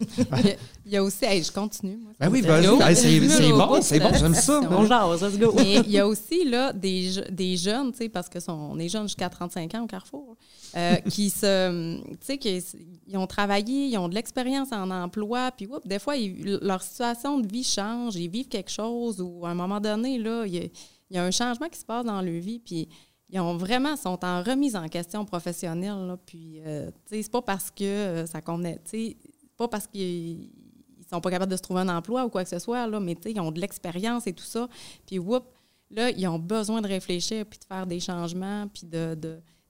il 0.86 0.92
y 0.92 0.96
a 0.96 1.02
aussi, 1.02 1.24
hey, 1.24 1.42
je 1.42 1.52
continue. 1.52 1.96
Moi, 1.96 2.12
Ben 2.18 2.30
oui. 2.30 2.40
Hey, 2.80 2.96
c'est- 2.96 3.20
bon, 3.52 3.82
c'est 3.82 4.00
bon, 4.00 4.10
j'aime 4.14 4.34
ça. 4.34 4.60
On 4.70 4.84
jase, 4.86 5.22
let's 5.22 5.38
go. 5.38 5.52
Mais 5.56 5.76
il 5.84 5.90
y 5.90 5.98
a 5.98 6.06
aussi 6.06 6.44
là, 6.44 6.72
des, 6.72 7.10
je- 7.10 7.30
des 7.30 7.56
jeunes, 7.56 7.92
tu 7.92 7.98
sais, 7.98 8.08
parce 8.08 8.28
que 8.28 8.38
on 8.50 8.78
est 8.78 8.88
jeunes 8.88 9.04
jusqu'à 9.08 9.28
35 9.28 9.74
ans 9.74 9.82
au 9.84 9.86
Carrefour, 9.86 10.36
euh, 10.76 10.96
qui 11.10 11.30
se, 11.30 11.96
tu 12.00 12.16
sais, 12.22 12.38
qui 12.38 12.62
ils 13.06 13.16
ont 13.16 13.26
travaillé, 13.26 13.86
ils 13.86 13.98
ont 13.98 14.08
de 14.08 14.14
l'expérience 14.14 14.72
en 14.72 14.90
emploi, 14.90 15.50
puis 15.56 15.66
oups, 15.66 15.86
des 15.86 15.98
fois, 15.98 16.16
ils- 16.16 16.58
leur 16.62 16.82
situation 16.82 17.38
de 17.38 17.46
vie 17.46 17.64
change, 17.64 18.16
ils 18.16 18.28
vivent 18.30 18.48
quelque 18.48 18.70
chose, 18.70 19.20
ou 19.20 19.44
à 19.46 19.50
un 19.50 19.54
moment 19.54 19.80
donné, 19.80 20.18
là, 20.18 20.44
il 20.46 20.54
y 20.54 20.58
a, 20.58 20.62
il 21.10 21.16
y 21.16 21.18
a 21.18 21.24
un 21.24 21.30
changement 21.30 21.68
qui 21.68 21.78
se 21.78 21.84
passe 21.84 22.04
dans 22.04 22.22
leur 22.22 22.40
vie, 22.40 22.60
puis 22.60 22.88
ils 23.32 23.40
ont 23.40 23.56
vraiment 23.56 23.96
sont 23.96 24.24
en 24.24 24.42
remise 24.42 24.76
en 24.76 24.88
question 24.88 25.24
professionnelle, 25.24 26.06
là, 26.06 26.16
puis, 26.24 26.60
euh, 26.64 26.90
tu 27.06 27.16
sais, 27.16 27.22
c'est 27.22 27.30
pas 27.30 27.42
parce 27.42 27.70
que 27.70 27.84
euh, 27.84 28.26
ça 28.26 28.40
convenait, 28.40 28.80
tu 28.84 28.90
sais, 28.90 29.16
pas 29.56 29.68
parce 29.68 29.86
qu'ils 29.86 30.50
ils 30.98 31.06
sont 31.08 31.20
pas 31.20 31.30
capables 31.30 31.50
de 31.50 31.56
se 31.56 31.62
trouver 31.62 31.80
un 31.80 31.88
emploi 31.88 32.24
ou 32.24 32.28
quoi 32.28 32.44
que 32.44 32.50
ce 32.50 32.58
soit, 32.58 32.86
là, 32.86 33.00
mais 33.00 33.14
tu 33.14 33.22
sais, 33.22 33.32
ils 33.32 33.40
ont 33.40 33.50
de 33.50 33.60
l'expérience 33.60 34.26
et 34.26 34.32
tout 34.32 34.44
ça. 34.44 34.68
Puis, 35.06 35.18
whoop, 35.18 35.44
là, 35.90 36.10
ils 36.10 36.26
ont 36.28 36.38
besoin 36.38 36.80
de 36.80 36.86
réfléchir, 36.86 37.44
puis 37.46 37.58
de 37.58 37.64
faire 37.64 37.86
des 37.86 38.00
changements, 38.00 38.66
puis 38.68 38.86
de, 38.86 39.16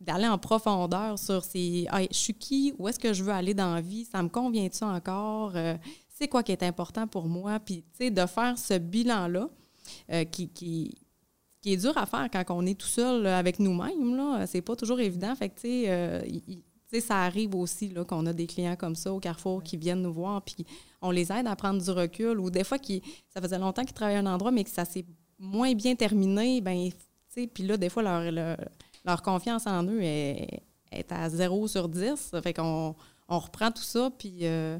d'aller 0.00 0.26
en 0.28 0.38
profondeur 0.38 1.18
sur 1.18 1.44
ces 1.44 1.86
je 2.10 2.16
suis 2.16 2.34
qui, 2.34 2.74
où 2.78 2.88
est-ce 2.88 2.98
que 2.98 3.12
je 3.12 3.24
veux 3.24 3.32
aller 3.32 3.54
dans 3.54 3.74
la 3.74 3.80
vie, 3.80 4.04
ça 4.04 4.22
me 4.22 4.28
convient-tu 4.28 4.84
encore, 4.84 5.52
Euh, 5.54 5.76
c'est 6.08 6.28
quoi 6.28 6.42
qui 6.42 6.52
est 6.52 6.62
important 6.62 7.06
pour 7.06 7.26
moi, 7.26 7.58
puis, 7.60 7.82
tu 7.98 8.04
sais, 8.04 8.10
de 8.10 8.26
faire 8.26 8.58
ce 8.58 8.76
bilan-là 8.76 9.48
qui, 10.30 10.50
qui, 10.50 10.94
qui 11.60 11.72
est 11.72 11.76
dur 11.76 11.96
à 11.96 12.06
faire 12.06 12.28
quand 12.32 12.44
on 12.50 12.66
est 12.66 12.78
tout 12.78 12.86
seul 12.86 13.26
avec 13.26 13.58
nous-mêmes, 13.58 14.16
là. 14.16 14.46
C'est 14.46 14.62
pas 14.62 14.76
toujours 14.76 15.00
évident. 15.00 15.34
Fait 15.34 15.48
que, 15.48 15.60
euh, 15.64 16.22
ça 17.00 17.22
arrive 17.22 17.54
aussi 17.54 17.88
là, 17.88 18.04
qu'on 18.04 18.26
a 18.26 18.32
des 18.32 18.46
clients 18.46 18.76
comme 18.76 18.96
ça 18.96 19.12
au 19.12 19.20
Carrefour 19.20 19.62
qui 19.62 19.76
viennent 19.76 20.02
nous 20.02 20.12
voir, 20.12 20.42
puis 20.42 20.66
on 21.02 21.10
les 21.10 21.30
aide 21.30 21.46
à 21.46 21.54
prendre 21.54 21.80
du 21.82 21.90
recul, 21.90 22.40
ou 22.40 22.50
des 22.50 22.64
fois, 22.64 22.78
qui, 22.78 23.02
ça 23.28 23.40
faisait 23.40 23.58
longtemps 23.58 23.84
qu'ils 23.84 23.94
travaillaient 23.94 24.18
à 24.18 24.22
un 24.22 24.34
endroit, 24.34 24.50
mais 24.50 24.64
que 24.64 24.70
ça 24.70 24.84
s'est 24.84 25.04
moins 25.38 25.72
bien 25.74 25.94
terminé, 25.94 26.60
ben, 26.60 26.90
puis 27.54 27.64
là, 27.64 27.76
des 27.76 27.88
fois, 27.88 28.02
leur, 28.02 28.56
leur, 29.04 29.22
confiance 29.22 29.66
en 29.66 29.84
eux 29.84 30.02
est, 30.02 30.62
est 30.90 31.12
à 31.12 31.30
0 31.30 31.68
sur 31.68 31.88
10. 31.88 32.32
Fait 32.42 32.52
qu'on 32.52 32.94
on 33.28 33.38
reprend 33.38 33.70
tout 33.70 33.82
ça, 33.82 34.10
puis 34.18 34.40
euh, 34.42 34.78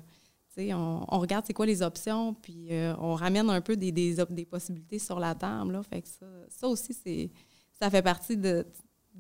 on, 0.75 1.19
regarde 1.19 1.45
c'est 1.47 1.55
quoi 1.55 1.67
les 1.67 1.83
options, 1.83 2.35
puis 2.35 2.69
euh, 2.71 2.95
on 2.99 3.15
ramène 3.15 3.49
un 3.51 3.61
peu 3.61 3.77
des, 3.77 4.15
possibilités 4.49 4.99
sur 4.99 5.19
la 5.19 5.35
table. 5.35 5.73
Là. 5.73 5.83
Fait 5.83 6.03
que 6.03 6.09
ça, 6.49 6.69
aussi, 6.69 7.31
ça 7.79 7.91
fait 7.91 8.03
partie 8.03 8.37
de, 8.37 8.65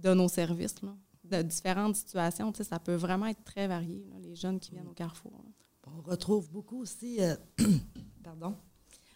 nos 0.04 0.28
services. 0.28 0.76
De 1.24 1.42
différentes 1.42 1.96
situations, 1.96 2.52
ça 2.62 2.78
peut 2.78 2.94
vraiment 2.94 3.26
être 3.26 3.44
très 3.44 3.68
varié, 3.68 4.04
les 4.20 4.34
jeunes 4.34 4.58
qui 4.58 4.72
viennent 4.72 4.88
au 4.88 4.94
Carrefour. 4.94 5.44
On 5.86 6.02
retrouve 6.02 6.50
beaucoup 6.50 6.80
aussi, 6.82 7.18
euh, 7.20 7.34
pardon, 8.24 8.54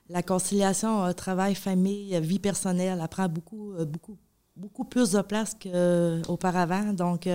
la 0.09 0.23
conciliation 0.23 1.05
euh, 1.05 1.13
travail-famille, 1.13 2.19
vie 2.21 2.39
personnelle, 2.39 3.01
elle 3.03 3.09
prend 3.09 3.29
beaucoup, 3.29 3.75
plus 4.85 5.13
de 5.13 5.23
place 5.23 5.55
qu'auparavant. 5.55 6.93
Donc, 6.93 7.29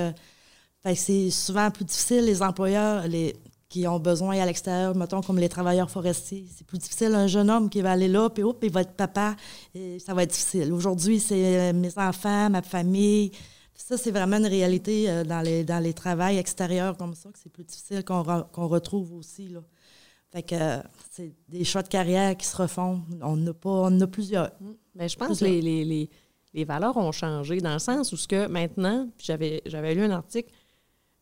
c'est 0.95 1.29
souvent 1.29 1.71
plus 1.71 1.85
difficile. 1.85 2.25
Les 2.25 2.41
employeurs 2.41 3.07
les, 3.07 3.35
qui 3.69 3.87
ont 3.87 3.99
besoin 3.99 4.39
à 4.39 4.45
l'extérieur, 4.47 4.95
mettons 4.95 5.21
comme 5.21 5.37
les 5.37 5.47
travailleurs 5.47 5.91
forestiers, 5.91 6.45
c'est 6.55 6.65
plus 6.65 6.79
difficile. 6.79 7.13
Un 7.13 7.27
jeune 7.27 7.51
homme 7.51 7.69
qui 7.69 7.81
va 7.81 7.91
aller 7.91 8.07
là, 8.07 8.27
puis 8.29 8.41
hop, 8.43 8.59
il 8.63 8.71
va 8.71 8.81
être 8.81 8.93
papa, 8.93 9.35
et 9.75 9.99
ça 9.99 10.15
va 10.15 10.23
être 10.23 10.31
difficile. 10.31 10.73
Aujourd'hui, 10.73 11.19
c'est 11.19 11.69
euh, 11.69 11.73
mes 11.73 11.95
enfants, 11.97 12.49
ma 12.49 12.63
famille. 12.63 13.31
Ça, 13.75 13.95
c'est 13.95 14.11
vraiment 14.11 14.37
une 14.37 14.47
réalité 14.47 15.09
euh, 15.09 15.23
dans 15.23 15.41
les, 15.41 15.63
dans 15.63 15.79
les 15.81 15.93
travails 15.93 16.37
extérieurs 16.37 16.97
comme 16.97 17.13
ça, 17.13 17.29
que 17.31 17.37
c'est 17.37 17.51
plus 17.51 17.63
difficile 17.63 18.03
qu'on 18.03 18.23
re- 18.23 18.49
qu'on 18.51 18.67
retrouve 18.67 19.13
aussi. 19.13 19.47
Là. 19.49 19.61
Fait 20.31 20.43
que 20.43 20.55
euh, 20.55 20.77
c'est 21.11 21.31
des 21.47 21.63
choix 21.63 21.83
de 21.83 21.89
carrière 21.89 22.35
qui 22.35 22.47
se 22.47 22.57
refont. 22.57 23.01
On 23.21 23.33
en 23.33 23.47
a 23.47 23.53
pas, 23.53 23.69
on 23.69 24.01
a 24.01 24.07
plusieurs. 24.07 24.49
Mais 24.95 25.07
je 25.07 25.15
pense 25.15 25.39
que 25.39 25.45
les, 25.45 25.61
les, 25.61 25.85
les, 25.85 26.09
les 26.55 26.65
valeurs 26.65 26.97
ont 26.97 27.11
changé 27.11 27.61
dans 27.61 27.73
le 27.73 27.79
sens 27.79 28.11
où 28.13 28.17
ce 28.17 28.27
que 28.27 28.47
maintenant, 28.47 29.07
j'avais 29.19 29.61
j'avais 29.67 29.93
lu 29.93 30.03
un 30.03 30.11
article, 30.11 30.51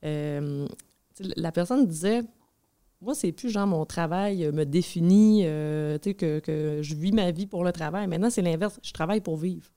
euh, 0.05 0.65
la 1.35 1.51
personne 1.51 1.85
disait 1.85 2.23
moi, 3.01 3.13
c'est 3.13 3.31
plus 3.31 3.49
genre 3.49 3.67
mon 3.67 3.85
travail 3.85 4.49
me 4.51 4.63
définit, 4.65 5.43
euh, 5.45 5.97
tu 5.99 6.09
sais, 6.09 6.13
que, 6.15 6.39
que 6.39 6.79
je 6.81 6.95
vis 6.95 7.11
ma 7.11 7.31
vie 7.31 7.45
pour 7.47 7.63
le 7.63 7.71
travail. 7.71 8.07
Maintenant, 8.07 8.29
c'est 8.29 8.41
l'inverse. 8.41 8.79
Je 8.83 8.91
travaille 8.91 9.21
pour 9.21 9.37
vivre. 9.37 9.67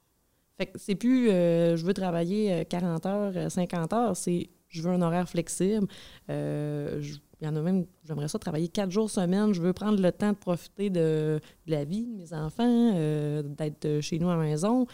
Fait 0.57 0.67
que 0.67 0.79
c'est 0.79 0.95
plus 0.95 1.31
euh, 1.31 1.77
je 1.77 1.85
veux 1.87 1.95
travailler 1.95 2.53
euh, 2.53 2.65
40 2.65 3.07
heures, 3.07 3.33
euh, 3.37 3.49
50 3.49 3.93
heures, 3.93 4.17
c'est 4.17 4.51
je 4.69 4.83
veux 4.83 4.91
un 4.91 5.03
horaire 5.03 5.29
flexible. 5.29 5.87
Euh, 6.31 7.03
il 7.41 7.47
y 7.47 7.49
en 7.49 7.57
a 7.57 7.63
même, 7.63 7.87
j'aimerais 8.05 8.29
ça 8.29 8.39
travailler 8.39 8.69
quatre 8.69 8.91
jours 8.91 9.11
semaine. 9.11 9.53
Je 9.55 9.61
veux 9.63 9.73
prendre 9.73 10.01
le 10.01 10.13
temps 10.13 10.31
de 10.33 10.37
profiter 10.37 10.91
de, 10.91 11.41
la 11.67 11.85
vie 11.85 12.07
de 12.07 12.13
mes 12.17 12.33
enfants, 12.35 12.93
euh, 12.95 13.43
d'être 13.43 14.01
chez 14.03 14.19
nous 14.19 14.29
à 14.29 14.37
la 14.37 14.43
maison. 14.43 14.87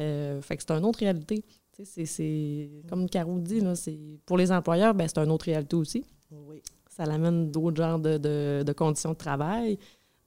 Euh, 0.00 0.42
fait 0.42 0.56
que 0.56 0.64
c'est 0.66 0.72
une 0.72 0.84
autre 0.84 0.98
réalité. 0.98 1.44
C'est- 1.84 2.06
c'est 2.06 2.70
comme 2.88 3.08
Caro 3.08 3.38
dit, 3.38 3.60
là, 3.60 3.74
c'est 3.76 3.98
pour 4.26 4.36
les 4.36 4.50
employeurs, 4.52 4.94
ben, 4.94 5.06
c'est 5.08 5.18
une 5.18 5.30
autre 5.30 5.46
réalité 5.46 5.76
aussi. 5.76 6.04
Oui. 6.30 6.60
Ça 6.94 7.06
l'amène 7.06 7.50
d'autres 7.50 7.76
genres 7.76 7.98
de, 7.98 8.18
de- 8.18 8.62
de 8.66 8.72
conditions 8.72 9.12
de 9.12 9.16
travail. 9.16 9.78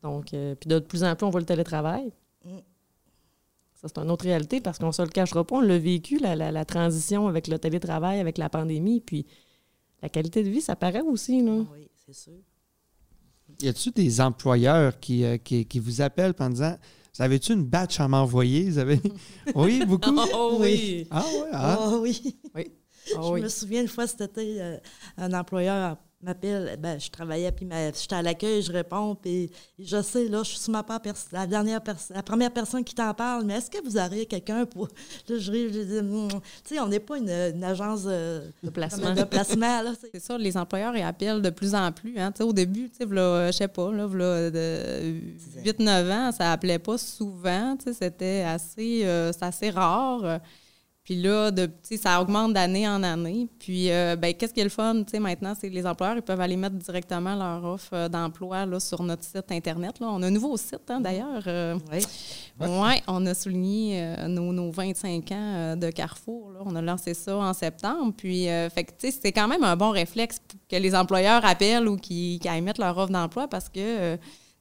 Donc, 0.02 0.34
euh, 0.34 0.56
puis 0.56 0.68
de 0.68 0.80
plus 0.80 1.04
en 1.04 1.16
plus, 1.16 1.26
on 1.26 1.30
voit 1.30 1.40
le 1.40 1.46
télétravail. 1.46 2.12
Mm. 2.44 2.58
Ça, 3.76 3.88
c'est 3.88 3.98
une 4.00 4.10
autre 4.10 4.26
réalité 4.26 4.62
parce 4.62 4.80
qu'on 4.80 4.88
ne 4.88 4.92
se 4.92 5.02
le 5.04 5.10
cachera 5.10 5.44
pas. 5.46 5.58
On 5.58 5.62
l'a 5.62 5.78
vécu, 5.78 6.18
la, 6.18 6.36
la- 6.36 6.52
la 6.52 6.66
transition 6.66 7.28
avec 7.28 7.48
le 7.48 7.60
télétravail, 7.60 8.20
avec 8.20 8.38
la 8.40 8.50
pandémie. 8.50 9.00
Puis 9.02 9.28
la 10.02 10.10
qualité 10.10 10.44
de 10.44 10.50
vie, 10.50 10.62
ça 10.62 10.76
paraît 10.76 11.02
aussi. 11.02 11.42
Là. 11.44 11.64
Oui, 11.72 11.88
c'est 12.06 12.14
sûr. 12.16 12.34
Y 13.62 13.68
a-tu 13.68 13.92
des 13.92 14.20
employeurs 14.22 15.00
qui, 15.00 15.24
euh, 15.24 15.38
qui, 15.38 15.66
qui 15.66 15.80
vous 15.80 16.02
appellent 16.02 16.34
en 16.40 16.50
disant 16.50 16.76
Vous 17.16 17.22
avez-tu 17.22 17.54
une 17.54 17.64
batch 17.64 18.00
à 18.00 18.08
m'envoyer? 18.08 18.70
Vous 18.72 18.80
avez... 18.80 19.00
Oui, 19.56 19.86
beaucoup. 19.86 20.18
Oh 20.34 20.58
oui! 20.62 21.08
Ah, 21.12 21.22
ouais. 21.24 21.50
Ah. 21.52 21.78
Ah 21.80 21.98
oui. 22.00 22.36
Ah 22.56 22.62
je 23.22 23.32
oui. 23.34 23.42
me 23.42 23.50
souviens 23.50 23.82
une 23.84 23.88
fois 23.88 24.08
cet 24.08 24.22
été, 24.22 24.60
euh, 24.62 24.78
un 25.18 25.32
employeur 25.34 25.96
m'appelle, 26.26 26.78
ben, 26.80 27.00
je 27.00 27.10
travaillais, 27.10 27.52
puis 27.52 27.66
ma- 27.66 27.92
j'étais 27.92 28.16
à 28.16 28.22
l'accueil, 28.22 28.62
je 28.62 28.72
réponds, 28.72 29.16
puis 29.16 29.50
je 29.80 30.02
sais, 30.02 30.28
là, 30.28 30.40
je 30.44 30.50
suis 30.50 30.58
sûrement 30.60 30.84
pas 30.84 31.00
pers- 31.00 31.14
la 31.32 31.46
dernière 31.48 31.82
personne, 31.82 32.16
la 32.18 32.24
première 32.24 32.52
personne 32.52 32.84
qui 32.84 32.94
t'en 32.96 33.14
parle, 33.14 33.46
mais 33.46 33.56
est-ce 33.56 33.70
que 33.70 33.84
vous 33.84 33.98
aurez 33.98 34.26
quelqu'un 34.26 34.66
pour... 34.66 34.88
Là, 35.30 35.38
je 35.38 35.52
je 35.52 35.84
dis, 35.84 36.02
Hmm, 36.02 36.28
tu 36.30 36.40
sais, 36.76 36.80
on 36.80 36.88
n'est 36.88 37.00
pas 37.00 37.18
une, 37.18 37.30
une 37.30 37.64
agence 37.64 38.04
euh, 38.08 38.50
Le 38.64 38.72
placement. 38.72 39.14
de 39.14 39.24
placement, 39.24 39.82
là. 39.82 39.92
c'est- 40.14 40.20
ça, 40.20 40.38
les 40.38 40.58
employeurs 40.58 40.96
ils 40.98 41.04
appellent 41.04 41.42
de 41.42 41.50
plus 41.50 41.74
en 41.76 41.92
plus. 41.92 42.18
Hein. 42.18 42.32
Tu 42.32 42.38
sais, 42.40 42.44
Au 42.44 42.54
début, 42.54 42.90
tu 42.90 42.98
sais, 42.98 43.12
euh, 43.12 43.48
je 43.48 43.52
sais 43.52 43.68
pas, 43.68 43.92
là, 43.92 44.06
v'là 44.08 44.50
de 44.52 45.14
8-9 45.64 46.12
ans, 46.12 46.32
ça 46.32 46.52
appelait 46.52 46.80
pas 46.80 46.98
souvent. 46.98 47.76
tu 47.78 47.86
sais, 47.86 47.94
C'était 47.94 48.42
assez, 48.48 49.02
euh, 49.06 49.32
c'est 49.32 49.44
assez 49.44 49.70
rare. 49.70 50.40
Puis 51.06 51.22
là, 51.22 51.52
de, 51.52 51.70
ça 52.02 52.20
augmente 52.20 52.54
d'année 52.54 52.88
en 52.88 53.04
année. 53.04 53.48
Puis, 53.60 53.92
euh, 53.92 54.16
ben, 54.16 54.34
qu'est-ce 54.34 54.52
qui 54.56 54.60
est 54.60 54.64
le 54.64 54.72
fun 54.72 55.04
tu 55.04 55.12
sais, 55.12 55.20
maintenant, 55.20 55.54
c'est 55.58 55.70
que 55.70 55.76
les 55.76 55.86
employeurs 55.86 56.18
ils 56.18 56.24
peuvent 56.24 56.42
aller 56.42 56.58
mettre 56.58 56.78
directement 56.78 57.36
leur 57.36 57.64
offre 57.64 57.94
euh, 57.94 58.10
d'emploi 58.10 58.66
là, 58.66 58.80
sur 58.80 59.04
notre 59.04 59.24
site 59.24 59.52
Internet. 59.52 60.00
Là. 60.00 60.08
On 60.10 60.24
a 60.24 60.28
un 60.28 60.32
nouveau 60.32 60.58
site, 60.58 60.82
hein, 60.90 61.00
d'ailleurs. 61.00 61.44
euh, 61.46 61.78
Oui. 62.60 63.02
on 63.08 63.26
a 63.28 63.34
souligné 63.36 64.02
euh, 64.02 64.28
nos, 64.28 64.52
nos 64.52 64.72
25 64.72 65.32
ans 65.32 65.76
de 65.78 65.92
Carrefour. 65.92 66.50
là. 66.52 66.60
On 66.66 66.76
a 66.76 66.82
lancé 66.82 67.14
ça 67.14 67.38
en 67.38 67.54
septembre. 67.54 68.12
Puis, 68.18 68.46
fait 68.74 68.84
que, 68.86 68.92
tu 68.98 69.12
sais, 69.12 69.20
c'est 69.22 69.32
quand 69.32 69.48
même 69.48 69.64
un 69.64 69.76
bon 69.76 69.92
réflexe 69.92 70.40
que 70.68 70.76
les 70.76 70.96
employeurs 70.96 71.46
appellent 71.46 71.88
ou 71.88 71.98
qu'ils 71.98 72.40
qu'ils 72.40 72.52
émettent 72.52 72.80
leur 72.80 72.98
offre 72.98 73.12
d'emploi 73.12 73.48
parce 73.48 73.70
que, 73.70 74.16
tu 74.16 74.20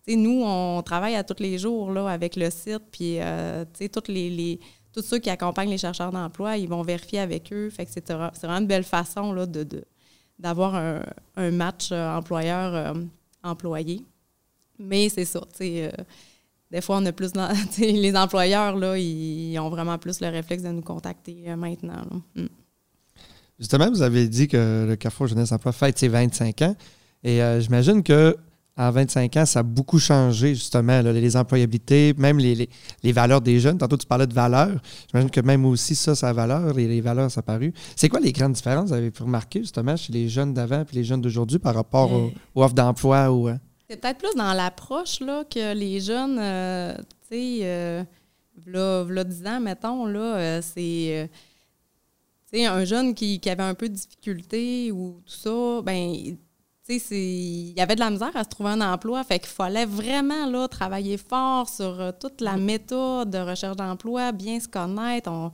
sais, 0.08 0.16
nous, 0.16 0.42
on 0.44 0.82
travaille 0.82 1.14
à 1.14 1.24
tous 1.24 1.40
les 1.42 1.56
jours 1.56 1.90
là, 1.90 2.06
avec 2.08 2.36
le 2.36 2.50
site. 2.50 2.82
Puis, 2.92 3.16
tu 3.16 3.78
sais, 3.78 3.88
toutes 3.88 4.08
les, 4.08 4.28
les- 4.28 4.60
tous 4.94 5.02
ceux 5.02 5.18
qui 5.18 5.28
accompagnent 5.28 5.70
les 5.70 5.78
chercheurs 5.78 6.12
d'emploi, 6.12 6.56
ils 6.56 6.68
vont 6.68 6.82
vérifier 6.82 7.18
avec 7.18 7.52
eux. 7.52 7.68
Fait 7.68 7.84
que 7.84 7.90
c'est 7.92 8.08
vra- 8.08 8.30
c'est 8.32 8.46
vraiment 8.46 8.60
une 8.60 8.68
belle 8.68 8.84
façon 8.84 9.34
de, 9.34 9.84
d'avoir 10.38 10.76
un, 10.76 11.02
un 11.36 11.50
match 11.50 11.88
euh, 11.90 12.16
employeur-employé. 12.16 14.02
Mais 14.78 15.08
c'est 15.08 15.24
ça, 15.24 15.40
euh, 15.60 15.90
des 16.70 16.80
fois, 16.80 16.98
on 16.98 17.06
a 17.06 17.12
plus. 17.12 17.32
les 17.78 18.16
employeurs, 18.16 18.76
là, 18.76 18.96
ils 18.96 19.58
ont 19.58 19.68
vraiment 19.68 19.98
plus 19.98 20.20
le 20.20 20.28
réflexe 20.28 20.62
de 20.62 20.68
nous 20.68 20.82
contacter 20.82 21.44
euh, 21.48 21.56
maintenant. 21.56 22.04
Mm. 22.36 22.46
Justement, 23.58 23.90
vous 23.90 24.02
avez 24.02 24.28
dit 24.28 24.48
que 24.48 24.86
le 24.88 24.96
Carrefour 24.96 25.26
Jeunesse 25.26 25.52
Emploi 25.52 25.72
fête 25.72 25.98
ses 25.98 26.08
25 26.08 26.62
ans. 26.62 26.76
Et 27.22 27.42
euh, 27.42 27.60
j'imagine 27.60 28.02
que 28.02 28.36
en 28.76 28.90
25 28.90 29.36
ans, 29.36 29.46
ça 29.46 29.60
a 29.60 29.62
beaucoup 29.62 29.98
changé, 30.00 30.54
justement, 30.54 31.00
là, 31.00 31.12
les 31.12 31.36
employabilités, 31.36 32.12
même 32.18 32.38
les, 32.38 32.54
les- 32.56 32.68
les 33.04 33.12
valeurs 33.12 33.40
des 33.40 33.60
jeunes. 33.60 33.78
Tantôt, 33.78 33.96
tu 33.96 34.06
parlais 34.06 34.26
de 34.26 34.34
valeurs. 34.34 34.80
J'imagine 35.10 35.30
que 35.30 35.40
même 35.40 35.64
aussi, 35.64 35.94
ça, 35.94 36.14
ça 36.16 36.28
a 36.30 36.32
valeur, 36.32 36.72
les, 36.74 36.88
les 36.88 37.00
valeurs, 37.00 37.30
ça 37.30 37.38
a 37.40 37.42
paru. 37.42 37.72
C'est 37.94 38.08
quoi 38.08 38.18
les 38.18 38.32
grandes 38.32 38.54
différences, 38.54 38.88
vous 38.88 38.94
avez 38.94 39.10
pu 39.12 39.22
remarquer, 39.22 39.60
justement, 39.60 39.96
chez 39.96 40.12
les 40.12 40.28
jeunes 40.28 40.54
d'avant 40.54 40.80
et 40.82 40.94
les 40.96 41.04
jeunes 41.04 41.20
d'aujourd'hui 41.20 41.58
par 41.60 41.74
rapport 41.74 42.12
Euh, 42.12 42.30
aux, 42.54 42.60
aux 42.60 42.64
offres 42.64 42.74
d'emploi 42.74 43.30
ou. 43.30 43.48
euh? 43.48 43.54
C'est 43.88 44.00
peut-être 44.00 44.18
plus 44.18 44.34
dans 44.36 44.52
l'approche 44.54 45.20
là, 45.20 45.44
que 45.44 45.72
les 45.74 46.00
jeunes, 46.00 46.38
euh, 46.40 46.96
tu 47.30 47.36
sais, 47.36 47.58
euh, 47.62 48.02
v'là, 48.66 49.04
v'là 49.04 49.22
10 49.24 49.46
ans, 49.46 49.60
mettons, 49.60 50.06
là, 50.06 50.36
euh, 50.36 50.60
c'est. 50.62 51.30
un 52.66 52.84
jeune 52.84 53.14
qui, 53.14 53.38
qui 53.40 53.50
avait 53.50 53.62
un 53.62 53.74
peu 53.74 53.88
de 53.88 53.94
difficulté 53.94 54.90
ou 54.92 55.20
tout 55.26 55.32
ça, 55.34 55.82
ben 55.82 56.36
il 56.88 57.72
y 57.76 57.80
avait 57.80 57.94
de 57.94 58.00
la 58.00 58.10
misère 58.10 58.36
à 58.36 58.44
se 58.44 58.48
trouver 58.48 58.70
un 58.70 58.80
emploi. 58.80 59.24
Fait 59.24 59.38
qu'il 59.38 59.48
fallait 59.48 59.86
vraiment 59.86 60.46
là, 60.46 60.68
travailler 60.68 61.16
fort 61.16 61.68
sur 61.68 62.00
euh, 62.00 62.12
toute 62.18 62.40
la 62.40 62.56
méthode 62.56 63.30
de 63.30 63.38
recherche 63.38 63.76
d'emploi, 63.76 64.32
bien 64.32 64.60
se 64.60 64.68
connaître, 64.68 65.30
on, 65.30 65.50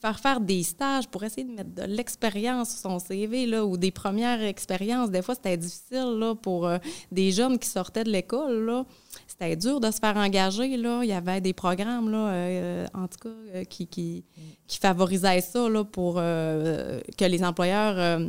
faire 0.00 0.18
faire 0.18 0.40
des 0.40 0.62
stages 0.64 1.08
pour 1.08 1.22
essayer 1.24 1.44
de 1.44 1.52
mettre 1.52 1.74
de 1.74 1.84
l'expérience 1.84 2.70
sur 2.70 2.90
son 2.90 2.98
CV 2.98 3.46
là, 3.46 3.64
ou 3.64 3.78
des 3.78 3.90
premières 3.90 4.42
expériences. 4.42 5.10
Des 5.10 5.22
fois, 5.22 5.34
c'était 5.34 5.56
difficile 5.56 6.18
là, 6.18 6.34
pour 6.34 6.66
euh, 6.66 6.78
des 7.10 7.32
jeunes 7.32 7.58
qui 7.58 7.68
sortaient 7.68 8.04
de 8.04 8.10
l'école. 8.10 8.84
C'était 9.26 9.56
dur 9.56 9.80
de 9.80 9.90
se 9.90 9.98
faire 9.98 10.16
engager. 10.16 10.76
Là. 10.76 11.00
Il 11.04 11.08
y 11.08 11.12
avait 11.12 11.40
des 11.40 11.54
programmes, 11.54 12.10
là, 12.10 12.28
euh, 12.28 12.86
en 12.92 13.06
tout 13.08 13.18
cas, 13.28 13.64
qui, 13.64 13.86
qui, 13.86 14.24
qui, 14.66 14.78
favorisaient 14.78 15.40
ça 15.40 15.68
là, 15.68 15.84
pour 15.84 16.16
que 16.16 17.24
les 17.24 17.44
employeurs 17.44 18.28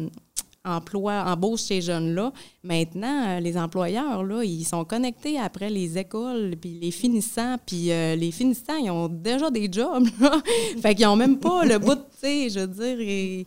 emploi, 0.67 1.23
embauche 1.25 1.62
ces 1.62 1.82
jeunes-là. 1.82 2.32
Maintenant, 2.63 3.27
euh, 3.27 3.39
les 3.39 3.58
employeurs, 3.58 4.23
là, 4.23 4.43
ils 4.43 4.65
sont 4.65 4.84
connectés 4.86 5.39
après 5.39 5.69
les 5.69 5.97
écoles, 5.97 6.56
puis 6.60 6.80
les 6.82 6.91
finissants, 6.91 7.58
puis 7.65 7.91
euh, 7.91 8.15
les 8.15 8.32
finissants, 8.32 8.77
ils 8.77 8.91
ont 8.91 9.08
déjà 9.08 9.49
des 9.49 9.69
jobs, 9.71 10.08
fait 10.82 10.95
qu'ils 10.95 11.06
n'ont 11.06 11.15
même 11.15 11.39
pas 11.39 11.65
le 11.65 11.77
bout 11.77 11.95
de, 11.95 12.01
tu 12.01 12.17
sais, 12.19 12.49
je 12.49 12.60
veux 12.60 12.67
dire, 12.67 13.45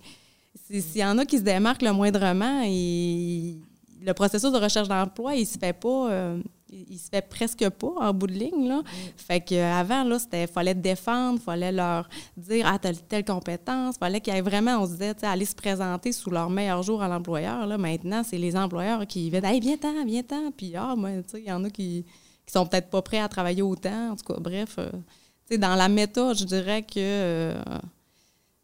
s'il 0.71 1.01
y 1.01 1.05
en 1.05 1.19
a 1.19 1.25
qui 1.25 1.39
se 1.39 1.43
démarquent 1.43 1.83
le 1.83 1.93
moindrement, 1.93 2.63
le 2.65 4.13
processus 4.13 4.53
de 4.53 4.59
recherche 4.59 4.89
d'emploi, 4.89 5.35
il 5.35 5.47
se 5.47 5.59
fait 5.59 5.73
pas... 5.73 6.11
Euh, 6.11 6.41
il 6.73 6.99
se 6.99 7.09
fait 7.09 7.27
presque 7.27 7.69
pas 7.71 7.93
en 7.99 8.15
bout 8.15 8.27
de 8.27 8.33
ligne. 8.33 8.69
Là. 8.69 8.83
Fait 9.17 9.41
qu'avant, 9.41 10.05
là, 10.05 10.19
c'était 10.19 10.47
fallait 10.47 10.75
défendre, 10.75 11.41
fallait 11.41 11.73
leur 11.73 12.09
dire 12.37 12.67
Ah, 12.67 12.79
t'as 12.79 12.93
telle 12.93 13.25
compétence, 13.25 13.97
fallait 13.99 14.21
qu'il 14.21 14.35
y 14.35 14.37
ait 14.37 14.43
vraiment, 14.43 14.79
on 14.79 14.87
se 14.87 14.93
disait, 14.93 15.15
aller 15.23 15.45
se 15.45 15.55
présenter 15.55 16.13
sous 16.13 16.31
leur 16.31 16.51
meilleur 16.51 16.83
jour 16.83 17.03
à 17.03 17.09
l'employeur. 17.09 17.67
Là. 17.67 17.79
Maintenant, 17.79 18.23
c'est 18.25 18.39
les 18.39 18.57
employeurs 18.57 19.07
qui 19.07 19.31
viennent 19.31 19.45
Hey, 19.45 19.61
viens-t'en, 19.61 20.05
viens-t'en. 20.05 20.51
Puis 20.53 20.75
ah, 20.77 20.95
moi, 20.97 21.11
tu 21.23 21.31
sais, 21.31 21.41
il 21.41 21.49
y 21.49 21.53
en 21.53 21.65
a 21.65 21.71
qui, 21.71 22.05
qui 22.47 22.53
sont 22.53 22.67
peut-être 22.67 22.91
pas 22.91 23.03
prêts 23.03 23.21
à 23.21 23.29
travailler 23.29 23.63
autant. 23.63 24.13
En 24.13 24.17
tout 24.17 24.33
cas, 24.33 24.41
bref. 24.41 24.77
Euh, 24.79 24.91
tu 24.91 25.55
sais, 25.55 25.59
dans 25.59 25.75
la 25.75 25.89
méthode, 25.89 26.39
je 26.39 26.45
dirais 26.45 26.83
que 26.83 26.99
euh, 26.99 27.63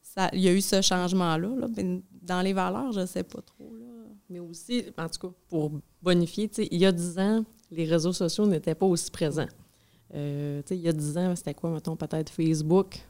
ça, 0.03 0.31
il 0.33 0.41
y 0.41 0.49
a 0.49 0.53
eu 0.53 0.61
ce 0.61 0.81
changement-là. 0.81 1.49
Là. 1.49 1.67
Dans 2.23 2.41
les 2.41 2.53
valeurs, 2.53 2.93
je 2.93 3.07
sais 3.07 3.23
pas 3.23 3.43
trop. 3.43 3.75
Là. 3.77 3.87
Mais 4.29 4.41
aussi, 4.41 4.85
en 4.99 5.09
tout 5.09 5.29
cas, 5.29 5.35
pour 5.49 5.73
bonifier, 6.03 6.49
tu 6.49 6.63
sais, 6.63 6.69
il 6.71 6.81
y 6.81 6.87
a 6.87 6.93
dix 6.93 7.19
ans, 7.19 7.45
les 7.71 7.85
réseaux 7.85 8.13
sociaux 8.13 8.47
n'étaient 8.47 8.75
pas 8.75 8.87
aussi 8.87 9.11
présents. 9.11 9.49
Euh, 10.15 10.63
il 10.71 10.81
y 10.81 10.89
a 10.89 10.93
10 10.93 11.19
ans, 11.19 11.37
c'était 11.37 11.55
quoi, 11.55 11.71
mettons, 11.71 11.97
peut-être 11.97 12.31
Facebook 12.31 13.01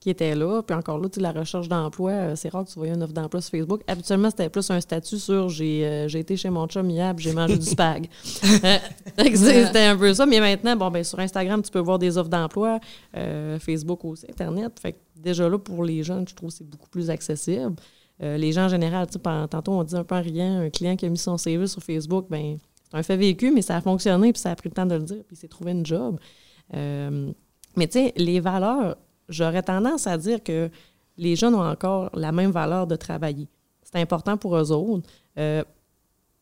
qui 0.00 0.08
était 0.08 0.34
là. 0.34 0.62
Puis 0.62 0.74
encore 0.74 0.98
là, 0.98 1.08
la 1.18 1.32
recherche 1.32 1.68
d'emploi, 1.68 2.12
euh, 2.12 2.36
c'est 2.36 2.48
rare 2.48 2.64
que 2.64 2.70
tu 2.70 2.78
voyais 2.78 2.94
une 2.94 3.02
offre 3.02 3.12
d'emploi 3.12 3.42
sur 3.42 3.50
Facebook. 3.50 3.82
Habituellement, 3.86 4.30
c'était 4.30 4.48
plus 4.48 4.68
un 4.70 4.80
statut 4.80 5.18
sur 5.18 5.50
j'ai 5.50 5.86
euh, 5.86 6.08
été 6.08 6.36
chez 6.36 6.48
mon 6.48 6.66
chum 6.66 6.88
hier 6.88 7.14
j'ai 7.18 7.34
mangé 7.34 7.58
du 7.58 7.66
spag. 7.66 8.08
c'était 8.32 9.84
un 9.84 9.96
peu 9.96 10.14
ça. 10.14 10.24
Mais 10.24 10.40
maintenant, 10.40 10.74
bon, 10.74 10.90
ben, 10.90 11.04
sur 11.04 11.18
Instagram, 11.18 11.60
tu 11.62 11.70
peux 11.70 11.80
voir 11.80 11.98
des 11.98 12.16
offres 12.16 12.30
d'emploi. 12.30 12.80
Facebook 13.58 14.04
aussi, 14.06 14.26
Internet. 14.28 14.80
Fait 14.80 14.92
que 14.92 14.98
déjà 15.16 15.48
là, 15.48 15.58
pour 15.58 15.84
les 15.84 16.02
jeunes, 16.02 16.26
je 16.26 16.34
trouve 16.34 16.48
que 16.48 16.56
c'est 16.56 16.68
beaucoup 16.68 16.88
plus 16.88 17.10
accessible. 17.10 17.74
les 18.18 18.52
gens 18.52 18.64
en 18.64 18.68
général, 18.68 19.06
tantôt, 19.06 19.72
on 19.72 19.84
dit 19.84 19.96
un 19.96 20.04
peu 20.04 20.14
rien, 20.14 20.62
un 20.62 20.70
client 20.70 20.96
qui 20.96 21.04
a 21.04 21.10
mis 21.10 21.18
son 21.18 21.36
CV 21.36 21.66
sur 21.66 21.82
Facebook, 21.82 22.26
ben 22.30 22.58
un 22.92 23.02
fait 23.02 23.16
vécu, 23.16 23.50
mais 23.50 23.62
ça 23.62 23.76
a 23.76 23.80
fonctionné, 23.80 24.32
puis 24.32 24.40
ça 24.40 24.50
a 24.50 24.56
pris 24.56 24.68
le 24.68 24.74
temps 24.74 24.86
de 24.86 24.94
le 24.94 25.02
dire, 25.02 25.22
puis 25.26 25.36
il 25.36 25.36
s'est 25.36 25.48
trouvé 25.48 25.72
une 25.72 25.86
job. 25.86 26.18
Euh, 26.74 27.32
mais 27.76 27.86
tu 27.86 27.98
sais, 27.98 28.12
les 28.16 28.40
valeurs, 28.40 28.96
j'aurais 29.28 29.62
tendance 29.62 30.06
à 30.06 30.18
dire 30.18 30.42
que 30.42 30.70
les 31.16 31.36
jeunes 31.36 31.54
ont 31.54 31.66
encore 31.66 32.10
la 32.14 32.32
même 32.32 32.50
valeur 32.50 32.86
de 32.86 32.96
travailler. 32.96 33.48
C'est 33.82 34.00
important 34.00 34.36
pour 34.36 34.56
eux 34.56 34.72
autres. 34.72 35.08
Euh, 35.38 35.62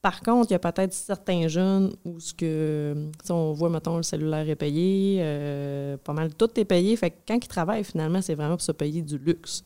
par 0.00 0.20
contre, 0.20 0.50
il 0.50 0.52
y 0.52 0.56
a 0.56 0.58
peut-être 0.58 0.94
certains 0.94 1.48
jeunes 1.48 1.92
où 2.04 2.20
ce 2.20 2.32
que, 2.32 3.10
si 3.24 3.32
on 3.32 3.52
voit, 3.52 3.68
mettons, 3.68 3.96
le 3.96 4.02
cellulaire 4.02 4.48
est 4.48 4.56
payé, 4.56 5.18
euh, 5.20 5.96
pas 5.96 6.12
mal, 6.12 6.34
tout 6.34 6.48
est 6.58 6.64
payé. 6.64 6.94
Fait 6.96 7.10
que 7.10 7.16
quand 7.26 7.34
ils 7.34 7.48
travaillent, 7.48 7.84
finalement, 7.84 8.22
c'est 8.22 8.34
vraiment 8.34 8.54
pour 8.54 8.62
se 8.62 8.72
payer 8.72 9.02
du 9.02 9.18
luxe. 9.18 9.64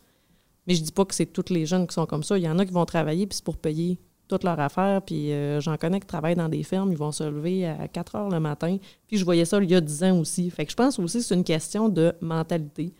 Mais 0.66 0.74
je 0.74 0.82
dis 0.82 0.92
pas 0.92 1.04
que 1.04 1.14
c'est 1.14 1.26
tous 1.26 1.52
les 1.52 1.66
jeunes 1.66 1.86
qui 1.86 1.94
sont 1.94 2.06
comme 2.06 2.22
ça. 2.22 2.38
Il 2.38 2.44
y 2.44 2.48
en 2.48 2.58
a 2.58 2.64
qui 2.64 2.72
vont 2.72 2.86
travailler, 2.86 3.26
puis 3.26 3.36
c'est 3.36 3.44
pour 3.44 3.58
payer 3.58 3.98
toute 4.32 4.44
leur 4.44 4.58
affaire. 4.58 5.02
Puis 5.02 5.32
euh, 5.32 5.60
j'en 5.60 5.76
connais 5.76 6.00
qui 6.00 6.06
travaillent 6.06 6.34
dans 6.34 6.48
des 6.48 6.62
fermes, 6.62 6.90
ils 6.90 6.98
vont 6.98 7.12
se 7.12 7.24
lever 7.24 7.66
à 7.66 7.86
4 7.86 8.16
heures 8.16 8.28
le 8.30 8.40
matin. 8.40 8.78
Puis 9.06 9.18
je 9.18 9.24
voyais 9.24 9.44
ça 9.44 9.58
il 9.62 9.70
y 9.70 9.74
a 9.74 9.80
10 9.80 10.04
ans 10.04 10.18
aussi. 10.18 10.50
Fait 10.50 10.64
que 10.64 10.70
je 10.70 10.76
pense 10.76 10.98
aussi 10.98 11.18
que 11.18 11.24
c'est 11.24 11.34
une 11.34 11.44
question 11.44 11.88
de 11.88 12.14
mentalité. 12.20 12.94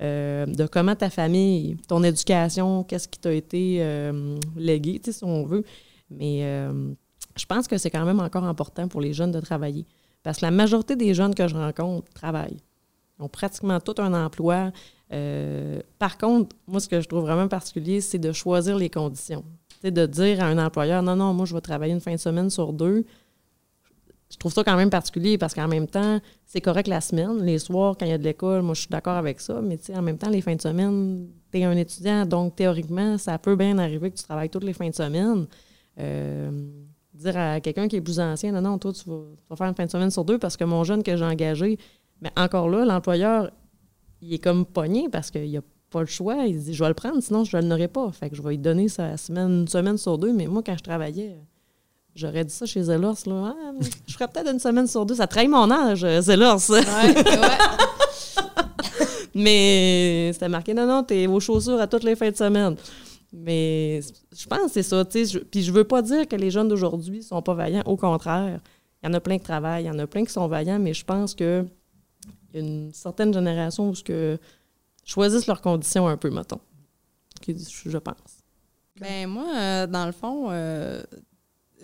Euh, 0.00 0.46
de 0.46 0.64
comment 0.66 0.94
ta 0.94 1.10
famille, 1.10 1.76
ton 1.88 2.04
éducation, 2.04 2.84
qu'est-ce 2.84 3.08
qui 3.08 3.18
t'a 3.18 3.32
été 3.32 3.78
euh, 3.80 4.38
légué, 4.56 5.00
si 5.04 5.24
on 5.24 5.44
veut. 5.44 5.64
Mais 6.10 6.40
je 7.36 7.44
pense 7.44 7.68
que 7.68 7.76
c'est 7.76 7.90
quand 7.90 8.06
même 8.06 8.20
encore 8.20 8.44
important 8.44 8.88
pour 8.88 9.00
les 9.02 9.12
jeunes 9.12 9.32
de 9.32 9.40
travailler. 9.40 9.86
Parce 10.22 10.38
que 10.38 10.46
la 10.46 10.50
majorité 10.50 10.96
des 10.96 11.12
jeunes 11.14 11.34
que 11.34 11.46
je 11.46 11.54
rencontre 11.54 12.10
travaillent. 12.14 12.62
Ils 13.18 13.24
ont 13.24 13.28
pratiquement 13.28 13.78
tout 13.80 13.96
un 13.98 14.14
emploi. 14.14 14.72
par 15.98 16.16
contre, 16.16 16.56
moi, 16.66 16.80
ce 16.80 16.88
que 16.88 17.00
je 17.00 17.08
trouve 17.08 17.24
vraiment 17.24 17.48
particulier, 17.48 18.00
c'est 18.00 18.18
de 18.18 18.32
choisir 18.32 18.78
les 18.78 18.88
conditions 18.88 19.44
de 19.84 20.06
dire 20.06 20.42
à 20.42 20.46
un 20.46 20.58
employeur 20.58 21.02
non, 21.02 21.16
non, 21.16 21.32
moi, 21.34 21.46
je 21.46 21.54
vais 21.54 21.60
travailler 21.60 21.92
une 21.92 22.00
fin 22.00 22.12
de 22.12 22.18
semaine 22.18 22.50
sur 22.50 22.72
deux, 22.72 23.04
je 24.30 24.36
trouve 24.36 24.52
ça 24.52 24.62
quand 24.62 24.76
même 24.76 24.90
particulier 24.90 25.38
parce 25.38 25.54
qu'en 25.54 25.68
même 25.68 25.86
temps, 25.86 26.20
c'est 26.44 26.60
correct 26.60 26.86
la 26.86 27.00
semaine. 27.00 27.42
Les 27.42 27.58
soirs, 27.58 27.96
quand 27.98 28.04
il 28.04 28.10
y 28.10 28.12
a 28.12 28.18
de 28.18 28.24
l'école, 28.24 28.62
moi, 28.62 28.74
je 28.74 28.80
suis 28.80 28.90
d'accord 28.90 29.16
avec 29.16 29.40
ça. 29.40 29.60
Mais 29.62 29.78
en 29.94 30.02
même 30.02 30.18
temps, 30.18 30.28
les 30.28 30.42
fins 30.42 30.54
de 30.54 30.60
semaine, 30.60 31.28
tu 31.50 31.58
es 31.58 31.64
un 31.64 31.76
étudiant, 31.76 32.26
donc 32.26 32.56
théoriquement, 32.56 33.16
ça 33.16 33.38
peut 33.38 33.56
bien 33.56 33.78
arriver 33.78 34.10
que 34.10 34.16
tu 34.16 34.24
travailles 34.24 34.50
toutes 34.50 34.64
les 34.64 34.74
fins 34.74 34.90
de 34.90 34.94
semaine. 34.94 35.46
Euh, 35.98 36.50
dire 37.14 37.36
à 37.36 37.60
quelqu'un 37.60 37.88
qui 37.88 37.96
est 37.96 38.00
plus 38.00 38.20
ancien, 38.20 38.52
non, 38.52 38.60
non, 38.60 38.78
toi, 38.78 38.92
tu 38.92 39.08
vas, 39.08 39.56
faire 39.56 39.66
une 39.66 39.74
fin 39.74 39.86
de 39.86 39.90
semaine 39.90 40.10
sur 40.10 40.24
deux 40.24 40.38
parce 40.38 40.56
que 40.56 40.64
mon 40.64 40.84
jeune 40.84 41.02
que 41.02 41.16
j'ai 41.16 41.24
engagé, 41.24 41.78
mais 42.20 42.30
encore 42.36 42.68
là, 42.68 42.84
l'employeur, 42.84 43.50
il 44.20 44.34
est 44.34 44.38
comme 44.38 44.66
pogné 44.66 45.08
parce 45.08 45.30
qu'il 45.30 45.56
a 45.56 45.60
pas 45.90 46.00
le 46.00 46.06
choix. 46.06 46.46
Il 46.46 46.62
dit 46.62 46.74
Je 46.74 46.82
vais 46.82 46.88
le 46.88 46.94
prendre, 46.94 47.20
sinon 47.22 47.44
je 47.44 47.56
ne 47.56 47.68
l'aurai 47.68 47.88
pas. 47.88 48.10
Fait 48.12 48.30
que 48.30 48.36
je 48.36 48.42
vais 48.42 48.50
lui 48.50 48.58
donner 48.58 48.88
sa 48.88 49.16
semaine, 49.16 49.60
une 49.60 49.68
semaine 49.68 49.98
sur 49.98 50.18
deux. 50.18 50.32
Mais 50.32 50.46
moi, 50.46 50.62
quand 50.64 50.76
je 50.76 50.82
travaillais, 50.82 51.38
j'aurais 52.14 52.44
dit 52.44 52.54
ça 52.54 52.66
chez 52.66 52.82
Zellers. 52.82 53.26
Là, 53.26 53.54
ah, 53.56 53.72
je 54.06 54.12
ferais 54.12 54.28
peut-être 54.28 54.50
une 54.50 54.58
semaine 54.58 54.86
sur 54.86 55.06
deux. 55.06 55.14
Ça 55.14 55.26
trahit 55.26 55.50
mon 55.50 55.70
âge. 55.70 56.02
Ouais, 56.02 56.20
mais 59.34 60.30
c'était 60.32 60.48
marqué 60.48 60.74
Non, 60.74 60.86
non, 60.86 61.02
t'es 61.02 61.26
aux 61.26 61.40
chaussures 61.40 61.80
à 61.80 61.86
toutes 61.86 62.04
les 62.04 62.16
fins 62.16 62.30
de 62.30 62.36
semaine. 62.36 62.76
Mais 63.32 64.00
je 64.36 64.46
pense 64.46 64.62
que 64.62 64.70
c'est 64.70 64.82
ça. 64.82 65.04
Je, 65.12 65.38
puis 65.38 65.62
je 65.62 65.70
veux 65.70 65.84
pas 65.84 66.02
dire 66.02 66.26
que 66.26 66.36
les 66.36 66.50
jeunes 66.50 66.68
d'aujourd'hui 66.68 67.22
sont 67.22 67.42
pas 67.42 67.54
vaillants. 67.54 67.82
Au 67.84 67.96
contraire, 67.96 68.60
il 69.02 69.06
y 69.06 69.10
en 69.10 69.14
a 69.14 69.20
plein 69.20 69.38
qui 69.38 69.44
travaillent, 69.44 69.84
il 69.84 69.86
y 69.86 69.90
en 69.90 69.98
a 69.98 70.06
plein 70.06 70.24
qui 70.24 70.32
sont 70.32 70.48
vaillants, 70.48 70.78
mais 70.78 70.94
je 70.94 71.04
pense 71.04 71.34
que 71.34 71.64
y 72.54 72.56
a 72.56 72.60
une 72.60 72.92
certaine 72.92 73.32
génération 73.32 73.90
où 73.90 73.94
ce 73.94 74.02
que 74.02 74.38
choisissent 75.08 75.46
leurs 75.46 75.62
conditions 75.62 76.06
un 76.06 76.16
peu, 76.16 76.30
mettons. 76.30 76.60
Je 77.46 77.98
pense. 77.98 78.42
Ben 79.00 79.26
moi, 79.26 79.46
euh, 79.56 79.86
dans 79.86 80.06
le 80.06 80.12
fond, 80.12 80.48
euh, 80.50 81.02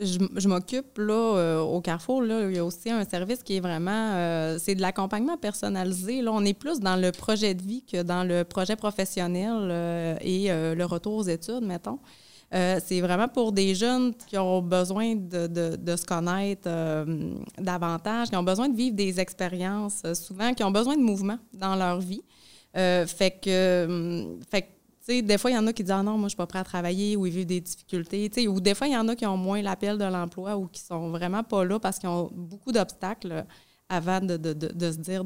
je, 0.01 0.49
m'occupe 0.49 0.99
là 0.99 1.37
euh, 1.37 1.61
au 1.61 1.81
Carrefour. 1.81 2.23
Là, 2.23 2.51
il 2.51 2.57
y 2.57 2.59
a 2.59 2.65
aussi 2.65 2.91
un 2.91 3.05
service 3.05 3.43
qui 3.43 3.57
est 3.57 3.61
vraiment, 3.61 4.59
c'est 4.59 4.75
de 4.75 4.83
l'accompagnement 4.83 5.39
personnalisé. 5.39 6.21
Là, 6.21 6.33
on 6.33 6.45
est 6.45 6.55
plus 6.59 6.81
dans 6.81 6.97
le 6.97 7.13
projet 7.13 7.55
de 7.55 7.63
vie 7.63 7.83
que 7.83 8.03
dans 8.03 8.25
le 8.25 8.45
projet 8.45 8.77
professionnel 8.77 10.19
et 10.21 10.49
le 10.51 10.85
retour 10.85 11.15
aux 11.15 11.23
études, 11.23 11.63
mettons. 11.63 12.01
c'est 12.51 13.01
vraiment 13.01 13.29
pour 13.29 13.53
des 13.53 13.75
jeunes 13.75 14.13
qui 14.27 14.37
ont 14.37 14.61
besoin 14.61 15.15
de, 15.15 15.47
de 15.47 15.97
se 15.97 16.05
connaître 16.05 16.69
davantage, 17.59 18.29
qui 18.29 18.37
ont 18.37 18.43
besoin 18.43 18.69
de 18.69 18.77
vivre 18.77 18.97
des 18.97 19.21
expériences, 19.21 20.03
souvent 20.15 20.53
qui 20.53 20.65
ont 20.65 20.73
besoin 20.73 20.97
de 20.97 21.03
mouvement 21.03 21.39
dans 21.53 21.77
leur 21.77 22.01
vie. 22.01 22.23
Euh, 22.77 23.07
fait 23.07 23.31
que, 23.31 23.85
hum, 23.87 24.41
fait 24.51 24.63
tu 25.07 25.13
sais, 25.13 25.23
des 25.23 25.37
fois, 25.37 25.51
il 25.51 25.55
y 25.55 25.59
en 25.59 25.67
a 25.67 25.73
qui 25.75 25.83
disent 25.83 25.93
ah 25.93 26.03
non, 26.03 26.17
moi, 26.17 26.29
je 26.29 26.31
suis 26.31 26.37
pas 26.37 26.47
prêt 26.47 26.61
à 26.61 26.65
travailler 26.65 27.15
ou 27.15 27.27
ils 27.27 27.33
vivent 27.33 27.47
des 27.47 27.61
difficultés. 27.61 28.31
Tu 28.31 28.43
sais, 28.43 28.49
ou 28.49 28.59
des 28.59 28.75
fois, 28.75 28.87
il 28.87 28.95
y 28.95 28.97
en 28.97 29.07
a 29.09 29.15
qui 29.15 29.27
ont 29.27 29.37
moins 29.37 29.61
l'appel 29.61 29.99
de 29.99 30.05
l'emploi 30.05 30.57
ou 30.57 30.67
qui 30.67 30.81
sont 30.81 31.11
vraiment 31.11 31.43
pas 31.43 31.63
là 31.63 31.79
parce 31.79 31.99
qu'ils 31.99 32.09
ont 32.09 32.31
beaucoup 32.33 32.73
d'obstacles 32.73 33.45
avant 33.91 34.21
de, 34.21 34.33
se 34.81 34.97
dire 34.97 35.25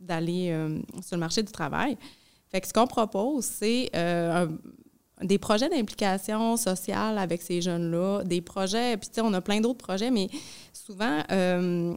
d'aller 0.00 0.48
euh, 0.50 0.80
sur 1.02 1.14
le 1.14 1.20
marché 1.20 1.44
du 1.44 1.52
travail. 1.52 1.96
Fait 2.50 2.60
que 2.60 2.66
ce 2.66 2.72
qu'on 2.72 2.88
propose, 2.88 3.44
c'est 3.44 3.90
euh, 3.94 4.48
des 5.22 5.38
projets 5.38 5.68
d'implication 5.68 6.56
sociale 6.56 7.16
avec 7.16 7.42
ces 7.42 7.62
jeunes-là, 7.62 8.24
des 8.24 8.40
projets, 8.40 8.96
puis 8.96 9.08
tu 9.08 9.14
sais, 9.14 9.20
on 9.20 9.32
a 9.34 9.40
plein 9.40 9.60
d'autres 9.60 9.84
projets, 9.84 10.10
mais 10.10 10.28
souvent, 10.72 11.22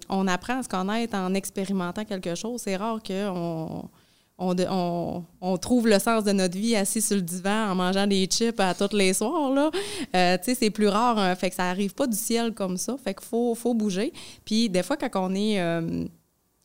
on 0.09 0.27
apprend 0.27 0.59
à 0.59 0.63
se 0.63 0.69
connaître 0.69 1.15
en 1.15 1.33
expérimentant 1.33 2.05
quelque 2.05 2.35
chose. 2.35 2.61
C'est 2.61 2.75
rare 2.75 3.01
qu'on 3.01 3.89
on, 4.37 5.57
trouve 5.61 5.87
le 5.87 5.99
sens 5.99 6.23
de 6.23 6.31
notre 6.31 6.57
vie 6.57 6.75
assis 6.75 7.01
sur 7.01 7.15
le 7.15 7.21
divan 7.21 7.71
en 7.71 7.75
mangeant 7.75 8.05
des 8.05 8.25
chips 8.25 8.59
à 8.59 8.73
tous 8.73 8.95
les 8.95 9.13
soirs. 9.13 9.51
Là. 9.51 9.71
Euh, 10.15 10.37
c'est 10.41 10.69
plus 10.69 10.87
rare. 10.87 11.17
Hein, 11.17 11.35
fait 11.35 11.49
que 11.49 11.55
ça 11.55 11.69
arrive 11.69 11.93
pas 11.93 12.07
du 12.07 12.17
ciel 12.17 12.53
comme 12.53 12.77
ça. 12.77 12.95
Fait 12.97 13.13
qu'il 13.13 13.25
faut, 13.25 13.55
faut 13.55 13.73
bouger. 13.73 14.11
Puis 14.43 14.69
des 14.69 14.83
fois, 14.83 14.97
quand 14.97 15.09
on 15.15 15.33
est, 15.33 15.59
euh, 15.61 16.05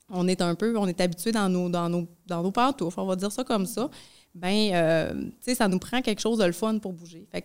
on 0.08 0.26
est 0.26 0.42
un 0.42 0.54
peu, 0.54 0.76
on 0.76 0.88
est 0.88 1.00
habitué 1.00 1.30
dans 1.32 1.48
nos, 1.48 1.68
dans, 1.68 1.88
nos, 1.88 2.08
dans 2.26 2.42
nos 2.42 2.50
pantoufles, 2.50 2.98
on 2.98 3.06
va 3.06 3.16
dire 3.16 3.30
ça 3.30 3.44
comme 3.44 3.66
ça, 3.66 3.88
ben, 4.34 4.70
euh, 4.72 5.30
ça 5.54 5.68
nous 5.68 5.78
prend 5.78 6.02
quelque 6.02 6.20
chose 6.20 6.38
de 6.38 6.44
le 6.44 6.52
fun 6.52 6.78
pour 6.78 6.92
bouger. 6.92 7.26
Fait 7.30 7.44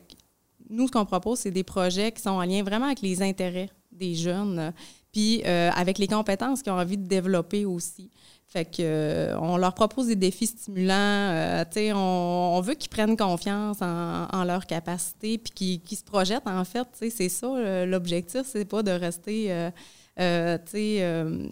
nous, 0.68 0.88
ce 0.88 0.92
qu'on 0.92 1.06
propose, 1.06 1.40
c'est 1.40 1.52
des 1.52 1.64
projets 1.64 2.12
qui 2.12 2.24
sont 2.24 2.32
en 2.32 2.44
lien 2.44 2.64
vraiment 2.64 2.88
avec 2.88 3.02
les 3.02 3.22
intérêts 3.22 3.70
des 3.92 4.16
jeunes, 4.16 4.74
puis 5.12 5.44
avec 5.44 6.00
les 6.00 6.08
compétences 6.08 6.64
qu'ils 6.64 6.72
ont 6.72 6.80
envie 6.80 6.98
de 6.98 7.08
développer 7.08 7.66
aussi. 7.66 8.10
Fait 8.56 8.64
que 8.64 8.78
euh, 8.80 9.38
on 9.42 9.58
leur 9.58 9.74
propose 9.74 10.08
des 10.08 10.16
défis 10.16 10.48
stimulants. 10.48 10.94
Euh, 10.94 11.66
on, 11.94 12.62
veut 12.62 12.76
qu'ils 12.76 12.90
prennent 12.90 13.18
confiance 13.18 13.82
en, 13.82 14.44
leur 14.46 14.66
capacité 14.66 15.38
puis 15.38 15.82
qu'ils 15.82 15.98
se 15.98 16.06
projettent 16.06 16.48
en 16.48 16.64
fait. 16.64 16.88
C'est 16.94 17.28
ça 17.28 17.86
l'objectif, 17.86 18.44
c'est 18.46 18.64
pas 18.64 18.82
de 18.82 18.92
rester 18.92 19.52
euh, 19.52 20.58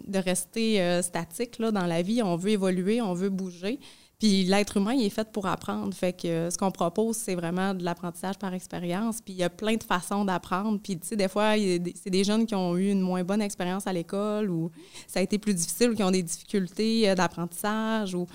de 0.06 0.18
rester 0.18 1.02
statique 1.02 1.58
là, 1.58 1.70
dans 1.72 1.84
la 1.84 2.00
vie. 2.00 2.22
On 2.22 2.36
veut 2.36 2.52
évoluer, 2.52 3.02
on 3.02 3.12
veut 3.12 3.28
bouger. 3.28 3.78
Puis 4.24 4.44
l'être 4.44 4.78
humain, 4.78 4.94
il 4.94 5.04
est 5.04 5.10
fait 5.10 5.30
pour 5.30 5.44
apprendre. 5.44 5.92
Fait 5.92 6.14
que 6.14 6.26
euh, 6.26 6.50
ce 6.50 6.56
qu'on 6.56 6.70
propose, 6.70 7.14
c'est 7.14 7.34
vraiment 7.34 7.74
de 7.74 7.84
l'apprentissage 7.84 8.38
par 8.38 8.54
expérience. 8.54 9.20
Puis 9.20 9.34
il 9.34 9.36
y 9.36 9.42
a 9.42 9.50
plein 9.50 9.74
de 9.74 9.82
façons 9.82 10.24
d'apprendre. 10.24 10.80
Puis 10.82 10.98
tu 10.98 11.08
sais, 11.08 11.16
des 11.16 11.28
fois, 11.28 11.56
c'est 11.58 12.08
des 12.08 12.24
jeunes 12.24 12.46
qui 12.46 12.54
ont 12.54 12.74
eu 12.74 12.88
une 12.88 13.02
moins 13.02 13.22
bonne 13.22 13.42
expérience 13.42 13.86
à 13.86 13.92
l'école 13.92 14.48
ou 14.48 14.70
ça 15.06 15.20
a 15.20 15.22
été 15.22 15.36
plus 15.36 15.52
difficile 15.52 15.90
ou 15.90 15.94
qui 15.94 16.02
ont 16.02 16.10
des 16.10 16.22
difficultés 16.22 17.10
euh, 17.10 17.14
d'apprentissage. 17.14 18.14
Ou... 18.14 18.26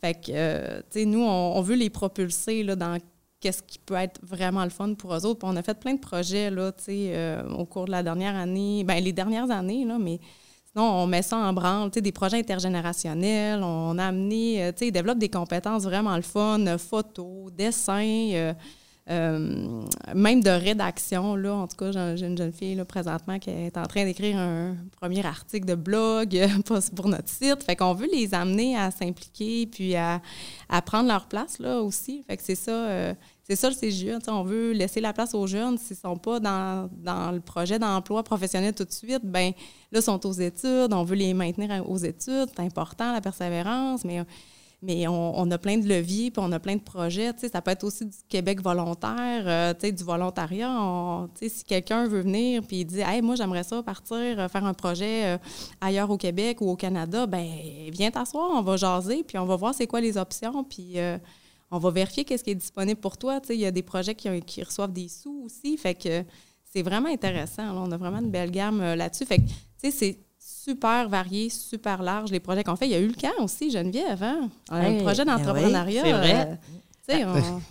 Fait 0.00 0.14
que, 0.14 0.32
euh, 0.32 0.78
tu 0.90 0.98
sais, 0.98 1.04
nous, 1.04 1.22
on, 1.22 1.62
veut 1.62 1.76
les 1.76 1.90
propulser 1.90 2.64
dans 2.64 2.98
qu'est-ce 3.38 3.62
qui 3.62 3.78
peut 3.78 3.94
être 3.94 4.18
vraiment 4.24 4.64
le 4.64 4.70
fun 4.70 4.94
pour 4.94 5.14
eux 5.14 5.24
autres. 5.26 5.46
On 5.46 5.54
a 5.54 5.62
fait 5.62 5.78
plein 5.78 5.94
de 5.94 6.00
projets 6.00 6.50
là, 6.50 6.72
au 7.56 7.66
cours 7.66 7.84
de 7.84 7.92
la 7.92 8.02
dernière 8.02 8.34
année, 8.34 8.82
ben 8.82 8.98
les 8.98 9.12
dernières 9.12 9.52
années, 9.52 9.84
là, 9.84 9.96
mais 9.96 10.18
non, 10.76 10.82
on 10.82 11.06
met 11.06 11.22
ça 11.22 11.38
en 11.38 11.54
branle, 11.54 11.90
des 11.90 12.12
projets 12.12 12.38
intergénérationnels. 12.38 13.62
On 13.62 13.96
a 13.96 14.04
amené, 14.08 14.62
euh, 14.62 14.72
tu 14.72 14.80
sais, 14.80 14.88
ils 14.88 14.92
développent 14.92 15.18
des 15.18 15.30
compétences 15.30 15.84
vraiment 15.84 16.14
le 16.16 16.22
fun, 16.22 16.66
euh, 16.66 16.76
photo, 16.76 17.48
dessin, 17.56 18.52
euh, 19.08 19.82
même 20.14 20.42
de 20.42 20.50
rédaction. 20.50 21.34
Là, 21.34 21.54
en 21.54 21.66
tout 21.66 21.76
cas, 21.76 22.14
j'ai 22.14 22.26
une 22.26 22.36
jeune 22.36 22.52
fille 22.52 22.74
là, 22.74 22.84
présentement 22.84 23.38
qui 23.38 23.48
est 23.48 23.78
en 23.78 23.86
train 23.86 24.04
d'écrire 24.04 24.36
un 24.36 24.76
premier 25.00 25.24
article 25.24 25.64
de 25.64 25.76
blog 25.76 26.38
pour 26.94 27.08
notre 27.08 27.30
site. 27.30 27.62
Fait 27.64 27.74
qu'on 27.74 27.94
veut 27.94 28.08
les 28.12 28.34
amener 28.34 28.76
à 28.76 28.90
s'impliquer 28.90 29.66
puis 29.68 29.96
à, 29.96 30.20
à, 30.68 30.82
prendre 30.82 31.08
leur 31.08 31.26
place 31.26 31.58
là 31.58 31.80
aussi. 31.80 32.22
Fait 32.28 32.36
que 32.36 32.42
c'est 32.42 32.54
ça 32.54 33.14
c'est 33.48 33.54
ça 33.54 33.70
le 33.70 33.76
CGE. 33.76 34.18
On 34.26 34.42
veut 34.42 34.72
laisser 34.72 35.00
la 35.00 35.12
place 35.12 35.32
aux 35.32 35.46
jeunes. 35.46 35.78
S'ils 35.78 35.96
ne 35.96 36.00
sont 36.10 36.16
pas 36.16 36.40
dans, 36.40 36.90
le 37.32 37.38
projet 37.38 37.78
d'emploi 37.78 38.24
professionnel 38.24 38.74
tout 38.74 38.84
de 38.84 38.92
suite, 38.92 39.22
ben 39.22 39.52
là, 39.92 40.00
ils 40.00 40.02
sont 40.02 40.26
aux 40.26 40.32
études. 40.32 40.92
On 40.92 41.04
veut 41.04 41.14
les 41.14 41.32
maintenir 41.32 41.88
aux 41.88 41.98
études. 41.98 42.48
C'est 42.56 42.60
important, 42.60 43.12
la 43.12 43.20
persévérance, 43.20 44.04
mais, 44.04 44.24
mais 44.82 45.06
on, 45.06 45.48
a 45.48 45.58
plein 45.58 45.78
de 45.78 45.86
leviers 45.86 46.32
puis 46.32 46.42
on 46.44 46.50
a 46.50 46.58
plein 46.58 46.74
de 46.74 46.80
projets. 46.80 47.30
ça 47.36 47.62
peut 47.62 47.70
être 47.70 47.84
aussi 47.84 48.06
du 48.06 48.16
Québec 48.28 48.60
volontaire, 48.60 49.44
euh, 49.46 49.72
du 49.72 50.02
volontariat. 50.02 51.28
si 51.40 51.62
quelqu'un 51.62 52.08
veut 52.08 52.22
venir 52.22 52.62
puis 52.66 52.84
dit 52.84 53.00
Hey, 53.00 53.22
moi, 53.22 53.36
j'aimerais 53.36 53.62
ça 53.62 53.80
partir 53.80 54.16
euh, 54.16 54.48
faire 54.48 54.64
un 54.64 54.74
projet 54.74 55.36
euh, 55.36 55.38
ailleurs 55.80 56.10
au 56.10 56.16
Québec 56.16 56.60
ou 56.62 56.70
au 56.70 56.76
Canada, 56.76 57.26
ben 57.26 57.46
viens 57.92 58.10
t'asseoir, 58.10 58.50
on 58.52 58.62
va 58.62 58.76
jaser 58.76 59.22
puis 59.22 59.38
on 59.38 59.46
va 59.46 59.54
voir 59.54 59.72
c'est 59.72 59.86
quoi 59.86 60.00
les 60.00 60.18
options. 60.18 60.64
Puis 60.64 60.96
on 61.70 61.78
va 61.78 61.90
vérifier 61.90 62.24
qu'est-ce 62.24 62.44
qui 62.44 62.50
est 62.50 62.56
disponible 62.56 63.00
pour 63.00 63.16
toi. 63.16 63.40
il 63.48 63.56
y 63.56 63.66
a 63.66 63.70
des 63.70 63.82
projets 63.82 64.14
qui, 64.14 64.62
reçoivent 64.62 64.92
des 64.92 65.08
sous 65.08 65.42
aussi. 65.44 65.76
Fait 65.76 65.94
que 65.94 66.24
c'est 66.72 66.82
vraiment 66.82 67.08
intéressant. 67.08 67.64
on 67.76 67.90
a 67.90 67.96
vraiment 67.96 68.18
une 68.18 68.30
belle 68.30 68.50
gamme 68.50 68.80
euh, 68.80 68.96
là-dessus. 68.96 69.26
Fait 69.26 69.38
que, 69.38 69.44
c'est 69.90 70.18
super 70.38 71.08
varié, 71.08 71.48
super 71.48 72.02
large, 72.02 72.30
les 72.30 72.40
projets 72.40 72.64
qu'on 72.64 72.76
fait. 72.76 72.86
Il 72.86 72.92
y 72.92 72.96
a 72.96 73.00
eu 73.00 73.08
le 73.08 73.14
camp 73.14 73.42
aussi, 73.42 73.70
Geneviève, 73.70 74.22
hein? 74.22 74.48
Un 74.70 74.98
projet 74.98 75.24
ben 75.24 75.36
d'entrepreneuriat. 75.36 76.02
c'est 76.02 76.12
vrai. 76.12 76.58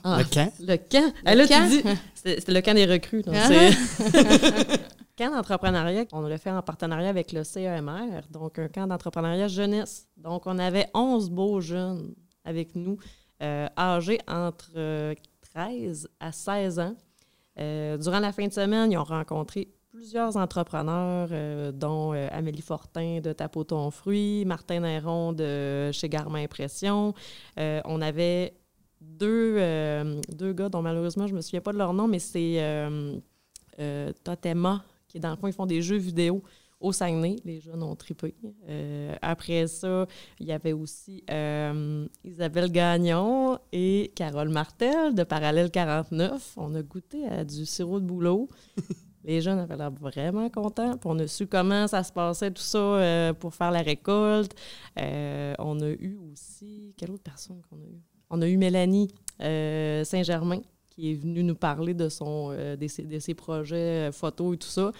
Euh, 0.05 0.17
le 0.17 0.23
camp? 0.23 0.51
Le 0.59 0.75
camp. 0.77 1.13
Le 1.25 1.35
là, 1.35 1.47
camp. 1.47 1.69
c'est 2.15 2.47
le 2.47 2.61
camp 2.61 2.73
des 2.73 2.85
recrues. 2.85 3.21
Donc 3.21 3.35
uh 3.35 4.77
camp 5.17 5.31
d'entrepreneuriat, 5.31 6.05
on 6.11 6.21
l'a 6.21 6.37
fait 6.37 6.51
en 6.51 6.61
partenariat 6.61 7.09
avec 7.09 7.31
le 7.31 7.43
CEMR, 7.43 8.21
donc 8.29 8.59
un 8.59 8.67
camp 8.67 8.87
d'entrepreneuriat 8.87 9.47
jeunesse. 9.47 10.07
Donc, 10.17 10.43
on 10.45 10.59
avait 10.59 10.87
11 10.93 11.29
beaux 11.29 11.61
jeunes 11.61 12.13
avec 12.43 12.75
nous 12.75 12.97
âgés 13.41 14.19
entre 14.27 15.15
13 15.53 16.07
euh, 16.07 16.09
à 16.19 16.31
16 16.31 16.79
ans. 16.79 16.95
Euh, 17.59 17.97
durant 17.97 18.19
la 18.19 18.31
fin 18.31 18.47
de 18.47 18.53
semaine, 18.53 18.91
ils 18.91 18.97
ont 18.97 19.03
rencontré 19.03 19.69
plusieurs 19.91 20.35
entrepreneurs, 20.35 21.29
dont 21.73 22.11
Amélie 22.11 22.61
Fortin 22.61 23.21
de 23.21 23.31
Tapoton 23.31 23.89
Fruits, 23.91 24.43
Martin 24.43 24.81
Néron 24.81 25.31
de 25.31 25.89
chez 25.93 26.09
Garmin 26.09 26.43
Impression. 26.43 27.13
on 27.55 28.01
avait 28.01 28.57
deux, 28.99 29.55
deux 30.35 30.51
gars 30.51 30.67
dont 30.67 30.81
malheureusement 30.81 31.27
je 31.27 31.31
ne 31.31 31.37
me 31.37 31.41
souviens 31.41 31.61
pas 31.61 31.71
de 31.71 31.77
leur 31.77 31.93
nom, 31.93 32.09
mais 32.09 32.19
c'est 32.19 32.61
Totema, 34.25 34.83
qui 35.07 35.21
dans 35.21 35.29
le 35.29 35.37
fond, 35.37 35.47
ils 35.47 35.53
font 35.53 35.65
des 35.65 35.81
jeux 35.81 35.95
vidéo 35.95 36.43
au 36.79 36.91
Saguenay. 36.91 37.37
Les 37.45 37.59
jeunes 37.59 37.83
ont 37.83 37.95
trippé. 37.95 38.35
Euh, 38.67 39.15
après 39.21 39.67
ça, 39.67 40.05
il 40.39 40.47
y 40.47 40.51
avait 40.51 40.73
aussi 40.73 41.23
euh, 41.29 42.07
Isabelle 42.23 42.71
Gagnon 42.71 43.57
et 43.71 44.11
Carole 44.15 44.49
Martel 44.49 45.15
de 45.15 45.23
Parallèle 45.23 45.71
49. 45.71 46.53
On 46.57 46.75
a 46.75 46.81
goûté 46.81 47.27
à 47.27 47.43
du 47.43 47.65
sirop 47.65 47.99
de 47.99 48.05
boulot. 48.05 48.49
Les 49.23 49.41
jeunes 49.41 49.57
avaient 49.57 49.75
l'air 49.75 49.91
vraiment 49.91 50.47
contents. 50.49 50.97
Puis 50.97 51.09
on 51.09 51.17
a 51.17 51.25
su 51.25 51.47
comment 51.47 51.87
ça 51.87 52.03
se 52.03 52.11
passait, 52.11 52.51
tout 52.51 52.61
ça, 52.61 52.77
euh, 52.77 53.33
pour 53.33 53.55
faire 53.55 53.71
la 53.71 53.81
récolte. 53.81 54.53
on 54.95 55.79
a 55.81 55.89
eu 55.89 56.19
aussi... 56.31 56.93
Quelle 56.95 57.11
autre 57.11 57.23
personne 57.23 57.59
qu'on 57.69 57.77
a 57.77 57.87
eu? 57.87 58.01
On 58.29 58.41
a 58.41 58.47
eu 58.47 58.57
Mélanie 58.57 59.07
Saint-Germain 59.39 60.61
qui 60.95 61.11
est 61.11 61.15
venu 61.15 61.43
nous 61.43 61.55
parler 61.55 61.93
de, 61.93 62.09
son, 62.09 62.49
euh, 62.51 62.75
de, 62.75 63.19
ses, 63.19 63.33
projets 63.33 64.09
euh, 64.09 64.11
photos 64.11 64.55
et 64.55 64.57
tout 64.57 64.67
ça. 64.67 64.91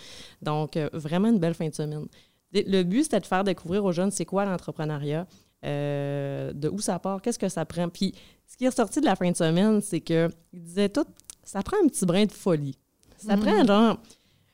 Donc, 0.41 0.75
euh, 0.75 0.89
vraiment 0.93 1.29
une 1.29 1.39
belle 1.39 1.53
fin 1.53 1.69
de 1.69 1.73
semaine. 1.73 2.05
Le 2.53 2.84
but, 2.84 3.03
c'était 3.03 3.19
de 3.19 3.25
faire 3.25 3.43
découvrir 3.43 3.84
aux 3.84 3.91
jeunes 3.91 4.12
c'est 4.12 4.25
quoi 4.25 4.45
l'entrepreneuriat, 4.45 5.27
de 5.63 6.69
où 6.69 6.79
ça 6.79 6.99
part, 6.99 7.21
qu'est-ce 7.21 7.39
que 7.39 7.49
ça 7.49 7.65
prend? 7.65 7.89
Puis, 7.89 8.13
ce 8.47 8.55
qui 8.55 8.65
est 8.65 8.69
ressorti 8.69 9.01
de 9.01 9.05
la 9.05 9.15
fin 9.15 9.29
de 9.29 9.36
semaine, 9.36 9.81
c'est 9.81 9.99
qu'il 9.99 10.29
disait 10.53 10.89
tout, 10.89 11.05
ça 11.43 11.62
prend 11.63 11.77
un 11.84 11.88
petit 11.88 12.05
brin 12.05 12.25
de 12.25 12.31
folie. 12.31 12.77
Ça 13.17 13.36
mm-hmm. 13.36 13.39
prend 13.39 13.65
genre 13.65 13.97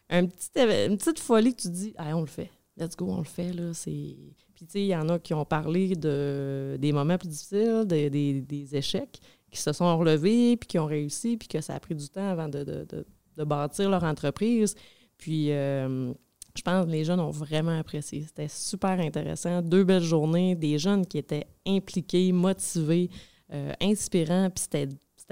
un 0.09 0.25
petit, 0.25 0.49
une 0.55 0.97
petite 0.97 1.19
folie 1.19 1.55
que 1.55 1.61
tu 1.61 1.69
dis, 1.69 1.93
ah, 1.97 2.15
on 2.15 2.21
le 2.21 2.27
fait. 2.27 2.49
Let's 2.77 2.95
go, 2.95 3.07
on 3.09 3.19
le 3.19 3.23
fait. 3.23 3.53
Là, 3.53 3.71
Puis, 3.83 4.35
tu 4.55 4.65
sais, 4.67 4.81
il 4.81 4.87
y 4.87 4.95
en 4.95 5.07
a 5.09 5.19
qui 5.19 5.33
ont 5.35 5.45
parlé 5.45 5.95
de, 5.95 6.77
des 6.79 6.91
moments 6.91 7.17
plus 7.17 7.29
difficiles, 7.29 7.83
des, 7.85 8.09
des 8.09 8.75
échecs 8.75 9.19
qui 9.51 9.61
se 9.61 9.73
sont 9.73 9.97
relevés, 9.97 10.57
puis 10.57 10.67
qui 10.67 10.79
ont 10.79 10.85
réussi, 10.85 11.37
puis 11.37 11.47
que 11.47 11.61
ça 11.61 11.75
a 11.75 11.79
pris 11.79 11.95
du 11.95 12.07
temps 12.09 12.29
avant 12.29 12.47
de, 12.47 12.63
de, 12.63 13.05
de, 13.37 13.43
bâtir 13.43 13.89
leur 13.89 14.03
entreprise. 14.03 14.75
Puis, 15.17 15.51
euh, 15.51 16.13
je 16.55 16.61
pense 16.61 16.85
que 16.85 16.91
les 16.91 17.03
jeunes 17.03 17.19
ont 17.19 17.31
vraiment 17.31 17.77
apprécié. 17.77 18.23
C'était 18.25 18.47
super 18.47 18.99
intéressant. 18.99 19.61
Deux 19.61 19.83
belles 19.83 20.03
journées, 20.03 20.55
des 20.55 20.77
jeunes 20.77 21.05
qui 21.05 21.17
étaient 21.17 21.47
impliqués, 21.67 22.31
motivés, 22.31 23.09
euh, 23.53 23.73
inspirants, 23.81 24.49
puis 24.49 24.63
c'était, 24.63 24.87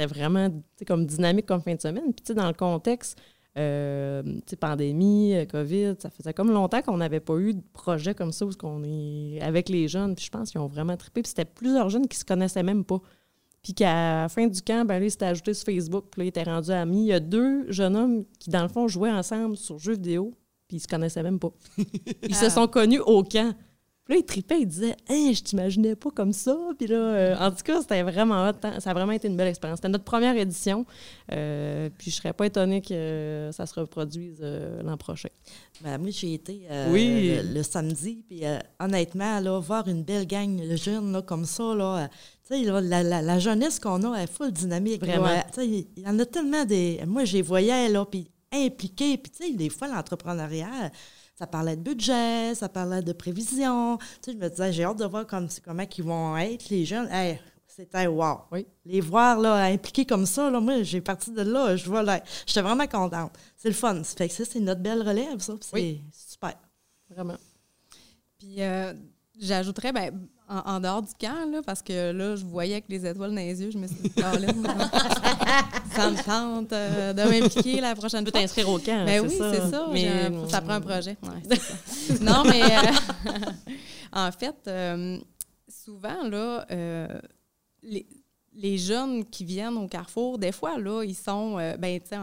vraiment 0.06 0.48
comme 0.88 1.06
dynamique 1.06 1.46
comme 1.46 1.62
fin 1.62 1.76
de 1.76 1.82
semaine. 1.82 2.14
Puis, 2.14 2.34
dans 2.34 2.48
le 2.48 2.54
contexte, 2.54 3.20
euh, 3.58 4.24
pandémie, 4.62 5.36
COVID, 5.52 5.96
ça 6.00 6.10
faisait 6.10 6.34
comme 6.34 6.52
longtemps 6.52 6.82
qu'on 6.82 6.98
n'avait 6.98 7.20
pas 7.20 7.36
eu 7.38 7.54
de 7.54 7.62
projet 7.74 8.14
comme 8.14 8.32
ça 8.32 8.46
où 8.46 8.52
qu'on 8.52 8.82
est 8.86 9.42
avec 9.42 9.68
les 9.68 9.90
jeunes. 9.90 10.16
Puis 10.16 10.26
je 10.26 10.30
pense 10.32 10.52
qu'ils 10.52 10.62
ont 10.62 10.68
vraiment 10.68 10.96
trippé. 10.96 11.22
Puis 11.22 11.30
c'était 11.30 11.44
plusieurs 11.44 11.90
jeunes 11.90 12.08
qui 12.08 12.18
se 12.18 12.24
connaissaient 12.24 12.64
même 12.64 12.86
pas. 12.86 13.02
Puis 13.62 13.74
qu'à 13.74 14.22
la 14.22 14.30
fin 14.30 14.48
du 14.48 14.62
camp, 14.62 14.86
ben, 14.88 15.00
là, 15.00 15.06
il 15.06 15.12
s'était 15.12 15.26
ajouté 15.26 15.54
sur 15.54 15.66
Facebook, 15.66 16.06
puis 16.12 16.22
là, 16.22 16.26
il 16.26 16.28
était 16.30 16.44
rendu 16.44 16.72
ami. 16.72 17.02
Il 17.02 17.08
y 17.08 17.14
a 17.14 17.20
deux 17.20 17.72
jeunes 17.72 17.96
hommes 17.96 18.26
qui, 18.40 18.50
dans 18.50 18.64
le 18.64 18.70
fond, 18.70 18.88
jouaient 18.88 19.12
ensemble 19.12 19.58
sur 19.58 19.78
jeux 19.80 19.94
vidéo, 19.94 20.34
puis 20.68 20.78
ils 20.78 20.80
se 20.80 20.88
connaissaient 20.88 21.24
même 21.24 21.40
pas. 21.40 21.52
Ils 22.24 22.36
se 22.36 22.50
sont 22.50 22.68
connus 22.68 23.00
au 23.00 23.24
camp. 23.24 23.54
Puis 24.10 24.16
là, 24.16 24.22
il 24.24 24.26
tripait, 24.26 24.62
il 24.62 24.66
disait 24.66 24.96
Hey, 25.08 25.36
je 25.36 25.44
t'imaginais 25.44 25.96
pas 25.96 26.10
comme 26.10 26.34
ça. 26.34 26.58
Puis 26.80 26.88
là, 26.88 26.96
euh, 26.96 27.36
en 27.38 27.52
tout 27.52 27.62
cas, 27.64 27.82
c'était 27.82 28.02
vraiment 28.02 28.52
Ça 28.80 28.90
a 28.90 28.94
vraiment 28.96 29.12
été 29.12 29.28
une 29.28 29.38
belle 29.38 29.50
expérience. 29.50 29.78
C'était 29.78 29.90
notre 29.90 30.04
première 30.04 30.36
édition. 30.36 30.84
Euh, 31.32 31.92
puis 31.96 32.10
je 32.10 32.16
serais 32.16 32.34
pas 32.34 32.48
étonnée 32.48 32.82
que 32.82 33.52
ça 33.54 33.68
se 33.68 33.80
reproduise 33.80 34.40
euh, 34.42 34.82
l'an 34.82 34.98
prochain. 34.98 35.30
Ben, 35.82 36.00
moi, 36.00 36.10
j'ai 36.10 36.34
été 36.34 36.62
oui. 36.90 37.40
le, 37.54 37.62
samedi. 37.62 38.24
Puis 38.28 38.42
honnêtement, 38.80 39.40
là, 39.42 39.60
voir 39.60 39.88
une 39.88 40.02
belle 40.02 40.26
gang 40.26 40.56
de 40.56 40.76
jeunes 40.76 41.12
là, 41.12 41.22
comme 41.22 41.46
ça, 41.46 41.76
là, 41.76 42.10
la, 42.50 43.04
la, 43.04 43.40
jeunesse 43.40 43.80
qu'on 43.80 44.04
a, 44.04 44.18
elle 44.18 44.24
est 44.24 44.32
full 44.32 44.52
dynamique. 44.52 45.02
Il 45.04 45.86
y 45.98 46.08
en 46.08 46.20
a 46.20 46.26
tellement 46.26 46.66
des. 46.66 47.02
Moi, 47.06 47.26
je 47.26 47.34
les 47.34 47.42
voyais, 47.42 47.90
là, 47.90 48.06
puis 48.06 48.32
impliqués. 48.52 49.18
Puis, 49.18 49.32
tu 49.32 49.46
sais, 49.46 49.54
des 49.54 49.70
fois, 49.70 49.88
l'entrepreneuriat, 49.88 50.92
ça 51.36 51.48
parlait 51.48 51.76
de 51.76 51.82
budget, 51.82 52.56
ça 52.56 52.70
parlait 52.70 53.02
de 53.02 53.14
prévision. 53.14 53.98
Tu 53.98 54.06
sais, 54.22 54.34
je 54.34 54.38
me 54.38 54.50
disais, 54.50 54.74
j'ai 54.74 54.84
hâte 54.84 55.00
de 55.00 55.06
voir 55.06 55.26
comme, 55.26 55.48
comment 55.64 55.86
ils 55.98 56.04
vont 56.04 56.38
être, 56.38 56.70
les 56.70 56.86
jeunes. 56.86 57.10
c'était 57.68 58.08
wow. 58.08 58.40
Oui. 58.52 58.66
Les 58.86 59.02
voir 59.02 59.40
là, 59.40 59.66
impliqués 59.66 60.06
comme 60.06 60.26
ça, 60.26 60.50
là, 60.50 60.60
moi, 60.60 60.84
j'ai 60.84 61.02
parti 61.02 61.32
de 61.32 61.42
là, 61.42 61.76
je 61.76 61.86
vois 61.86 62.04
là, 62.04 62.22
j'étais 62.46 62.62
vraiment 62.62 62.88
contente. 62.88 63.32
C'est 63.56 63.70
le 63.70 63.76
fun. 63.76 64.04
Ça 64.04 64.16
fait 64.18 64.28
que 64.28 64.34
ça, 64.34 64.44
c'est 64.46 64.60
notre 64.60 64.82
belle 64.82 65.08
relève, 65.08 65.40
ça. 65.40 65.54
C'est 65.62 66.02
super. 66.12 66.56
Vraiment. 67.10 67.38
Puis, 68.38 68.62
euh, 68.62 68.94
j'ajouterais, 69.40 69.94
ben, 69.94 70.28
en, 70.50 70.80
dehors 70.80 71.02
du 71.02 71.14
camp, 71.20 71.50
là, 71.52 71.62
parce 71.66 71.82
que 71.82 72.12
là, 72.12 72.36
je 72.36 72.44
voyais 72.44 72.74
avec 72.74 72.86
les 72.90 73.06
étoiles 73.06 73.30
dans 73.30 73.36
les 73.36 73.62
yeux, 73.62 73.72
je 73.72 73.78
me 73.78 73.88
suis 73.88 73.98
dit, 73.98 74.12
ça 74.18 76.10
me 76.10 76.24
tente 76.24 76.74
euh, 76.74 77.14
de 77.14 77.24
m'impliquer 77.24 77.80
la 77.82 77.96
prochaine 77.96 78.22
fois. 78.22 78.32
Tu 78.32 78.32
peux 78.32 78.40
t'inscrire 78.40 78.70
au 78.70 78.80
camp, 78.80 79.06
ben 79.06 79.22
oui, 79.22 79.30
c'est 79.30 79.70
ça. 79.70 79.88
Mais 79.92 80.32
ça 80.48 80.62
prend 80.62 80.74
un 80.74 80.82
projet. 80.82 81.18
non, 82.22 82.44
mais 82.46 82.64
en 84.12 84.32
fait, 84.32 84.70
souvent, 85.68 86.24
là, 86.24 86.66
les, 87.84 88.08
les, 88.56 88.78
jeunes 88.78 89.24
qui 89.26 89.46
viennent 89.46 89.78
au 89.78 89.88
Carrefour, 89.88 90.40
des 90.40 90.52
fois, 90.52 90.78
là, 90.80 91.04
ils 91.04 91.16
sont, 91.16 91.58
ben, 91.78 92.00
tu 92.00 92.10
sais, 92.10 92.18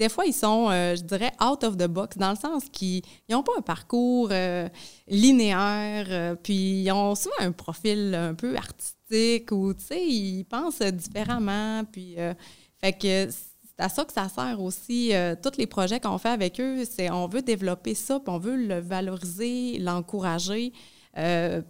des 0.00 0.08
fois, 0.08 0.24
ils 0.24 0.32
sont, 0.32 0.70
euh, 0.70 0.96
je 0.96 1.02
dirais, 1.02 1.30
out 1.44 1.62
of 1.62 1.76
the 1.76 1.86
box, 1.86 2.16
dans 2.16 2.30
le 2.30 2.36
sens 2.36 2.64
qu'ils 2.72 3.02
n'ont 3.28 3.42
pas 3.42 3.52
un 3.58 3.60
parcours 3.60 4.30
euh, 4.32 4.66
linéaire, 5.06 6.06
euh, 6.08 6.34
puis 6.42 6.84
ils 6.84 6.90
ont 6.90 7.14
souvent 7.14 7.34
un 7.38 7.52
profil 7.52 8.14
un 8.14 8.34
peu 8.34 8.56
artistique, 8.56 9.52
ou, 9.52 9.74
tu 9.74 9.84
sais, 9.84 10.02
ils 10.02 10.44
pensent 10.44 10.80
différemment, 10.80 11.84
puis, 11.84 12.16
fait 12.80 12.92
que 12.94 13.30
c'est 13.30 13.84
à 13.84 13.90
ça 13.90 14.06
que 14.06 14.12
ça 14.12 14.30
sert 14.30 14.62
aussi. 14.62 15.12
tous 15.42 15.58
les 15.58 15.66
projets 15.66 16.00
qu'on 16.00 16.16
fait 16.16 16.30
avec 16.30 16.58
eux, 16.60 16.84
c'est 16.88 17.10
on 17.10 17.26
veut 17.26 17.42
développer 17.42 17.94
ça, 17.94 18.20
puis 18.20 18.32
on 18.32 18.38
veut 18.38 18.56
le 18.56 18.80
valoriser, 18.80 19.78
l'encourager, 19.80 20.72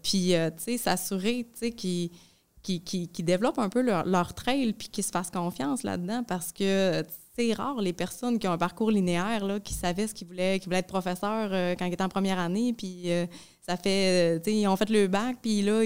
puis, 0.02 0.34
tu 0.34 0.62
sais, 0.62 0.76
s'assurer, 0.76 1.48
tu 1.52 1.58
sais, 1.58 1.70
qu'ils 1.72 2.10
qui, 2.62 3.08
développent 3.24 3.58
un 3.58 3.70
peu 3.70 3.80
leur, 3.80 4.06
leur 4.06 4.34
trail 4.34 4.72
puis 4.74 4.88
qu'ils 4.88 5.04
se 5.04 5.10
fassent 5.10 5.32
confiance 5.32 5.82
là-dedans 5.82 6.22
parce 6.22 6.52
que 6.52 7.02
c'est 7.36 7.52
rare 7.52 7.80
les 7.80 7.92
personnes 7.92 8.38
qui 8.38 8.48
ont 8.48 8.52
un 8.52 8.58
parcours 8.58 8.90
linéaire, 8.90 9.44
là, 9.44 9.60
qui 9.60 9.74
savaient 9.74 10.06
ce 10.06 10.14
qu'ils 10.14 10.26
voulaient, 10.26 10.58
qui 10.58 10.66
voulaient 10.66 10.78
être 10.78 10.88
professeur 10.88 11.50
euh, 11.52 11.74
quand 11.78 11.86
ils 11.86 11.92
étaient 11.92 12.02
en 12.02 12.08
première 12.08 12.38
année, 12.38 12.72
puis 12.72 13.10
euh, 13.10 13.26
ça 13.60 13.76
fait, 13.76 14.36
euh, 14.36 14.38
tu 14.38 14.50
sais, 14.50 14.56
ils 14.56 14.66
ont 14.66 14.76
fait 14.76 14.90
le 14.90 15.06
bac, 15.06 15.36
puis 15.40 15.62
là, 15.62 15.82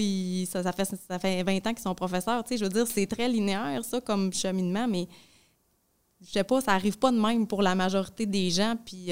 ça, 0.47 0.73
fait, 0.73 0.85
ça 0.85 1.19
fait 1.19 1.43
20 1.43 1.67
ans 1.67 1.75
qu'ils 1.75 1.83
sont 1.83 1.95
professeurs, 1.95 2.43
tu 2.45 2.51
sais, 2.51 2.59
je 2.59 2.65
veux 2.65 2.71
dire, 2.71 2.87
c'est 2.87 3.07
très 3.07 3.29
linéaire, 3.29 3.85
ça, 3.85 4.01
comme 4.01 4.33
cheminement, 4.33 4.89
mais 4.89 5.07
je 6.21 6.31
sais 6.31 6.45
pas, 6.45 6.61
ça 6.63 6.73
arrive 6.73 6.99
pas 6.99 7.13
de 7.13 7.21
même 7.21 7.47
pour 7.47 7.61
la 7.61 7.75
majorité 7.75 8.25
des 8.25 8.51
gens, 8.51 8.77
puis, 8.83 9.11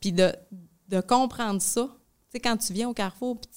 puis 0.00 0.12
de, 0.12 0.32
comprendre 1.06 1.60
ça, 1.60 1.86
tu 1.86 2.32
sais, 2.32 2.40
quand 2.40 2.56
tu 2.56 2.72
viens 2.72 2.88
au 2.88 2.94
Carrefour, 2.94 3.38
puis 3.38 3.50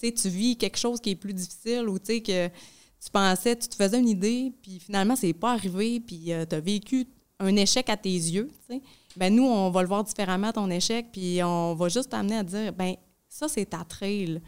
tu, 0.00 0.14
tu 0.14 0.28
vis 0.28 0.56
quelque 0.56 0.78
chose 0.78 1.00
qui 1.00 1.10
est 1.10 1.16
plus 1.16 1.32
difficile, 1.32 1.88
ou 1.88 2.00
tu 2.00 2.06
sais, 2.06 2.20
que 2.22 2.48
tu 2.48 3.10
pensais, 3.12 3.54
tu 3.54 3.68
te 3.68 3.76
faisais 3.76 4.00
une 4.00 4.08
idée, 4.08 4.52
puis 4.62 4.80
finalement, 4.80 5.14
c'est 5.14 5.32
pas 5.32 5.52
arrivé, 5.52 6.00
puis 6.00 6.24
tu 6.24 6.54
as 6.54 6.60
vécu 6.60 7.06
un 7.38 7.56
échec 7.56 7.88
à 7.90 7.96
tes 7.96 8.10
yeux, 8.10 8.50
ben 9.16 9.34
nous, 9.34 9.44
on 9.44 9.70
va 9.70 9.82
le 9.82 9.88
voir 9.88 10.04
différemment, 10.04 10.52
ton 10.52 10.70
échec, 10.70 11.06
puis 11.12 11.42
on 11.42 11.74
va 11.74 11.88
juste 11.88 12.10
t'amener 12.10 12.36
à 12.36 12.42
dire, 12.42 12.72
ben 12.72 12.94
ça, 13.28 13.48
c'est 13.48 13.66
ta 13.66 13.84
trail. 13.84 14.40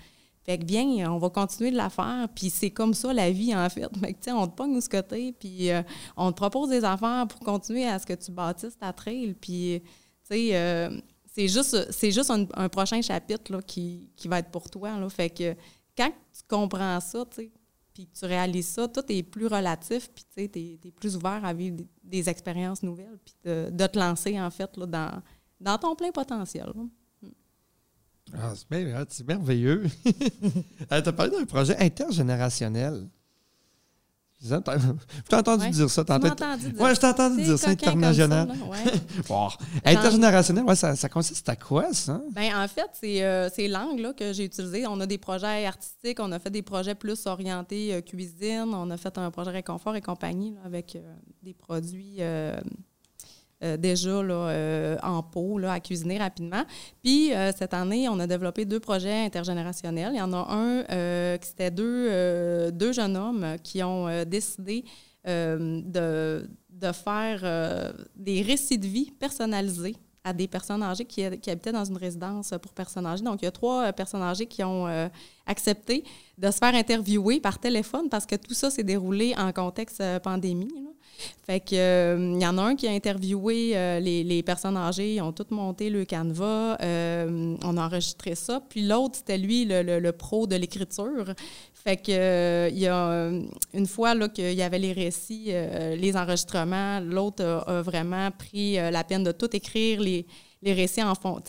Fait 0.45 0.59
que 0.59 0.65
bien, 0.65 1.13
on 1.13 1.19
va 1.19 1.29
continuer 1.29 1.71
de 1.71 1.77
la 1.77 1.91
faire, 1.91 2.27
puis 2.35 2.49
c'est 2.49 2.71
comme 2.71 2.95
ça 2.95 3.13
la 3.13 3.31
vie, 3.31 3.55
en 3.55 3.69
fait. 3.69 3.87
Fait 4.01 4.15
que, 4.15 4.31
on 4.31 4.47
te 4.47 4.55
pogne 4.55 4.75
de 4.75 4.81
ce 4.81 4.89
côté, 4.89 5.33
puis 5.33 5.71
euh, 5.71 5.83
on 6.17 6.33
te 6.33 6.37
propose 6.37 6.71
des 6.71 6.85
affaires 6.85 7.27
pour 7.29 7.41
continuer 7.41 7.87
à 7.87 7.99
ce 7.99 8.07
que 8.07 8.15
tu 8.15 8.31
bâtisses 8.31 8.79
ta 8.79 8.93
trail, 8.93 9.35
puis, 9.39 9.83
tu 9.83 9.89
sais, 10.23 10.57
euh, 10.57 10.99
c'est 11.35 11.49
juste, 11.49 11.93
c'est 11.93 12.11
juste 12.11 12.31
un, 12.31 12.69
prochain 12.69 13.01
chapitre 13.01 13.53
là, 13.53 13.63
qui, 13.63 14.11
qui, 14.17 14.27
va 14.27 14.41
être 14.41 14.51
pour 14.51 14.69
toi. 14.71 14.99
Là. 14.99 15.09
Fait 15.09 15.31
que 15.31 15.55
quand 15.97 16.11
tu 16.33 16.43
comprends 16.49 16.99
ça, 17.01 17.25
tu 17.31 17.43
sais, 17.43 17.51
puis 17.99 18.09
tu 18.17 18.27
réalises 18.27 18.69
ça, 18.69 18.87
tout 18.87 19.03
est 19.09 19.25
plus 19.25 19.49
relatif, 19.49 20.09
puis 20.15 20.25
tu 20.33 20.41
es, 20.43 20.79
es, 20.85 20.91
plus 20.93 21.17
ouvert 21.17 21.45
à 21.45 21.53
vivre 21.53 21.79
des, 22.05 22.29
expériences 22.29 22.81
nouvelles, 22.85 23.19
puis 23.25 23.35
de, 23.45 23.71
de, 23.73 23.87
te 23.89 23.99
lancer, 23.99 24.41
en 24.41 24.51
fait, 24.51 24.77
là, 24.77 24.87
dans, 24.87 25.23
dans 25.61 25.79
ton 25.79 25.97
plein 25.97 26.13
potentiel. 26.13 26.73
Ah, 28.33 28.53
c'est 29.09 29.27
merveilleux. 29.27 29.85
Euh, 30.91 31.03
tu 31.03 31.09
as 31.09 31.13
parlé 31.13 31.33
d'un 31.33 31.45
projet 31.45 31.77
intergénérationnel. 31.79 33.09
Je 34.41 34.55
t'ai 35.29 35.37
entendu 35.37 35.69
dire 35.71 35.91
ça. 35.91 36.03
entendu 36.03 36.71
dire. 36.71 36.81
Oui, 36.81 36.95
je 36.95 37.01
t'ai 37.01 37.07
entendu 37.07 37.43
dire 37.43 37.59
ça, 37.59 37.71
international. 37.71 38.49
bon. 39.29 39.49
Intergénérationnel, 39.85 40.65
ouais, 40.65 40.77
ça, 40.77 40.95
ça, 40.95 41.09
consiste 41.09 41.49
à 41.49 41.57
quoi, 41.57 41.93
ça? 41.93 42.21
Bien, 42.31 42.63
en 42.63 42.69
fait, 42.69 42.89
c'est 42.93 43.25
euh, 43.25 43.49
l'angle 43.69 44.15
que 44.15 44.33
j'ai 44.33 44.45
utilisé. 44.45 44.87
On 44.87 45.01
a 45.01 45.07
des 45.07 45.19
projets 45.19 45.67
artistiques, 45.67 46.21
on 46.21 46.31
a 46.31 46.39
fait 46.39 46.51
des 46.51 46.63
projets 46.63 46.95
plus 46.95 47.27
orientés 47.27 47.95
euh, 47.95 48.01
cuisine, 48.01 48.73
on 48.73 48.91
a 48.91 48.97
fait 48.97 49.19
un 49.19 49.31
projet 49.33 49.51
réconfort 49.51 49.97
et 49.97 50.01
compagnie 50.01 50.55
avec 50.65 50.95
euh, 50.95 51.15
des 51.43 51.55
produits 51.55 52.19
euh, 53.63 53.69
euh, 53.69 53.77
déjà 53.77 54.11
euh, 54.11 54.97
en 55.03 55.23
pot 55.23 55.59
à 55.65 55.81
cuisiner 55.81 56.19
rapidement. 56.19 56.65
Puis 57.03 57.33
euh, 57.33 57.51
cette 57.57 57.75
année, 57.75 58.09
on 58.09 58.19
a 58.21 58.27
développé 58.27 58.65
deux 58.65 58.81
projets 58.81 59.25
intergénérationnels. 59.25 60.13
Il 60.15 60.19
y 60.19 60.23
en 60.23 60.33
a 60.33 60.47
un 60.51 61.39
qui 61.39 61.49
c'était 61.49 61.71
deux, 61.71 62.71
deux 62.73 62.93
jeunes 62.93 63.17
hommes 63.17 63.57
qui 63.63 63.83
ont 63.83 64.25
décidé 64.25 64.85
de, 65.27 66.49
de, 66.71 66.93
faire 66.93 67.93
des 68.17 68.43
récits 68.43 68.79
de 68.79 68.87
vie 68.87 69.11
personnalisés 69.11 69.97
à 70.25 70.33
des 70.33 70.49
personnes 70.49 70.83
âgées 70.83 71.05
qui, 71.05 71.25
habitaient 71.25 71.73
dans 71.73 71.85
une 71.85 71.97
résidence 71.97 72.53
pour 72.63 72.73
personnes 72.73 73.07
âgées. 73.07 73.25
Donc, 73.25 73.41
il 73.43 73.47
y 73.47 73.49
a 73.49 73.53
trois 73.53 73.93
personnes 73.93 74.23
âgées 74.23 74.47
qui 74.47 74.63
ont 74.63 74.87
accepté 75.47 76.05
de 76.37 76.51
se 76.51 76.59
faire 76.59 76.75
interviewer 76.75 77.41
par 77.41 77.59
téléphone 77.59 78.09
parce 78.09 78.27
que 78.27 78.37
tout 78.37 78.55
ça 78.55 78.71
s'est 78.71 78.85
déroulé 78.85 79.35
en 79.37 79.53
contexte 79.53 80.03
pandémie. 80.23 80.69
Fait 81.47 81.61
que 81.61 81.75
il 81.75 81.79
euh, 81.79 82.39
y 82.39 82.47
en 82.47 82.59
a 82.59 82.63
un 82.63 82.77
qui 82.77 82.87
a 82.87 82.91
interviewé 82.91 83.73
euh, 83.75 84.01
les, 84.01 84.43
personnes 84.43 84.77
âgées, 84.77 85.15
ils 85.15 85.23
ont 85.23 85.33
toutes 85.33 85.51
monté 85.51 85.91
le 85.91 86.05
canevas, 86.05 86.77
euh, 86.81 87.57
on 87.65 87.77
a 87.77 87.87
enregistré 87.87 88.35
ça. 88.35 88.61
Puis 88.69 88.87
l'autre, 88.87 89.17
c'était 89.17 89.39
lui, 89.39 89.65
le, 89.65 90.11
pro 90.11 90.47
de 90.47 90.57
l'écriture. 90.57 91.33
Fait 91.73 91.97
que 91.97 92.69
il 92.71 92.79
y 92.79 92.87
a 92.87 93.31
une 93.73 93.87
fois 93.87 94.15
là 94.15 94.29
qu'il 94.29 94.53
y 94.53 94.63
avait 94.63 94.79
les 94.79 94.93
récits, 94.93 95.53
les 95.97 96.17
enregistrements, 96.17 97.01
l'autre 97.01 97.45
a, 97.45 97.83
vraiment 97.83 98.31
pris 98.31 98.75
la 98.75 99.05
peine 99.05 99.25
de 99.25 99.33
tout 99.33 99.55
écrire 99.55 100.01
les 100.01 100.27
récits 100.63 101.01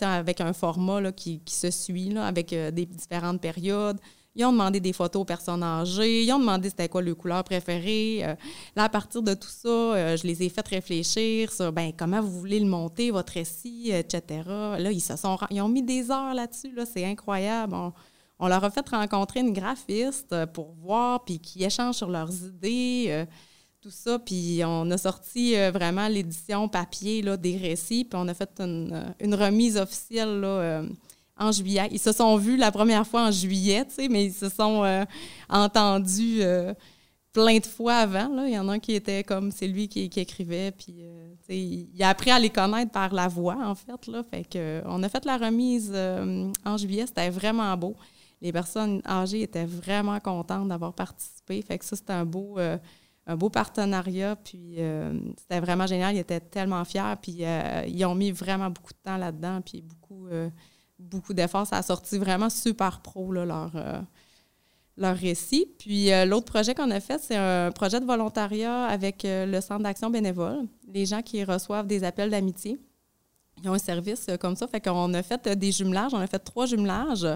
avec 0.02 0.40
un 0.40 0.52
format 0.52 1.12
qui, 1.12 1.42
se 1.46 1.70
suit, 1.70 2.16
avec 2.16 2.50
des 2.50 2.86
différentes 2.86 3.40
périodes. 3.40 3.98
Ils 4.40 4.46
ont 4.46 4.52
demandé 4.52 4.80
des 4.80 4.94
photos 4.94 5.20
aux 5.20 5.26
personnes 5.26 5.62
âgées. 5.62 6.24
Ils 6.24 6.32
ont 6.32 6.38
demandé 6.38 6.70
c'était 6.70 6.88
quoi 6.88 7.02
leur 7.02 7.14
couleur 7.14 7.44
préférée. 7.44 8.20
Euh, 8.24 8.34
là, 8.74 8.84
à 8.84 8.88
partir 8.88 9.20
de 9.20 9.34
tout 9.34 9.50
ça, 9.50 9.68
euh, 9.68 10.16
je 10.16 10.26
les 10.26 10.42
ai 10.42 10.48
fait 10.48 10.66
réfléchir 10.66 11.52
sur 11.52 11.70
ben, 11.72 11.92
comment 11.94 12.22
vous 12.22 12.40
voulez 12.40 12.58
le 12.58 12.64
monter, 12.64 13.10
votre 13.10 13.34
récit, 13.34 13.90
etc. 13.92 14.42
Là, 14.46 14.90
ils 14.90 15.02
se 15.02 15.14
sont 15.16 15.36
ils 15.50 15.60
ont 15.60 15.68
mis 15.68 15.82
des 15.82 16.10
heures 16.10 16.32
là-dessus. 16.32 16.72
Là, 16.74 16.86
c'est 16.86 17.04
incroyable. 17.04 17.74
On, 18.38 18.48
leur 18.48 18.64
a 18.64 18.70
fait 18.70 18.88
rencontrer 18.88 19.40
une 19.40 19.52
graphiste 19.52 20.34
pour 20.54 20.72
voir, 20.72 21.22
puis 21.22 21.38
qui 21.38 21.62
échange 21.62 21.96
sur 21.96 22.08
leurs 22.08 22.32
idées. 22.32 23.08
Euh, 23.08 23.26
tout 23.82 23.90
ça, 23.90 24.18
puis 24.18 24.62
on 24.64 24.90
a 24.90 24.98
sorti 24.98 25.54
vraiment 25.70 26.06
l'édition 26.06 26.68
papier 26.68 27.22
là, 27.22 27.38
des 27.38 27.56
récits, 27.56 28.04
puis 28.04 28.18
on 28.18 28.28
a 28.28 28.34
fait 28.34 28.50
une, 28.58 29.14
une 29.20 29.34
remise 29.34 29.78
officielle 29.78 30.40
là, 30.40 30.82
en 31.40 31.50
juillet. 31.50 31.88
Ils 31.90 31.98
se 31.98 32.12
sont 32.12 32.36
vus 32.36 32.56
la 32.56 32.70
première 32.70 33.06
fois 33.06 33.26
en 33.26 33.30
juillet, 33.30 33.84
tu 33.86 33.94
sais, 33.94 34.08
mais 34.08 34.26
ils 34.26 34.32
se 34.32 34.48
sont 34.48 34.84
euh, 34.84 35.04
entendus 35.48 36.42
euh, 36.42 36.74
plein 37.32 37.58
de 37.58 37.66
fois 37.66 37.94
avant. 37.94 38.28
Là. 38.28 38.46
Il 38.46 38.52
y 38.52 38.58
en 38.58 38.68
a 38.68 38.74
un 38.74 38.78
qui 38.78 38.92
était 38.92 39.24
comme, 39.24 39.50
c'est 39.50 39.66
lui 39.66 39.88
qui, 39.88 40.04
écrivait, 40.04 40.70
puis 40.70 40.96
euh, 41.00 41.34
il 41.48 42.02
a 42.02 42.10
appris 42.10 42.30
à 42.30 42.38
les 42.38 42.50
connaître 42.50 42.92
par 42.92 43.12
la 43.14 43.26
voix, 43.26 43.56
en 43.64 43.74
fait. 43.74 44.06
Là. 44.06 44.22
Fait 44.22 44.44
que, 44.44 44.82
on 44.84 45.02
a 45.02 45.08
fait 45.08 45.24
la 45.24 45.38
remise 45.38 45.92
en 46.64 46.76
juillet, 46.76 47.06
c'était 47.06 47.30
vraiment 47.30 47.74
beau. 47.76 47.96
Les 48.42 48.52
personnes 48.52 49.02
âgées 49.06 49.42
étaient 49.42 49.66
vraiment 49.66 50.18
contentes 50.20 50.68
d'avoir 50.68 50.94
participé. 50.94 51.60
Fait 51.62 51.78
que 51.78 51.84
ça, 51.84 51.96
c'était 51.96 52.12
un 52.12 52.24
beau 52.24 52.58
un 53.26 53.36
beau 53.36 53.50
partenariat, 53.50 54.34
puis 54.34 54.78
c'était 55.38 55.60
vraiment 55.60 55.86
génial. 55.86 56.14
Ils 56.16 56.20
étaient 56.20 56.40
tellement 56.40 56.84
fiers, 56.84 57.14
puis 57.20 57.42
ils 57.86 58.04
ont 58.04 58.14
mis 58.14 58.30
vraiment 58.30 58.70
beaucoup 58.70 58.92
de 58.92 58.98
temps 59.02 59.18
là-dedans, 59.18 59.60
puis 59.60 59.82
beaucoup, 59.82 60.26
beaucoup 61.00 61.34
d'efforts. 61.34 61.66
Ça 61.66 61.78
a 61.78 61.82
sorti 61.82 62.18
vraiment 62.18 62.50
super 62.50 63.00
pro, 63.00 63.32
leur, 63.32 63.72
euh, 63.74 64.00
leur 64.96 65.16
récit. 65.16 65.66
Puis 65.78 66.12
euh, 66.12 66.24
l'autre 66.24 66.46
projet 66.46 66.74
qu'on 66.74 66.90
a 66.90 67.00
fait, 67.00 67.20
c'est 67.20 67.36
un 67.36 67.72
projet 67.72 68.00
de 68.00 68.04
volontariat 68.04 68.84
avec 68.84 69.24
euh, 69.24 69.46
le 69.46 69.60
Centre 69.60 69.82
d'action 69.82 70.10
bénévole. 70.10 70.66
Les 70.86 71.06
gens 71.06 71.22
qui 71.22 71.42
reçoivent 71.44 71.86
des 71.86 72.04
appels 72.04 72.30
d'amitié 72.30 72.78
ils 73.62 73.68
ont 73.68 73.74
un 73.74 73.78
service 73.78 74.26
euh, 74.28 74.36
comme 74.36 74.56
ça. 74.56 74.66
Fait 74.66 74.80
qu'on 74.80 75.12
a 75.14 75.22
fait 75.22 75.46
euh, 75.46 75.54
des 75.54 75.72
jumelages, 75.72 76.12
on 76.14 76.18
a 76.18 76.26
fait 76.26 76.38
trois 76.38 76.66
jumelages. 76.66 77.26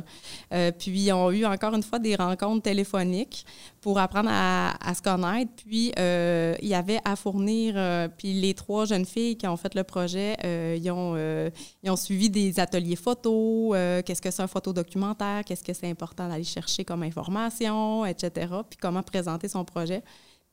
Euh, 0.53 0.73
puis, 0.73 1.13
on 1.13 1.29
a 1.29 1.33
eu 1.33 1.45
encore 1.45 1.75
une 1.75 1.83
fois 1.83 1.99
des 1.99 2.15
rencontres 2.15 2.63
téléphoniques 2.63 3.45
pour 3.81 3.99
apprendre 3.99 4.31
à, 4.33 4.95
se 4.95 5.03
connaître. 5.03 5.53
Puis, 5.57 5.93
il 5.97 6.69
y 6.69 6.75
avait 6.75 7.01
à 7.05 7.17
fournir, 7.17 7.75
puis 8.17 8.33
les 8.33 8.55
trois 8.55 8.87
jeunes 8.87 9.05
filles 9.05 9.37
qui 9.37 9.47
ont 9.47 9.57
fait 9.57 9.75
le 9.75 9.85
projet, 9.85 10.37
ils, 10.79 10.91
ont, 10.91 11.97
suivi 11.97 12.31
des 12.31 12.59
ateliers 12.61 12.97
photos, 12.97 13.77
qu'est-ce 14.05 14.23
que 14.23 14.31
c'est 14.31 14.43
un 14.43 14.47
photodocumentaire, 14.47 15.45
qu'est-ce 15.45 15.63
que 15.63 15.75
c'est 15.75 15.91
important 15.91 16.29
d'aller 16.29 16.45
chercher 16.45 16.85
comme 16.85 17.03
information, 17.03 18.07
etc. 18.07 18.55
Puis, 18.69 18.79
comment 18.81 19.03
présenter 19.03 19.49
son 19.49 19.65
projet. 19.65 20.03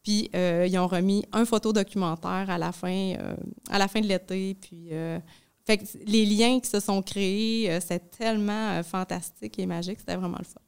Puis, 0.04 0.30
ils 0.34 0.78
ont 0.78 0.88
remis 0.88 1.26
un 1.32 1.46
photodocumentaire 1.46 2.50
à 2.50 2.58
la 2.58 2.74
fin, 2.74 3.14
à 3.70 3.80
la 3.80 3.88
fin 3.88 4.02
de 4.02 4.08
l'été. 4.08 4.58
Puis, 4.60 4.90
fait 5.78 6.00
les 6.06 6.26
liens 6.26 6.60
qui 6.60 6.70
se 6.70 6.80
sont 6.80 7.02
créés, 7.02 7.72
euh, 7.72 7.80
c'est 7.86 8.10
tellement 8.12 8.72
euh, 8.72 8.84
fantastique 8.84 9.58
et 9.60 9.66
magique. 9.66 10.00
C'était 10.00 10.16
vraiment 10.16 10.38
le 10.40 10.46
fun. 10.46 10.60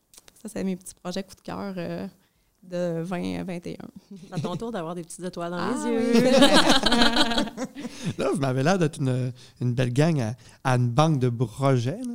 Ça, 0.42 0.50
c'est 0.54 0.64
mes 0.64 0.76
petits 0.76 0.94
projets 0.96 1.24
coup 1.24 1.36
de 1.36 1.42
cœur 1.42 1.74
euh, 1.78 2.08
de 2.64 3.04
2021. 3.08 3.76
C'est 4.30 4.34
à 4.38 4.40
ton 4.40 4.56
tour 4.56 4.72
d'avoir 4.72 4.96
des 4.96 5.04
petites 5.04 5.24
étoiles 5.24 5.52
dans 5.52 5.58
Ah, 5.58 5.72
les 5.86 5.98
oui, 5.98 6.14
yeux. 6.16 6.24
Là, 8.18 8.30
vous 8.34 8.40
m'avez 8.40 8.64
l'air 8.64 8.78
d'être 8.78 9.00
une, 9.00 9.32
une 9.62 9.74
belle 9.74 9.94
gang 9.94 10.20
à, 10.22 10.36
à 10.64 10.76
une 10.76 10.90
banque 10.90 11.20
de 11.20 11.30
projets. 11.30 11.92
là. 12.00 12.14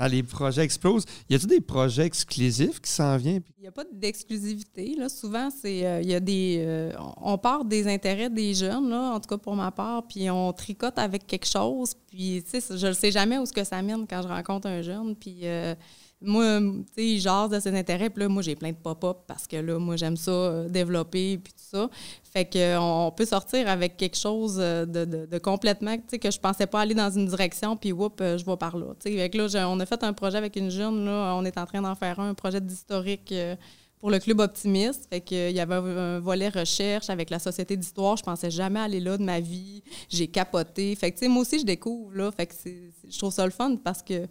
Ah, 0.00 0.08
les 0.08 0.22
projets 0.22 0.62
explosent. 0.62 1.04
Y 1.28 1.34
a-t-il 1.34 1.48
des 1.48 1.60
projets 1.60 2.06
exclusifs 2.06 2.80
qui 2.80 2.90
s'en 2.90 3.16
viennent? 3.16 3.42
Il 3.58 3.62
n'y 3.62 3.66
a 3.66 3.72
pas 3.72 3.82
d'exclusivité. 3.92 4.94
Là. 4.96 5.08
Souvent, 5.08 5.50
c'est 5.50 5.84
euh, 5.84 6.00
y 6.02 6.14
a 6.14 6.20
des. 6.20 6.58
euh, 6.60 6.92
on 7.20 7.36
part 7.36 7.64
des 7.64 7.88
intérêts 7.88 8.30
des 8.30 8.54
jeunes, 8.54 8.88
là, 8.90 9.14
en 9.14 9.20
tout 9.20 9.28
cas 9.28 9.38
pour 9.38 9.56
ma 9.56 9.72
part, 9.72 10.06
puis 10.06 10.30
on 10.30 10.52
tricote 10.52 10.98
avec 10.98 11.26
quelque 11.26 11.46
chose. 11.46 11.94
Puis, 12.06 12.44
je 12.52 12.86
ne 12.86 12.92
sais 12.92 13.10
jamais 13.10 13.38
où 13.38 13.46
ce 13.46 13.52
que 13.52 13.64
ça 13.64 13.82
mène 13.82 14.06
quand 14.06 14.22
je 14.22 14.28
rencontre 14.28 14.68
un 14.68 14.82
jeune. 14.82 15.16
Puis, 15.16 15.40
euh, 15.42 15.74
moi, 16.20 16.60
tu 16.60 16.84
sais, 16.94 17.06
il 17.06 17.20
jase 17.20 17.50
de 17.50 17.60
ses 17.60 17.74
intérêts. 17.76 18.10
Puis 18.10 18.22
là, 18.22 18.28
moi, 18.28 18.42
j'ai 18.42 18.56
plein 18.56 18.70
de 18.70 18.76
pop-up 18.76 19.18
parce 19.26 19.46
que 19.46 19.56
là, 19.56 19.78
moi, 19.78 19.96
j'aime 19.96 20.16
ça 20.16 20.30
euh, 20.30 20.68
développer, 20.68 21.38
puis 21.38 21.52
tout 21.52 21.78
ça. 21.78 21.88
Fait 22.24 22.44
qu'on 22.44 23.12
peut 23.16 23.24
sortir 23.24 23.68
avec 23.68 23.96
quelque 23.96 24.16
chose 24.16 24.56
euh, 24.58 24.84
de, 24.84 25.04
de- 25.04 25.38
complètement, 25.38 25.96
tu 25.96 26.02
sais, 26.08 26.18
que 26.18 26.30
je 26.30 26.38
pensais 26.38 26.66
pas 26.66 26.80
aller 26.80 26.94
dans 26.94 27.10
une 27.10 27.26
direction, 27.26 27.76
puis 27.76 27.92
whoop, 27.92 28.20
euh, 28.20 28.36
je 28.36 28.44
vais 28.44 28.56
par 28.56 28.76
là. 28.76 28.86
Tu 29.00 29.10
sais, 29.10 29.16
Fait 29.16 29.30
que 29.30 29.38
là, 29.38 29.68
on 29.68 29.78
a 29.78 29.86
fait 29.86 30.02
un 30.02 30.12
projet 30.12 30.38
avec 30.38 30.56
une 30.56 30.70
jeune, 30.70 31.04
là, 31.04 31.34
on 31.36 31.44
est 31.44 31.56
en 31.56 31.66
train 31.66 31.82
d'en 31.82 31.94
faire 31.94 32.18
un, 32.18 32.30
un 32.30 32.34
projet 32.34 32.60
d'historique 32.60 33.30
euh, 33.32 33.54
pour 34.00 34.10
le 34.10 34.18
Club 34.18 34.40
Optimiste. 34.40 35.06
Fait 35.10 35.20
que, 35.20 35.34
euh, 35.34 35.50
il 35.50 35.56
y 35.56 35.60
avait 35.60 35.76
un, 35.76 36.18
volet 36.18 36.48
recherche 36.48 37.10
avec 37.10 37.30
la 37.30 37.38
Société 37.38 37.76
d'histoire. 37.76 38.16
Je 38.16 38.22
pensais 38.22 38.50
jamais 38.50 38.80
aller 38.80 39.00
là 39.00 39.16
de 39.16 39.22
ma 39.24 39.40
vie. 39.40 39.82
J'ai 40.08 40.26
capoté. 40.26 40.94
Fait 40.94 41.12
que, 41.12 41.18
tu 41.18 41.24
sais, 41.26 41.28
moi 41.28 41.42
aussi, 41.42 41.60
je 41.60 41.64
découvre, 41.64 42.12
là. 42.14 42.30
Fait 42.32 42.46
que 42.46 42.54
je 43.08 43.18
trouve 43.18 43.32
ça 43.32 43.44
le 43.44 43.52
fun 43.52 43.76
parce 43.76 44.02
que 44.02 44.26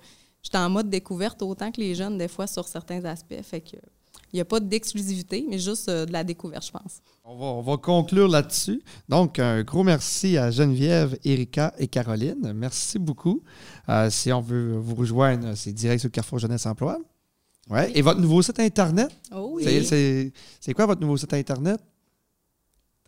j'étais 0.48 0.58
en 0.58 0.70
mode 0.70 0.90
découverte 0.90 1.42
autant 1.42 1.72
que 1.72 1.82
les 1.82 1.94
jeunes, 1.94 2.18
des 2.18 2.30
fois, 2.30 2.48
sur 2.48 2.66
certains 2.66 3.04
aspects. 3.04 3.42
Fait 3.44 3.60
que, 3.60 3.76
il 4.32 4.38
n'y 4.38 4.42
a 4.42 4.46
pas 4.46 4.62
d'exclusivité, 4.62 5.46
mais 5.50 5.60
juste 5.60 5.90
euh, 5.90 6.06
de 6.06 6.14
la 6.14 6.24
découverte, 6.24 6.66
je 6.66 6.72
pense. 6.72 7.02
On 7.26 7.38
va, 7.38 7.46
on 7.46 7.62
va 7.62 7.78
conclure 7.78 8.30
là-dessus. 8.30 8.82
Donc, 9.10 9.40
un 9.40 9.62
gros 9.64 9.84
merci 9.84 10.38
à 10.38 10.50
Geneviève, 10.50 11.18
Erika 11.26 11.74
et 11.78 11.88
Caroline. 11.88 12.54
Merci 12.56 12.98
beaucoup. 12.98 13.44
Euh, 13.90 14.10
si 14.10 14.32
on 14.32 14.40
veut 14.40 14.78
vous 14.78 14.96
rejoindre, 14.96 15.54
c'est 15.56 15.74
direct 15.74 16.00
sur 16.00 16.12
Carrefour 16.12 16.40
Jeunesse 16.40 16.66
Emploi. 16.66 16.98
Ouais. 17.70 17.92
Et 17.96 18.02
votre 18.02 18.22
nouveau 18.22 18.42
site 18.42 18.60
Internet? 18.62 19.12
Oh 19.36 19.60
C'est 19.62 20.32
c'est 20.62 20.74
quoi 20.74 20.86
votre 20.86 21.02
nouveau 21.02 21.18
site 21.18 21.34
Internet? 21.34 21.82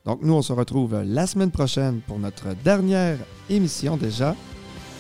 Donc, 0.04 0.20
nous, 0.22 0.34
on 0.34 0.42
se 0.42 0.52
retrouve 0.52 1.02
la 1.02 1.26
semaine 1.26 1.50
prochaine 1.50 2.00
pour 2.06 2.18
notre 2.18 2.54
dernière 2.64 3.16
émission 3.48 3.96
déjà. 3.96 4.36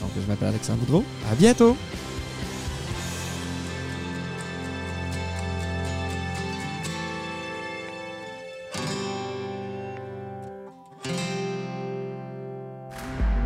Donc, 0.00 0.10
je 0.14 0.26
m'appelle 0.28 0.48
Alexandre 0.48 0.78
Boudreau. 0.80 1.04
À 1.30 1.34
bientôt! 1.34 1.76